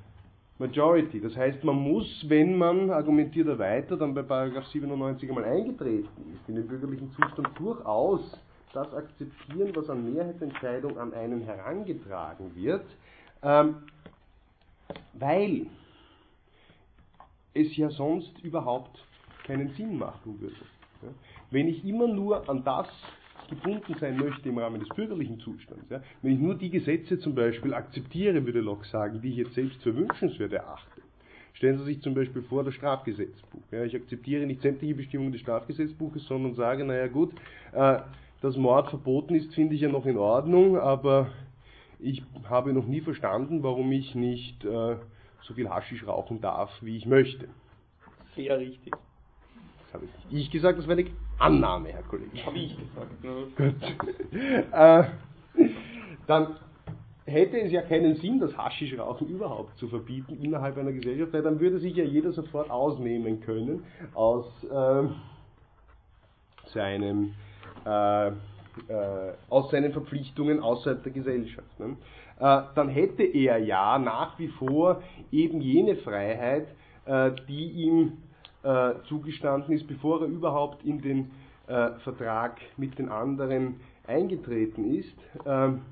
[0.58, 1.20] majority.
[1.20, 6.08] Das heißt, man muss, wenn man, argumentiert er weiter, dann bei Paragraph 97 einmal eingetreten
[6.32, 8.20] ist, in den bürgerlichen Zustand durchaus
[8.72, 12.84] das akzeptieren, was an Mehrheitsentscheidung an einen herangetragen wird,
[13.42, 13.76] ähm,
[15.12, 15.66] weil
[17.54, 18.98] es ja sonst überhaupt
[19.46, 20.56] keinen Sinn machen würde.
[21.50, 22.88] Wenn ich immer nur an das
[23.48, 26.00] gebunden sein möchte im Rahmen des bürgerlichen Zustands, ja?
[26.22, 29.82] wenn ich nur die Gesetze zum Beispiel akzeptiere, würde Locke sagen, die ich jetzt selbst
[29.82, 31.02] für wünschenswert erachte.
[31.54, 33.62] Stellen Sie sich zum Beispiel vor das Strafgesetzbuch.
[33.70, 33.84] Ja?
[33.84, 37.32] Ich akzeptiere nicht sämtliche Bestimmungen des Strafgesetzbuches, sondern sage, naja gut,
[37.72, 38.00] äh,
[38.40, 41.28] dass Mord verboten ist, finde ich ja noch in Ordnung, aber
[41.98, 44.96] ich habe noch nie verstanden, warum ich nicht äh,
[45.42, 47.48] so viel Haschisch rauchen darf, wie ich möchte.
[48.36, 48.92] Sehr richtig.
[48.92, 51.06] Das habe ich nicht ich gesagt, das war eine
[51.38, 52.44] Annahme, Herr Kollege.
[52.44, 53.24] Habe ich gesagt.
[53.24, 53.46] Ne?
[53.98, 54.14] Gut.
[54.72, 55.04] äh,
[56.26, 56.56] dann
[57.26, 61.60] hätte es ja keinen Sinn, das Haschischrauchen überhaupt zu verbieten innerhalb einer Gesellschaft, weil dann
[61.60, 63.84] würde sich ja jeder sofort ausnehmen können
[64.14, 65.14] aus ähm,
[66.66, 67.34] seinem
[67.84, 68.28] äh,
[68.88, 71.78] äh, aus seinen Verpflichtungen außerhalb der Gesellschaft.
[71.78, 71.96] Ne?
[72.40, 76.66] Äh, dann hätte er ja nach wie vor eben jene Freiheit,
[77.06, 78.18] äh, die ihm
[78.64, 81.30] äh, zugestanden ist, bevor er überhaupt in den
[81.66, 85.16] äh, Vertrag mit den anderen eingetreten ist
[85.46, 85.82] ähm,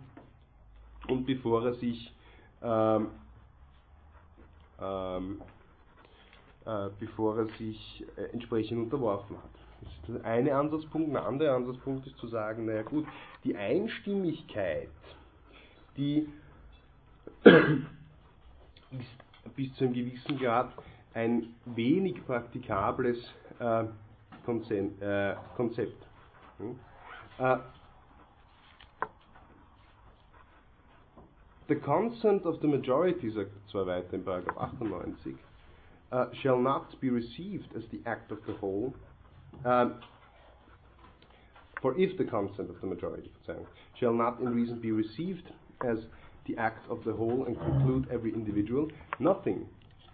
[1.09, 2.13] und bevor er sich
[2.63, 3.09] ähm,
[4.81, 5.43] ähm,
[6.65, 9.51] äh, bevor er sich äh, entsprechend unterworfen hat.
[9.81, 11.11] Das ist der eine Ansatzpunkt.
[11.11, 13.07] Ein anderer Ansatzpunkt ist zu sagen, naja gut,
[13.45, 14.89] die Einstimmigkeit,
[15.97, 16.29] die
[17.45, 20.73] ist bis zu einem gewissen Grad
[21.15, 23.19] ein wenig praktikables
[23.59, 23.85] äh,
[24.45, 25.03] Konzept.
[25.03, 26.07] Äh, Konzept.
[26.59, 26.79] Hm?
[27.39, 27.59] Äh,
[31.69, 35.37] the consent of the majority, sagt zwar weiter in Paragraph 98,
[36.13, 38.93] uh, shall not be received as the act of the whole,
[39.65, 39.95] um,
[41.81, 43.67] for if the consent of the majority Verzeihung,
[43.99, 45.51] shall not in reason be received
[45.85, 45.99] as
[46.47, 49.67] the act of the whole and conclude every individual, nothing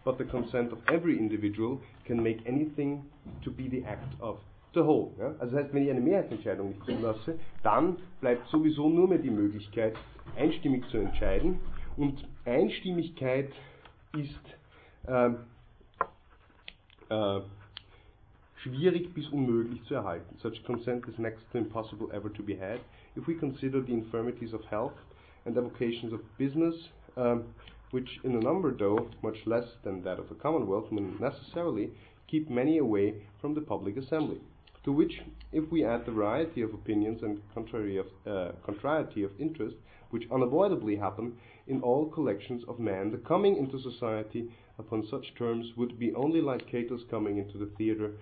[0.08, 3.04] but the consent of every individual can make anything
[3.44, 4.38] to be the act of
[4.72, 5.12] the whole.
[5.18, 5.34] Ja?
[5.38, 9.28] Also das heißt, wenn ich eine Mehrheitsentscheidung nicht zulasse, dann bleibt sowieso nur mehr die
[9.28, 9.94] Möglichkeit,
[10.34, 11.60] einstimmig zu entscheiden.
[11.98, 13.52] Und Einstimmigkeit
[14.16, 14.56] ist
[15.08, 15.28] äh,
[17.10, 17.40] äh,
[18.62, 20.36] schwierig bis unmöglich zu erhalten.
[20.38, 22.80] Such consent is next to impossible ever to be had.
[23.14, 24.96] If we consider the infirmities of health
[25.44, 26.74] and avocations of business,
[27.14, 27.44] um,
[27.90, 31.90] which in a number though much less than that of the commonwealth, will necessarily
[32.26, 34.40] keep many away from the public assembly.
[34.84, 35.20] To which,
[35.52, 39.76] if we add the variety of opinions and contrary of, uh, contrariety of interest,
[40.10, 41.36] which unavoidably happen
[41.66, 46.40] in all collections of men, the coming into society upon such terms would be only
[46.40, 48.12] like Cato's coming into the theater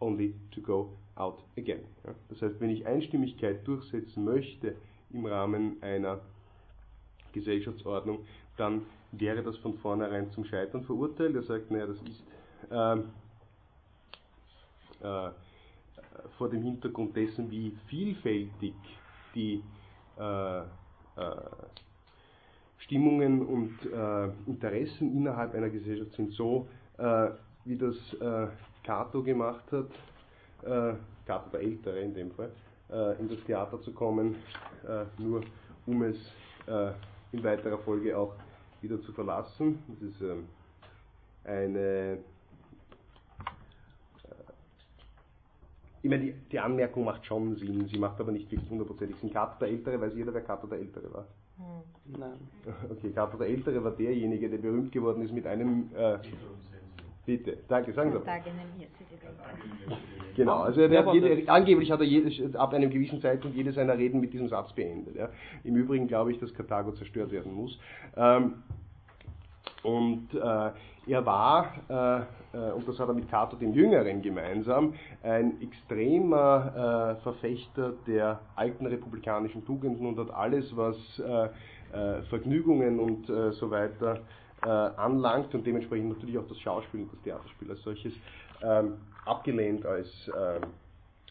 [0.00, 1.84] only to go out again.
[2.04, 2.14] Ja?
[2.28, 4.76] Das heißt, wenn ich Einstimmigkeit durchsetzen möchte
[5.12, 6.20] im Rahmen einer
[7.32, 8.20] Gesellschaftsordnung,
[8.56, 8.82] dann
[9.18, 11.34] wäre das von vornherein zum Scheitern verurteilt.
[11.34, 12.22] Er sagt, naja, das ist
[12.70, 13.10] ähm,
[15.02, 15.30] äh,
[16.38, 18.74] vor dem Hintergrund dessen, wie vielfältig
[19.34, 19.62] die
[20.18, 20.64] äh, äh,
[22.78, 26.68] Stimmungen und äh, Interessen innerhalb einer Gesellschaft sind, so
[26.98, 27.30] äh,
[27.64, 28.48] wie das äh,
[28.84, 29.88] Cato gemacht hat,
[31.26, 32.50] Cato der Ältere in dem Fall,
[33.18, 34.36] in das Theater zu kommen,
[35.18, 35.42] nur
[35.86, 36.16] um es
[37.32, 38.32] in weiterer Folge auch
[38.88, 39.78] wieder zu verlassen.
[39.88, 40.46] Das ist ähm,
[41.44, 42.18] eine
[46.02, 49.32] ich meine, die, die, Anmerkung macht schon Sinn, sie macht aber nicht wirklich hundertprozentig Sinn.
[49.32, 51.26] Kato der Ältere, weiß jeder, wer Kato der Ältere war?
[51.56, 52.18] Hm.
[52.18, 52.38] Nein.
[52.90, 55.90] Okay, Kato der Ältere war derjenige, der berühmt geworden ist mit einem.
[55.96, 56.18] Äh,
[57.26, 58.18] bitte, danke, sagen Sie.
[60.36, 63.96] Genau, also er hat jede, angeblich hat er jedes, ab einem gewissen Zeitpunkt jede seiner
[63.98, 65.16] Reden mit diesem Satz beendet.
[65.16, 65.28] Ja.
[65.64, 67.78] Im Übrigen glaube ich, dass Karthago zerstört werden muss.
[68.16, 68.62] Ähm,
[69.82, 70.70] und äh,
[71.08, 77.16] er war, äh, äh, und das hat er mit Cato dem Jüngeren gemeinsam, ein extremer
[77.18, 81.48] äh, Verfechter der alten republikanischen Tugenden und hat alles, was äh,
[81.96, 84.20] äh, Vergnügungen und so weiter
[84.68, 88.12] anlangt und dementsprechend natürlich auch das Schauspiel und das Theaterspiel als solches
[88.62, 88.94] ähm,
[89.24, 90.62] abgelehnt als ähm,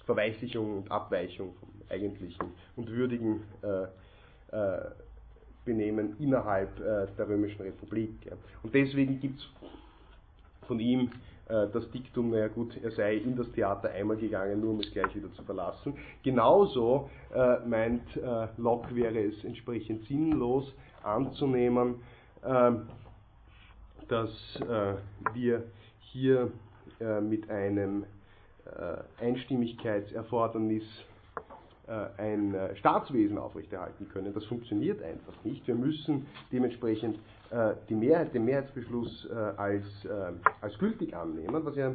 [0.05, 3.41] Verweichlichung und Abweichung vom eigentlichen und würdigen
[5.65, 8.25] Benehmen innerhalb äh, der Römischen Republik.
[8.25, 8.33] Ja.
[8.63, 9.47] Und deswegen gibt es
[10.67, 11.11] von ihm
[11.49, 14.91] äh, das Diktum, naja gut, er sei in das Theater einmal gegangen, nur um es
[14.91, 15.95] gleich wieder zu verlassen.
[16.23, 20.71] Genauso äh, meint äh, Locke, wäre es entsprechend sinnlos
[21.03, 21.95] anzunehmen,
[22.45, 22.87] ähm,
[24.07, 24.29] dass
[24.61, 24.95] äh,
[25.33, 25.63] wir
[25.99, 26.51] hier
[26.99, 28.05] äh, mit einem
[29.21, 30.83] Einstimmigkeitserfordernis
[31.87, 34.33] äh, ein äh, Staatswesen aufrechterhalten können.
[34.33, 35.67] Das funktioniert einfach nicht.
[35.67, 37.19] Wir müssen dementsprechend
[37.89, 39.85] die Mehrheit, den Mehrheitsbeschluss als,
[40.61, 41.93] als gültig annehmen, was ja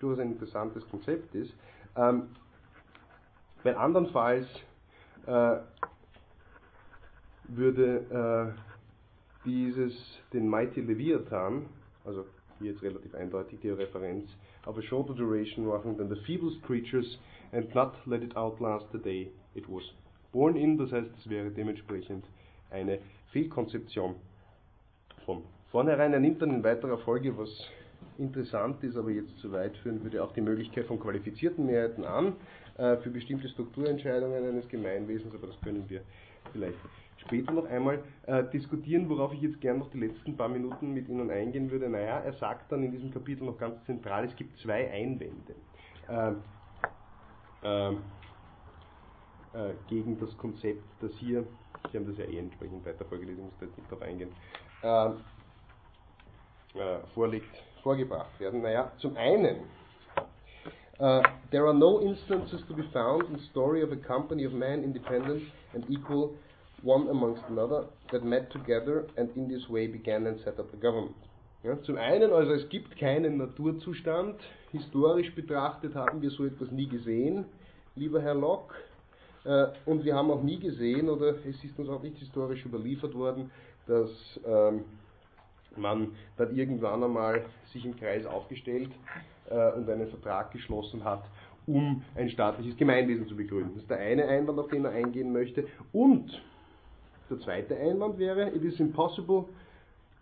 [0.00, 1.52] durchaus ein interessantes Konzept ist,
[1.96, 2.28] ähm,
[3.64, 4.46] weil andernfalls
[7.48, 8.54] würde
[9.46, 9.94] dieses,
[10.32, 11.66] den Mighty Leviathan,
[12.04, 12.26] also
[12.58, 14.28] hier jetzt relativ eindeutig die Referenz,
[14.66, 17.18] of a shorter duration machen than the feeblest creatures
[17.52, 19.84] and not let it outlast the day it was
[20.32, 20.76] born in.
[20.76, 22.24] Das heißt, es wäre dementsprechend
[22.70, 22.98] eine
[23.30, 24.16] Fehlkonzeption
[25.24, 26.12] von vornherein.
[26.12, 27.48] Er nimmt dann in weiterer Folge, was
[28.18, 32.34] interessant ist, aber jetzt zu weit führen würde, auch die Möglichkeit von qualifizierten Mehrheiten an
[32.78, 36.00] äh, für bestimmte Strukturentscheidungen eines Gemeinwesens, aber das können wir
[36.52, 36.78] vielleicht
[37.18, 41.08] später noch einmal äh, diskutieren, worauf ich jetzt gern noch die letzten paar Minuten mit
[41.08, 41.88] Ihnen eingehen würde.
[41.88, 45.54] Naja, er sagt dann in diesem Kapitel noch ganz zentral, es gibt zwei Einwände
[46.08, 46.42] ähm,
[47.62, 47.98] ähm,
[49.54, 51.46] äh, gegen das Konzept, das hier,
[51.90, 54.32] Sie haben das ja eh entsprechend weiter vorgelesen, ich muss da jetzt nicht darauf eingehen,
[54.82, 55.08] äh,
[56.78, 58.62] äh, vorliegt, vorgebracht werden.
[58.62, 59.60] Naja, zum einen,
[60.98, 64.52] uh, there are no instances to be found in the story of a company of
[64.52, 65.42] men independent
[65.74, 66.34] and equal
[66.86, 70.76] one amongst another that met together and in this way began and set up a
[70.76, 71.16] government.
[71.64, 74.36] Ja, zum einen, also es gibt keinen Naturzustand.
[74.70, 77.44] Historisch betrachtet haben wir so etwas nie gesehen,
[77.96, 78.74] lieber Herr Locke.
[79.44, 83.14] Äh, und wir haben auch nie gesehen, oder es ist uns auch nicht historisch überliefert
[83.14, 83.50] worden,
[83.86, 84.10] dass
[84.46, 84.84] ähm,
[85.76, 88.90] man dann irgendwann einmal sich im Kreis aufgestellt
[89.50, 91.24] äh, und einen Vertrag geschlossen hat,
[91.66, 93.72] um ein staatliches Gemeinwesen zu begründen.
[93.74, 95.66] Das ist der eine Einwand, auf den er eingehen möchte.
[95.92, 96.30] Und
[97.30, 99.46] der zweite Einwand wäre, it is impossible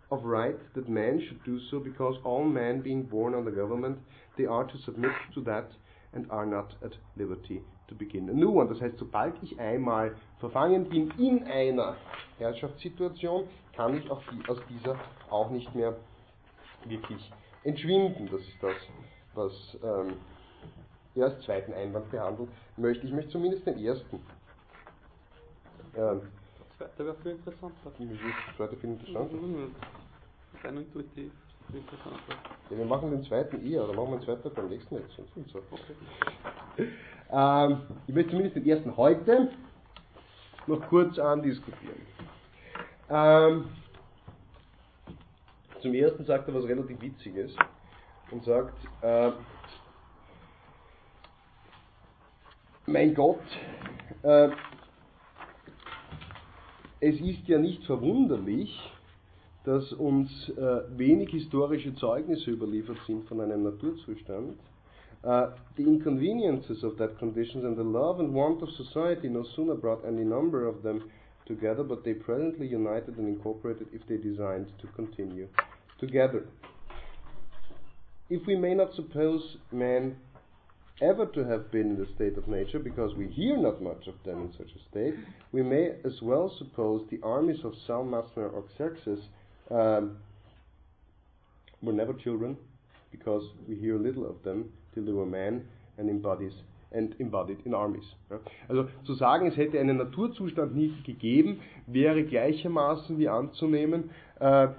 [0.09, 3.97] of right that man should do so because all men being born under government,
[4.37, 5.69] they are to submit to that
[6.13, 8.67] and are not at liberty to begin a new one.
[8.67, 11.95] Das heißt, sobald ich einmal verfangen bin in einer
[12.37, 14.97] Herrschaftssituation, kann ich auch die, aus dieser
[15.29, 15.95] auch nicht mehr
[16.85, 17.31] wirklich
[17.63, 18.29] entschwinden.
[18.31, 18.75] Das ist das,
[19.33, 20.13] was ähm,
[21.15, 23.05] er als zweiten Einwand behandelt möchte.
[23.05, 24.19] Ich möchte zumindest den ersten.
[25.97, 26.21] Ähm,
[26.77, 27.75] zweite wäre viel interessanter.
[27.83, 29.71] das zweite finde ich interessant.
[30.63, 31.31] Rein intuitiv
[31.73, 32.35] interessanter.
[32.69, 35.19] Ja, wir machen den zweiten eher, oder machen wir den zweiten beim nächsten jetzt.
[35.35, 35.61] Und so.
[37.31, 39.49] Ähm, ich möchte zumindest den ersten heute
[40.67, 42.01] noch kurz andiskutieren.
[43.09, 43.65] Ähm,
[45.81, 47.55] zum ersten sagt er was relativ Witziges
[48.29, 49.31] und sagt, äh,
[52.85, 53.41] mein Gott,
[54.23, 54.49] äh,
[56.99, 58.79] es ist ja nicht verwunderlich,
[59.63, 64.57] dass uns äh, wenig historische Zeugnisse überliefert sind von einem Naturzustand.
[65.23, 69.73] Uh, the inconveniences of that conditions and the love and want of society no sooner
[69.73, 71.01] brought any number of them
[71.47, 75.47] together, but they presently united and incorporated if they designed to continue
[75.99, 76.45] together.
[78.29, 80.15] If we may not suppose man
[81.01, 84.15] ever to have been in the state of nature, because we hear not much of
[84.23, 85.15] them in such a state,
[85.51, 89.19] we may as well suppose the armies of Salmasner or Xerxes
[89.69, 90.17] um,
[91.81, 92.57] were never children,
[93.11, 95.65] because we hear little of them till they were men
[95.97, 96.53] and embodies
[96.91, 98.05] and embodied in armies.
[98.29, 98.39] Ja.
[98.69, 104.69] Also zu sagen, es hätte einen Naturzustand nicht gegeben, wäre gleichermaßen wie anzunehmen, äh,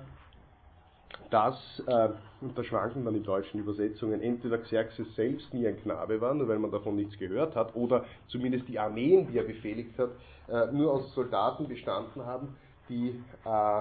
[1.31, 2.09] dass, äh,
[2.41, 6.49] und da schwanken dann die deutschen Übersetzungen, entweder Xerxes selbst nie ein Knabe war, nur
[6.49, 10.11] weil man davon nichts gehört hat, oder zumindest die Armeen, die er befehligt hat,
[10.49, 12.57] äh, nur aus Soldaten bestanden haben,
[12.89, 13.81] die äh,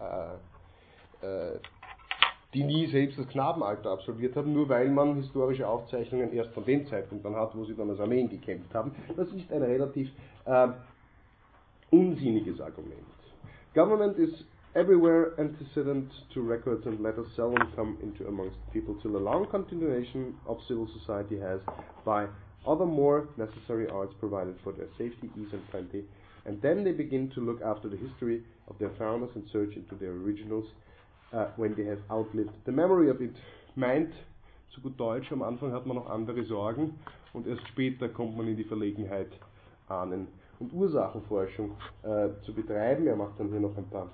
[0.00, 0.34] äh,
[1.26, 1.58] äh,
[2.54, 6.86] die nie selbst das Knabenalter absolviert haben, nur weil man historische Aufzeichnungen erst von dem
[6.86, 8.94] Zeitpunkt dann hat, wo sie dann als Armeen gekämpft haben.
[9.16, 10.10] Das ist ein relativ
[10.46, 10.68] äh,
[11.90, 13.04] unsinniges Argument.
[13.74, 19.18] Government is everywhere antecedent to records and letters seldom come into amongst people till a
[19.18, 21.60] long continuation of civil society has,
[22.04, 22.26] by
[22.66, 26.04] other more necessary arts provided for their safety, ease and plenty,
[26.44, 29.94] and then they begin to look after the history of their founders and search into
[29.94, 30.66] their originals,
[31.32, 33.34] uh, when they have outlived the memory of it.
[33.76, 34.12] Meint,
[34.74, 36.98] zu gut Deutsch, am Anfang hat man noch andere Sorgen
[37.32, 39.30] und erst später kommt man in die Verlegenheit,
[39.88, 40.28] Ahnen
[40.58, 43.06] und Ursachenforschung äh, zu betreiben.
[43.06, 44.10] Er macht dann hier noch ein paar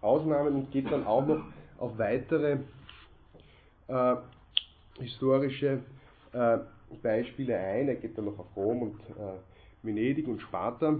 [0.00, 1.42] Ausnahmen und geht dann auch noch
[1.78, 2.58] auf weitere
[3.88, 4.16] äh,
[4.98, 5.82] historische
[6.32, 6.58] äh,
[7.02, 7.88] Beispiele ein.
[7.88, 9.38] Er geht dann noch auf Rom und äh,
[9.82, 10.96] Venedig und Sparta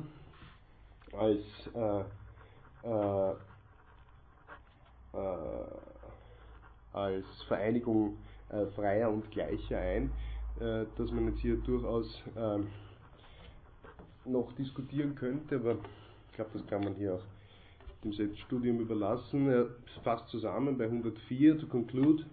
[1.13, 1.41] als
[1.75, 2.01] äh,
[2.89, 3.31] äh,
[5.15, 5.65] äh,
[6.93, 8.17] als Vereinigung
[8.51, 10.11] äh, Freier und Gleicher ein,
[10.61, 12.69] äh, dass man jetzt hier durchaus ähm,
[14.25, 15.77] noch diskutieren könnte, aber
[16.39, 17.25] glaube, das kann man hier auch
[18.05, 19.49] dem Selbststudium überlassen.
[19.49, 19.67] Er
[20.05, 22.25] fasst zusammen bei 104 to conclude,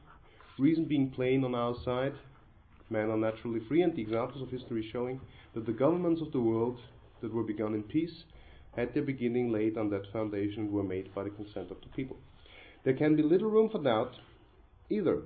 [0.60, 2.14] reason being plain on our side,
[2.90, 5.20] men are naturally free, and the examples of history showing
[5.54, 6.80] that the governments of the world
[7.22, 8.26] that were begun in peace
[8.76, 11.90] had their beginning laid on that foundation and were made by the consent of the
[11.96, 12.18] people.
[12.84, 14.14] There can be little room for doubt,
[14.92, 15.24] either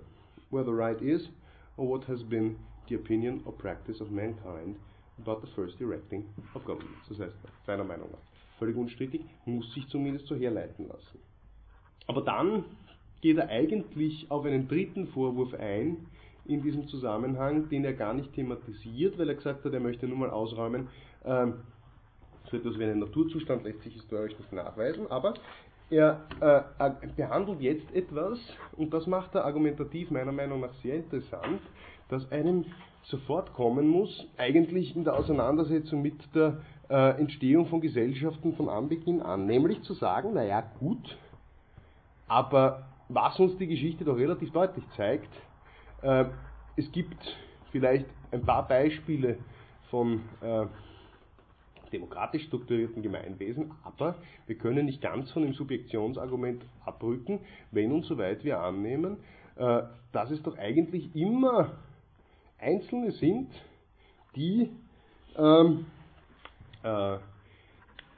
[0.51, 1.27] where the right is
[1.75, 2.57] or what has been
[2.87, 4.77] the opinion or practice of mankind
[5.21, 6.23] about the first erecting
[6.55, 7.09] of governments.
[7.09, 7.35] Das heißt,
[7.65, 8.28] seiner Meinung nach
[8.59, 11.19] völlig unstrittig, muss sich zumindest so herleiten lassen.
[12.07, 12.65] Aber dann
[13.21, 16.05] geht er eigentlich auf einen dritten Vorwurf ein,
[16.45, 20.17] in diesem Zusammenhang, den er gar nicht thematisiert, weil er gesagt hat, er möchte nur
[20.17, 20.87] mal ausräumen,
[21.23, 21.55] ähm,
[22.49, 25.35] so etwas wie einen Naturzustand lässt sich historisch nicht nachweisen, aber
[25.91, 28.39] er äh, behandelt jetzt etwas,
[28.77, 31.61] und das macht er argumentativ meiner Meinung nach sehr interessant,
[32.09, 32.65] dass einem
[33.03, 39.21] sofort kommen muss, eigentlich in der Auseinandersetzung mit der äh, Entstehung von Gesellschaften von Anbeginn
[39.21, 39.45] an.
[39.45, 41.17] Nämlich zu sagen, naja gut,
[42.27, 45.29] aber was uns die Geschichte doch relativ deutlich zeigt,
[46.01, 46.25] äh,
[46.75, 47.17] es gibt
[47.71, 49.37] vielleicht ein paar Beispiele
[49.89, 50.65] von äh,
[51.91, 57.39] demokratisch strukturierten Gemeinwesen, aber wir können nicht ganz von dem Subjektionsargument abrücken,
[57.71, 59.17] wenn und soweit wir annehmen,
[59.55, 61.71] äh, dass es doch eigentlich immer
[62.59, 63.49] Einzelne sind,
[64.35, 64.69] die
[65.37, 65.85] ähm,
[66.83, 67.17] äh,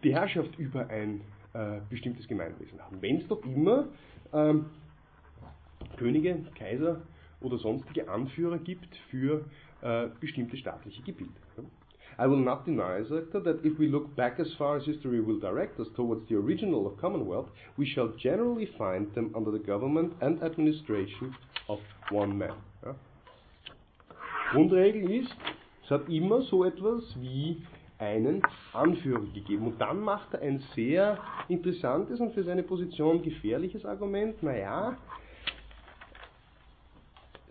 [0.04, 1.22] die Herrschaft über ein
[1.54, 3.02] äh, bestimmtes Gemeinwesen haben.
[3.02, 3.88] Wenn es doch immer
[4.34, 4.66] ähm,
[5.98, 7.02] Könige, Kaiser
[7.42, 9.46] oder sonstige Anführer gibt für
[9.82, 11.32] äh, bestimmte staatliche Gebiete.
[12.20, 15.26] I will not deny, sagt er, that if we look back as far as history
[15.26, 19.64] will direct us towards the original of Commonwealth, we shall generally find them under the
[19.64, 21.34] government and administration
[21.68, 21.80] of
[22.12, 22.54] one man.
[22.84, 22.96] Ja?
[24.52, 25.36] Grundregel ist,
[25.84, 27.64] es hat immer so etwas wie
[28.02, 28.41] einen
[28.73, 29.68] Anführer gegeben.
[29.68, 34.41] Und dann macht er ein sehr interessantes und für seine Position gefährliches Argument.
[34.41, 34.98] Naja,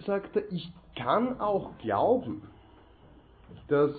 [0.05, 2.43] sagt er, ich kann auch glauben,
[3.69, 3.93] dass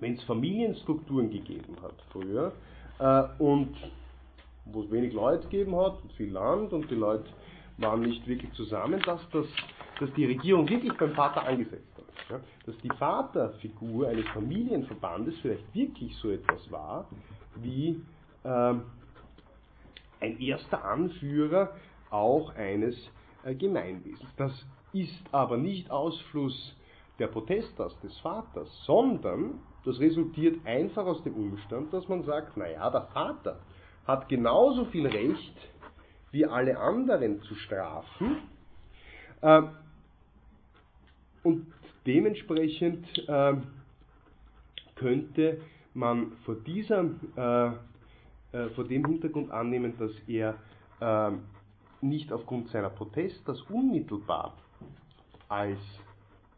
[0.00, 2.52] wenn es Familienstrukturen gegeben hat früher
[2.98, 3.74] äh, und
[4.66, 7.24] wo es wenig Leute gegeben hat, viel Land und die Leute
[7.78, 9.46] waren nicht wirklich zusammen, dass, das,
[10.00, 11.93] dass die Regierung wirklich beim Vater angesetzt.
[12.30, 12.40] Ja?
[12.66, 17.08] Dass die Vaterfigur eines Familienverbandes vielleicht wirklich so etwas war
[17.56, 18.00] wie
[18.44, 18.82] ähm,
[20.20, 21.70] ein erster Anführer
[22.10, 22.96] auch eines
[23.44, 24.28] äh, Gemeinwesens.
[24.36, 24.52] Das
[24.92, 26.76] ist aber nicht Ausfluss
[27.18, 32.90] der Protestas des Vaters, sondern das resultiert einfach aus dem Umstand, dass man sagt, naja,
[32.90, 33.60] der Vater
[34.06, 35.56] hat genauso viel Recht
[36.30, 38.38] wie alle anderen zu strafen
[39.40, 39.62] äh,
[41.42, 41.66] und
[42.06, 43.54] dementsprechend äh,
[44.94, 45.60] könnte
[45.94, 47.04] man vor, dieser,
[47.36, 50.56] äh, äh vor dem Hintergrund annehmen, dass er
[51.00, 51.42] ähm,
[52.00, 54.54] nicht aufgrund seiner Protestas unmittelbar
[55.48, 55.78] als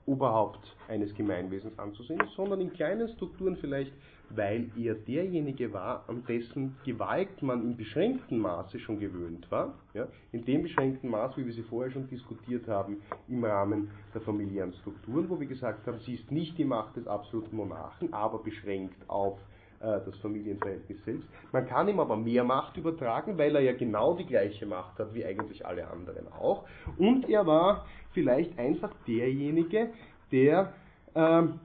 [0.07, 3.93] Oberhaupt eines Gemeinwesens anzusehen sondern in kleinen Strukturen vielleicht,
[4.31, 10.09] weil er derjenige war, an dessen Gewalt man in beschränktem Maße schon gewöhnt war, ja,
[10.33, 14.73] in dem beschränkten Maß, wie wir sie vorher schon diskutiert haben, im Rahmen der familiären
[14.75, 19.09] Strukturen, wo wir gesagt haben, sie ist nicht die Macht des absoluten Monarchen, aber beschränkt
[19.09, 19.39] auf
[19.81, 21.29] das Familienverhältnis selbst.
[21.53, 25.13] Man kann ihm aber mehr Macht übertragen, weil er ja genau die gleiche Macht hat
[25.15, 26.65] wie eigentlich alle anderen auch.
[26.97, 29.91] Und er war vielleicht einfach derjenige,
[30.33, 30.73] der
[31.15, 31.61] ähm,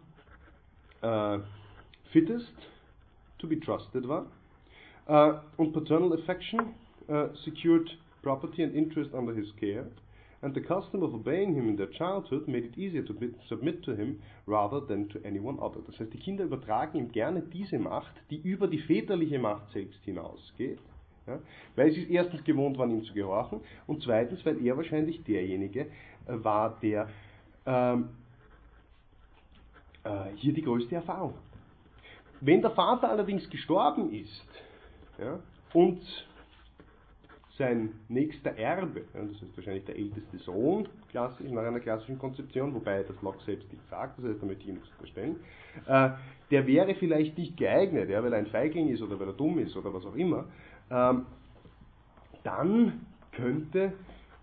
[1.01, 1.39] äh,
[2.11, 2.53] fittest
[3.39, 4.25] to be trusted war.
[5.09, 6.75] Uh, und paternal affection
[7.09, 7.89] uh, secured
[8.21, 9.85] property and interest under his care,
[10.41, 13.13] and the custom of obeying him in their childhood made it easier to
[13.47, 15.81] submit to him rather than to anyone other.
[15.85, 20.03] Das heißt, die Kinder übertragen ihm gerne diese Macht, die über die väterliche Macht selbst
[20.03, 20.79] hinausgeht,
[21.27, 21.39] ja,
[21.75, 25.81] weil sie es erstens gewohnt waren, ihm zu gehorchen, und zweitens, weil er wahrscheinlich derjenige
[25.81, 25.87] äh,
[26.27, 27.07] war, der
[27.65, 28.09] ähm,
[30.03, 31.51] äh, hier die größte Erfahrung hat.
[32.41, 34.47] Wenn der Vater allerdings gestorben ist
[35.19, 35.39] ja,
[35.73, 36.01] und
[37.61, 43.03] sein nächster Erbe, das ist wahrscheinlich der älteste Sohn, klassisch, nach einer klassischen Konzeption, wobei
[43.03, 45.35] das Locke selbst nicht sagt, das heißt, damit ich nichts unterstellen,
[45.85, 46.09] äh,
[46.49, 49.59] der wäre vielleicht nicht geeignet, ja, weil er ein Feigling ist oder weil er dumm
[49.59, 50.45] ist oder was auch immer,
[50.89, 51.25] ähm,
[52.43, 53.93] dann könnte,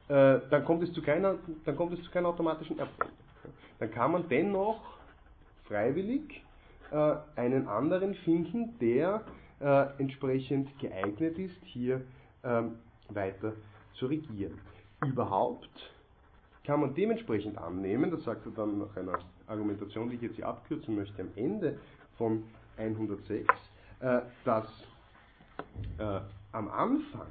[0.09, 1.35] äh, dann kommt es zu keiner,
[1.65, 3.13] dann kommt es zu keiner automatischen Erbfolge.
[3.81, 4.81] Dann kann man dennoch
[5.65, 6.45] freiwillig
[6.93, 9.23] äh, einen anderen finden, der
[9.99, 12.03] entsprechend geeignet ist, hier
[12.45, 12.77] ähm,
[13.09, 13.55] weiter
[13.95, 14.59] zu regieren.
[15.05, 15.71] Überhaupt
[16.65, 20.47] kann man dementsprechend annehmen, das sagt er dann nach einer Argumentation, die ich jetzt hier
[20.47, 21.79] abkürzen möchte, am Ende
[22.19, 22.45] von
[22.77, 23.47] 106,
[24.01, 24.67] äh, dass
[25.99, 26.21] äh,
[26.53, 27.29] am Anfang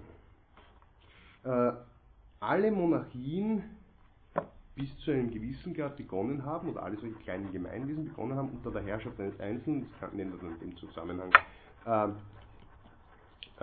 [1.43, 1.71] äh,
[2.39, 3.63] alle Monarchien
[4.75, 8.71] bis zu einem gewissen Grad begonnen haben, oder alle solche kleinen Gemeinwesen begonnen haben, unter
[8.71, 11.31] der Herrschaft eines Einzelnen, das nennen wir dann in dem Zusammenhang
[11.85, 12.07] äh,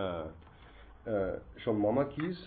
[0.01, 0.25] äh,
[1.05, 2.37] äh, schon Monarchies,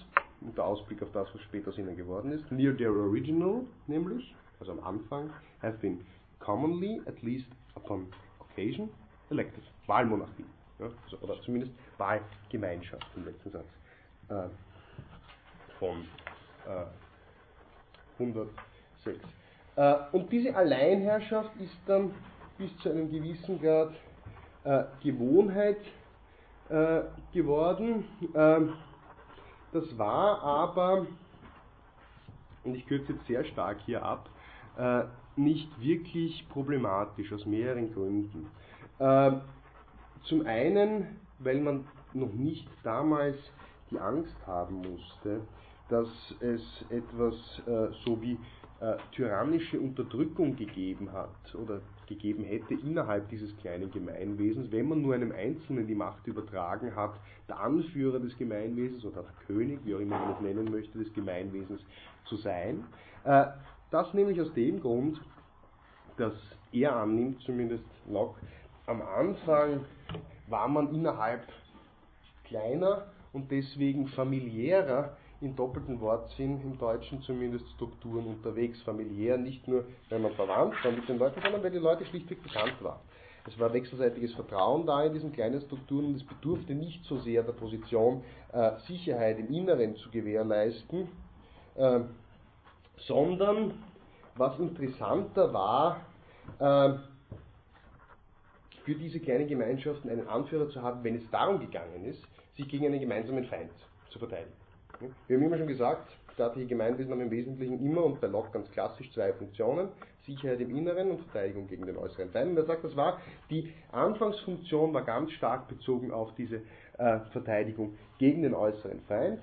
[0.41, 4.73] unter Ausblick auf das, was später aus ihnen geworden ist, near their original, nämlich, also
[4.73, 5.31] am Anfang,
[5.63, 6.05] have been
[6.39, 8.07] commonly, at least upon
[8.41, 8.89] occasion,
[9.31, 9.65] elected.
[9.87, 10.45] Wahlmonarchie.
[10.79, 13.67] Ja, also, oder zumindest Wahlgemeinschaft im letzten Satz.
[14.29, 14.49] Äh,
[15.79, 16.05] von
[16.67, 16.85] äh,
[18.19, 18.69] 106
[19.09, 19.29] Districts.
[19.77, 22.13] Äh, und diese Alleinherrschaft ist dann
[22.57, 23.95] bis zu einem gewissen Grad
[24.65, 25.79] äh, Gewohnheit
[26.69, 28.05] äh, geworden.
[28.35, 28.75] Ähm,
[29.73, 31.07] das war aber,
[32.65, 34.29] und ich kürze jetzt sehr stark hier ab,
[34.77, 35.05] äh,
[35.37, 38.51] nicht wirklich problematisch aus mehreren Gründen.
[38.99, 39.43] Ähm,
[40.25, 43.37] zum einen, weil man noch nicht damals
[43.91, 45.41] die Angst haben musste,
[45.89, 46.09] dass
[46.41, 47.35] es etwas
[47.67, 48.39] äh, so wie
[48.81, 55.15] äh, tyrannische Unterdrückung gegeben hat oder gegeben hätte innerhalb dieses kleinen Gemeinwesens, wenn man nur
[55.15, 57.15] einem Einzelnen die Macht übertragen hat,
[57.49, 61.13] der Anführer des Gemeinwesens oder der König, wie auch immer man es nennen möchte, des
[61.13, 61.81] Gemeinwesens
[62.27, 62.85] zu sein.
[63.25, 63.47] Äh,
[63.91, 65.21] das nämlich aus dem Grund,
[66.17, 66.35] dass
[66.73, 68.41] er annimmt, zumindest Locke,
[68.87, 69.85] am Anfang
[70.47, 71.43] war man innerhalb
[72.45, 78.81] kleiner und deswegen familiärer in doppelten Wortsinn im Deutschen zumindest Strukturen unterwegs.
[78.83, 82.43] Familiär nicht nur, weil man verwandt war mit den Leuten, sondern weil die Leute schlichtweg
[82.43, 83.01] bekannt waren.
[83.47, 87.43] Es war wechselseitiges Vertrauen da in diesen kleinen Strukturen und es bedurfte nicht so sehr
[87.43, 91.09] der Position, äh, Sicherheit im Inneren zu gewährleisten,
[91.77, 92.01] äh,
[93.07, 93.75] sondern
[94.37, 96.01] was interessanter war,
[96.59, 96.99] äh,
[98.85, 102.23] für diese kleinen Gemeinschaften einen Anführer zu haben, wenn es darum gegangen ist,
[102.57, 103.71] sich gegen einen gemeinsamen Feind
[104.11, 104.58] zu verteidigen.
[105.27, 108.71] Wir haben immer schon gesagt, staatliche Gemeinwesen haben im Wesentlichen immer und bei Locke ganz
[108.71, 109.89] klassisch zwei Funktionen,
[110.25, 112.51] Sicherheit im Inneren und Verteidigung gegen den äußeren Feind.
[112.51, 113.21] Und er sagt, das war,
[113.51, 116.63] die Anfangsfunktion war ganz stark bezogen auf diese
[116.99, 119.41] äh, Verteidigung gegen den äußeren Feind.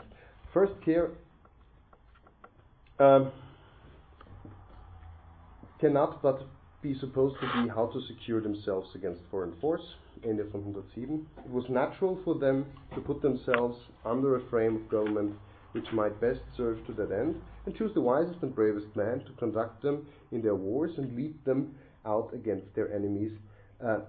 [0.54, 1.10] First care
[3.00, 3.30] uh,
[5.80, 6.46] cannot but
[6.82, 9.98] be supposed to be how to secure themselves against foreign force.
[10.24, 11.26] Ende von 107.
[11.46, 15.36] It was natural for them to put themselves under a frame of government
[15.76, 17.36] which might best serve to that end,
[17.66, 21.36] and choose the wisest and bravest man to conduct them in their wars and lead
[21.44, 21.76] them
[22.06, 23.32] out against their enemies,
[23.86, 24.00] uh,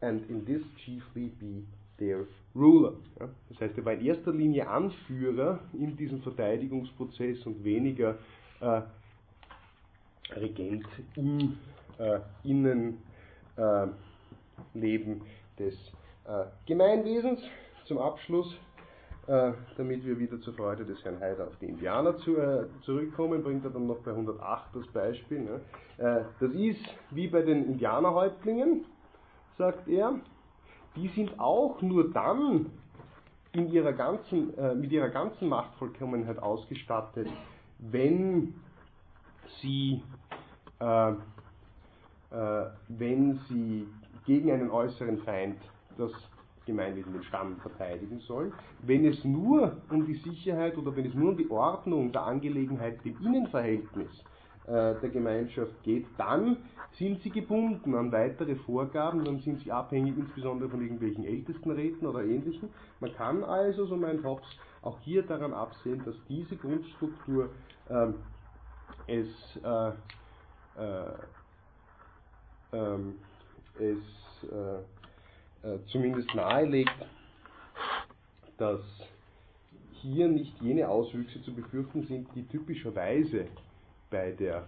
[0.00, 1.62] and in this chiefly be
[1.98, 2.24] their
[2.54, 2.94] ruler.
[3.20, 3.28] Ja?
[3.50, 8.16] Das heißt, er war in erster Linie Anführer in diesem Verteidigungsprozess und weniger
[8.60, 8.80] äh,
[10.36, 10.86] Regent
[11.16, 11.58] im
[11.98, 12.20] äh,
[14.74, 15.22] Innenleben
[15.58, 15.74] des
[16.24, 17.40] äh, Gemeinwesens.
[17.86, 18.54] Zum Abschluss,
[19.26, 23.42] äh, damit wir wieder zur Freude des Herrn Haider auf die Indianer zu, äh, zurückkommen,
[23.42, 25.40] bringt er dann noch bei 108 das Beispiel.
[25.40, 25.60] Ne?
[25.96, 28.84] Äh, das ist wie bei den Indianerhäuptlingen,
[29.56, 30.20] sagt er,
[30.96, 32.66] die sind auch nur dann
[33.52, 37.28] in ihrer ganzen, äh, mit ihrer ganzen Machtvollkommenheit ausgestattet,
[37.78, 38.54] wenn
[39.62, 40.02] sie
[40.80, 41.12] äh,
[42.88, 43.86] wenn sie
[44.28, 45.56] gegen einen äußeren Feind
[45.96, 46.12] das
[46.66, 48.52] Gemeinwesen, den Stamm verteidigen sollen.
[48.82, 52.98] Wenn es nur um die Sicherheit oder wenn es nur um die Ordnung der Angelegenheit
[53.04, 54.10] im Innenverhältnis
[54.66, 56.58] äh, der Gemeinschaft geht, dann
[56.98, 62.22] sind sie gebunden an weitere Vorgaben, dann sind sie abhängig insbesondere von irgendwelchen Ältestenräten oder
[62.22, 62.68] ähnlichem.
[63.00, 64.46] Man kann also, so meint Hobbes,
[64.82, 67.48] auch hier daran absehen, dass diese Grundstruktur
[67.88, 68.08] äh,
[69.06, 69.28] es
[69.64, 69.88] äh,
[70.78, 71.14] äh,
[72.74, 73.14] ähm,
[73.78, 76.94] es äh, äh, zumindest nahelegt,
[78.58, 78.80] dass
[79.92, 83.46] hier nicht jene Auswüchse zu befürchten sind, die typischerweise
[84.10, 84.66] bei der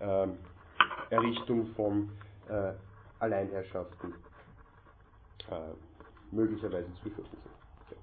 [0.00, 0.28] äh,
[1.10, 2.10] Errichtung von
[2.48, 2.72] äh,
[3.18, 4.14] Alleinherrschaften
[5.50, 7.36] äh, möglicherweise zu befürchten
[7.88, 7.98] sind.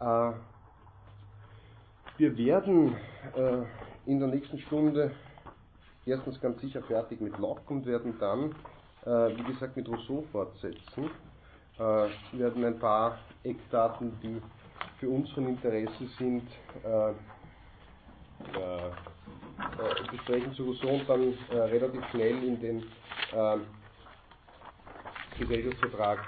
[0.00, 0.30] Ja.
[0.30, 0.34] Äh,
[2.18, 2.96] wir werden
[4.04, 5.12] in der nächsten Stunde
[6.04, 8.54] erstens ganz sicher fertig mit Locke und werden dann, äh,
[9.04, 11.10] wie gesagt, mit Rousseau fortsetzen.
[11.80, 14.42] Äh, werden ein paar Eckdaten, die
[14.98, 16.46] für uns von Interesse sind,
[16.84, 17.10] äh,
[18.58, 22.84] äh, äh besprechen zu Rousseau und dann äh, relativ schnell in den
[25.38, 26.18] Gesellschaftsvertrag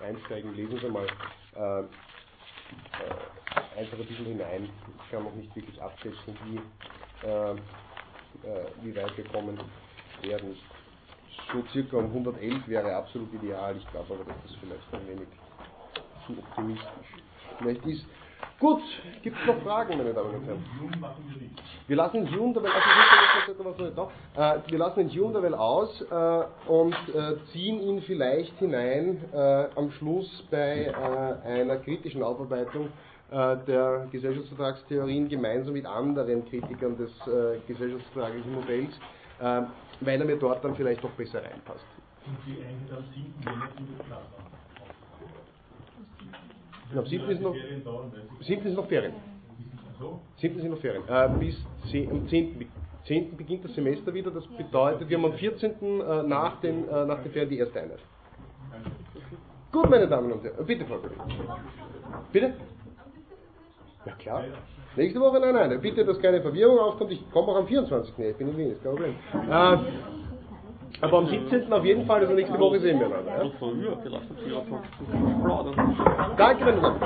[0.00, 0.54] einsteigen.
[0.54, 1.06] Lesen Sie mal
[3.76, 4.70] einfach ein bisschen hinein.
[5.04, 6.56] Ich kann noch nicht wirklich abschätzen, wie
[7.26, 7.56] äh,
[8.82, 9.58] wie weit wir kommen
[10.22, 10.56] werden.
[11.52, 13.76] So circa um 111 wäre absolut ideal.
[13.76, 15.28] Ich glaube aber, dass das vielleicht ein wenig
[16.26, 17.24] zu optimistisch
[17.58, 18.04] vielleicht ist.
[18.58, 18.80] Gut,
[19.22, 20.64] gibt es noch Fragen, meine Damen und Herren?
[21.86, 27.80] Wir lassen den June also äh, wir lassen den June aus äh, und äh, ziehen
[27.80, 29.22] ihn vielleicht hinein
[29.76, 30.94] am Schluss bei
[31.44, 32.88] einer kritischen Aufarbeitung
[33.30, 37.10] der Gesellschaftsvertragstheorien gemeinsam mit anderen Kritikern des
[37.66, 38.94] gesellschaftsvertraglichen Modells,
[39.40, 39.62] äh,
[40.00, 41.84] weil er mir dort dann vielleicht doch besser reinpasst.
[42.26, 43.34] Und die eigentlich am 7.
[43.44, 44.22] Jänner findet statt.
[46.94, 47.30] Am 7.
[47.30, 47.54] ist noch,
[48.40, 48.66] 7.
[48.66, 49.14] ist noch Ferien.
[50.36, 50.60] 7.
[50.60, 51.02] sind noch Ferien.
[51.08, 51.56] Äh, bis
[51.90, 52.66] 10, am 10.
[53.06, 53.36] 10.
[53.36, 54.30] beginnt das Semester wieder.
[54.30, 55.70] Das bedeutet, wir haben am 14.
[55.72, 58.00] äh, nach den, äh, nach den Ferien die erste Einheit.
[59.72, 60.64] Gut, meine Damen und Herren.
[60.66, 61.22] Bitte, Frau Kollegin.
[62.32, 62.54] Bitte?
[64.06, 64.44] Ja, klar.
[64.96, 65.80] Nächste Woche, nein, nein.
[65.80, 67.12] Bitte, dass keine Verwirrung aufkommt.
[67.12, 68.16] Ich komme auch am 24.
[68.16, 69.14] Nee, ich bin in Wien, ist kein Problem.
[69.50, 69.76] Äh,
[71.02, 71.70] aber am 17.
[71.72, 73.44] auf jeden Fall, also nächste Woche sehen wir einander.
[73.44, 73.50] Ja?
[73.58, 75.96] Vielleicht um 24 Stunden plaudern.
[76.38, 76.96] Danke, ich jetzt noch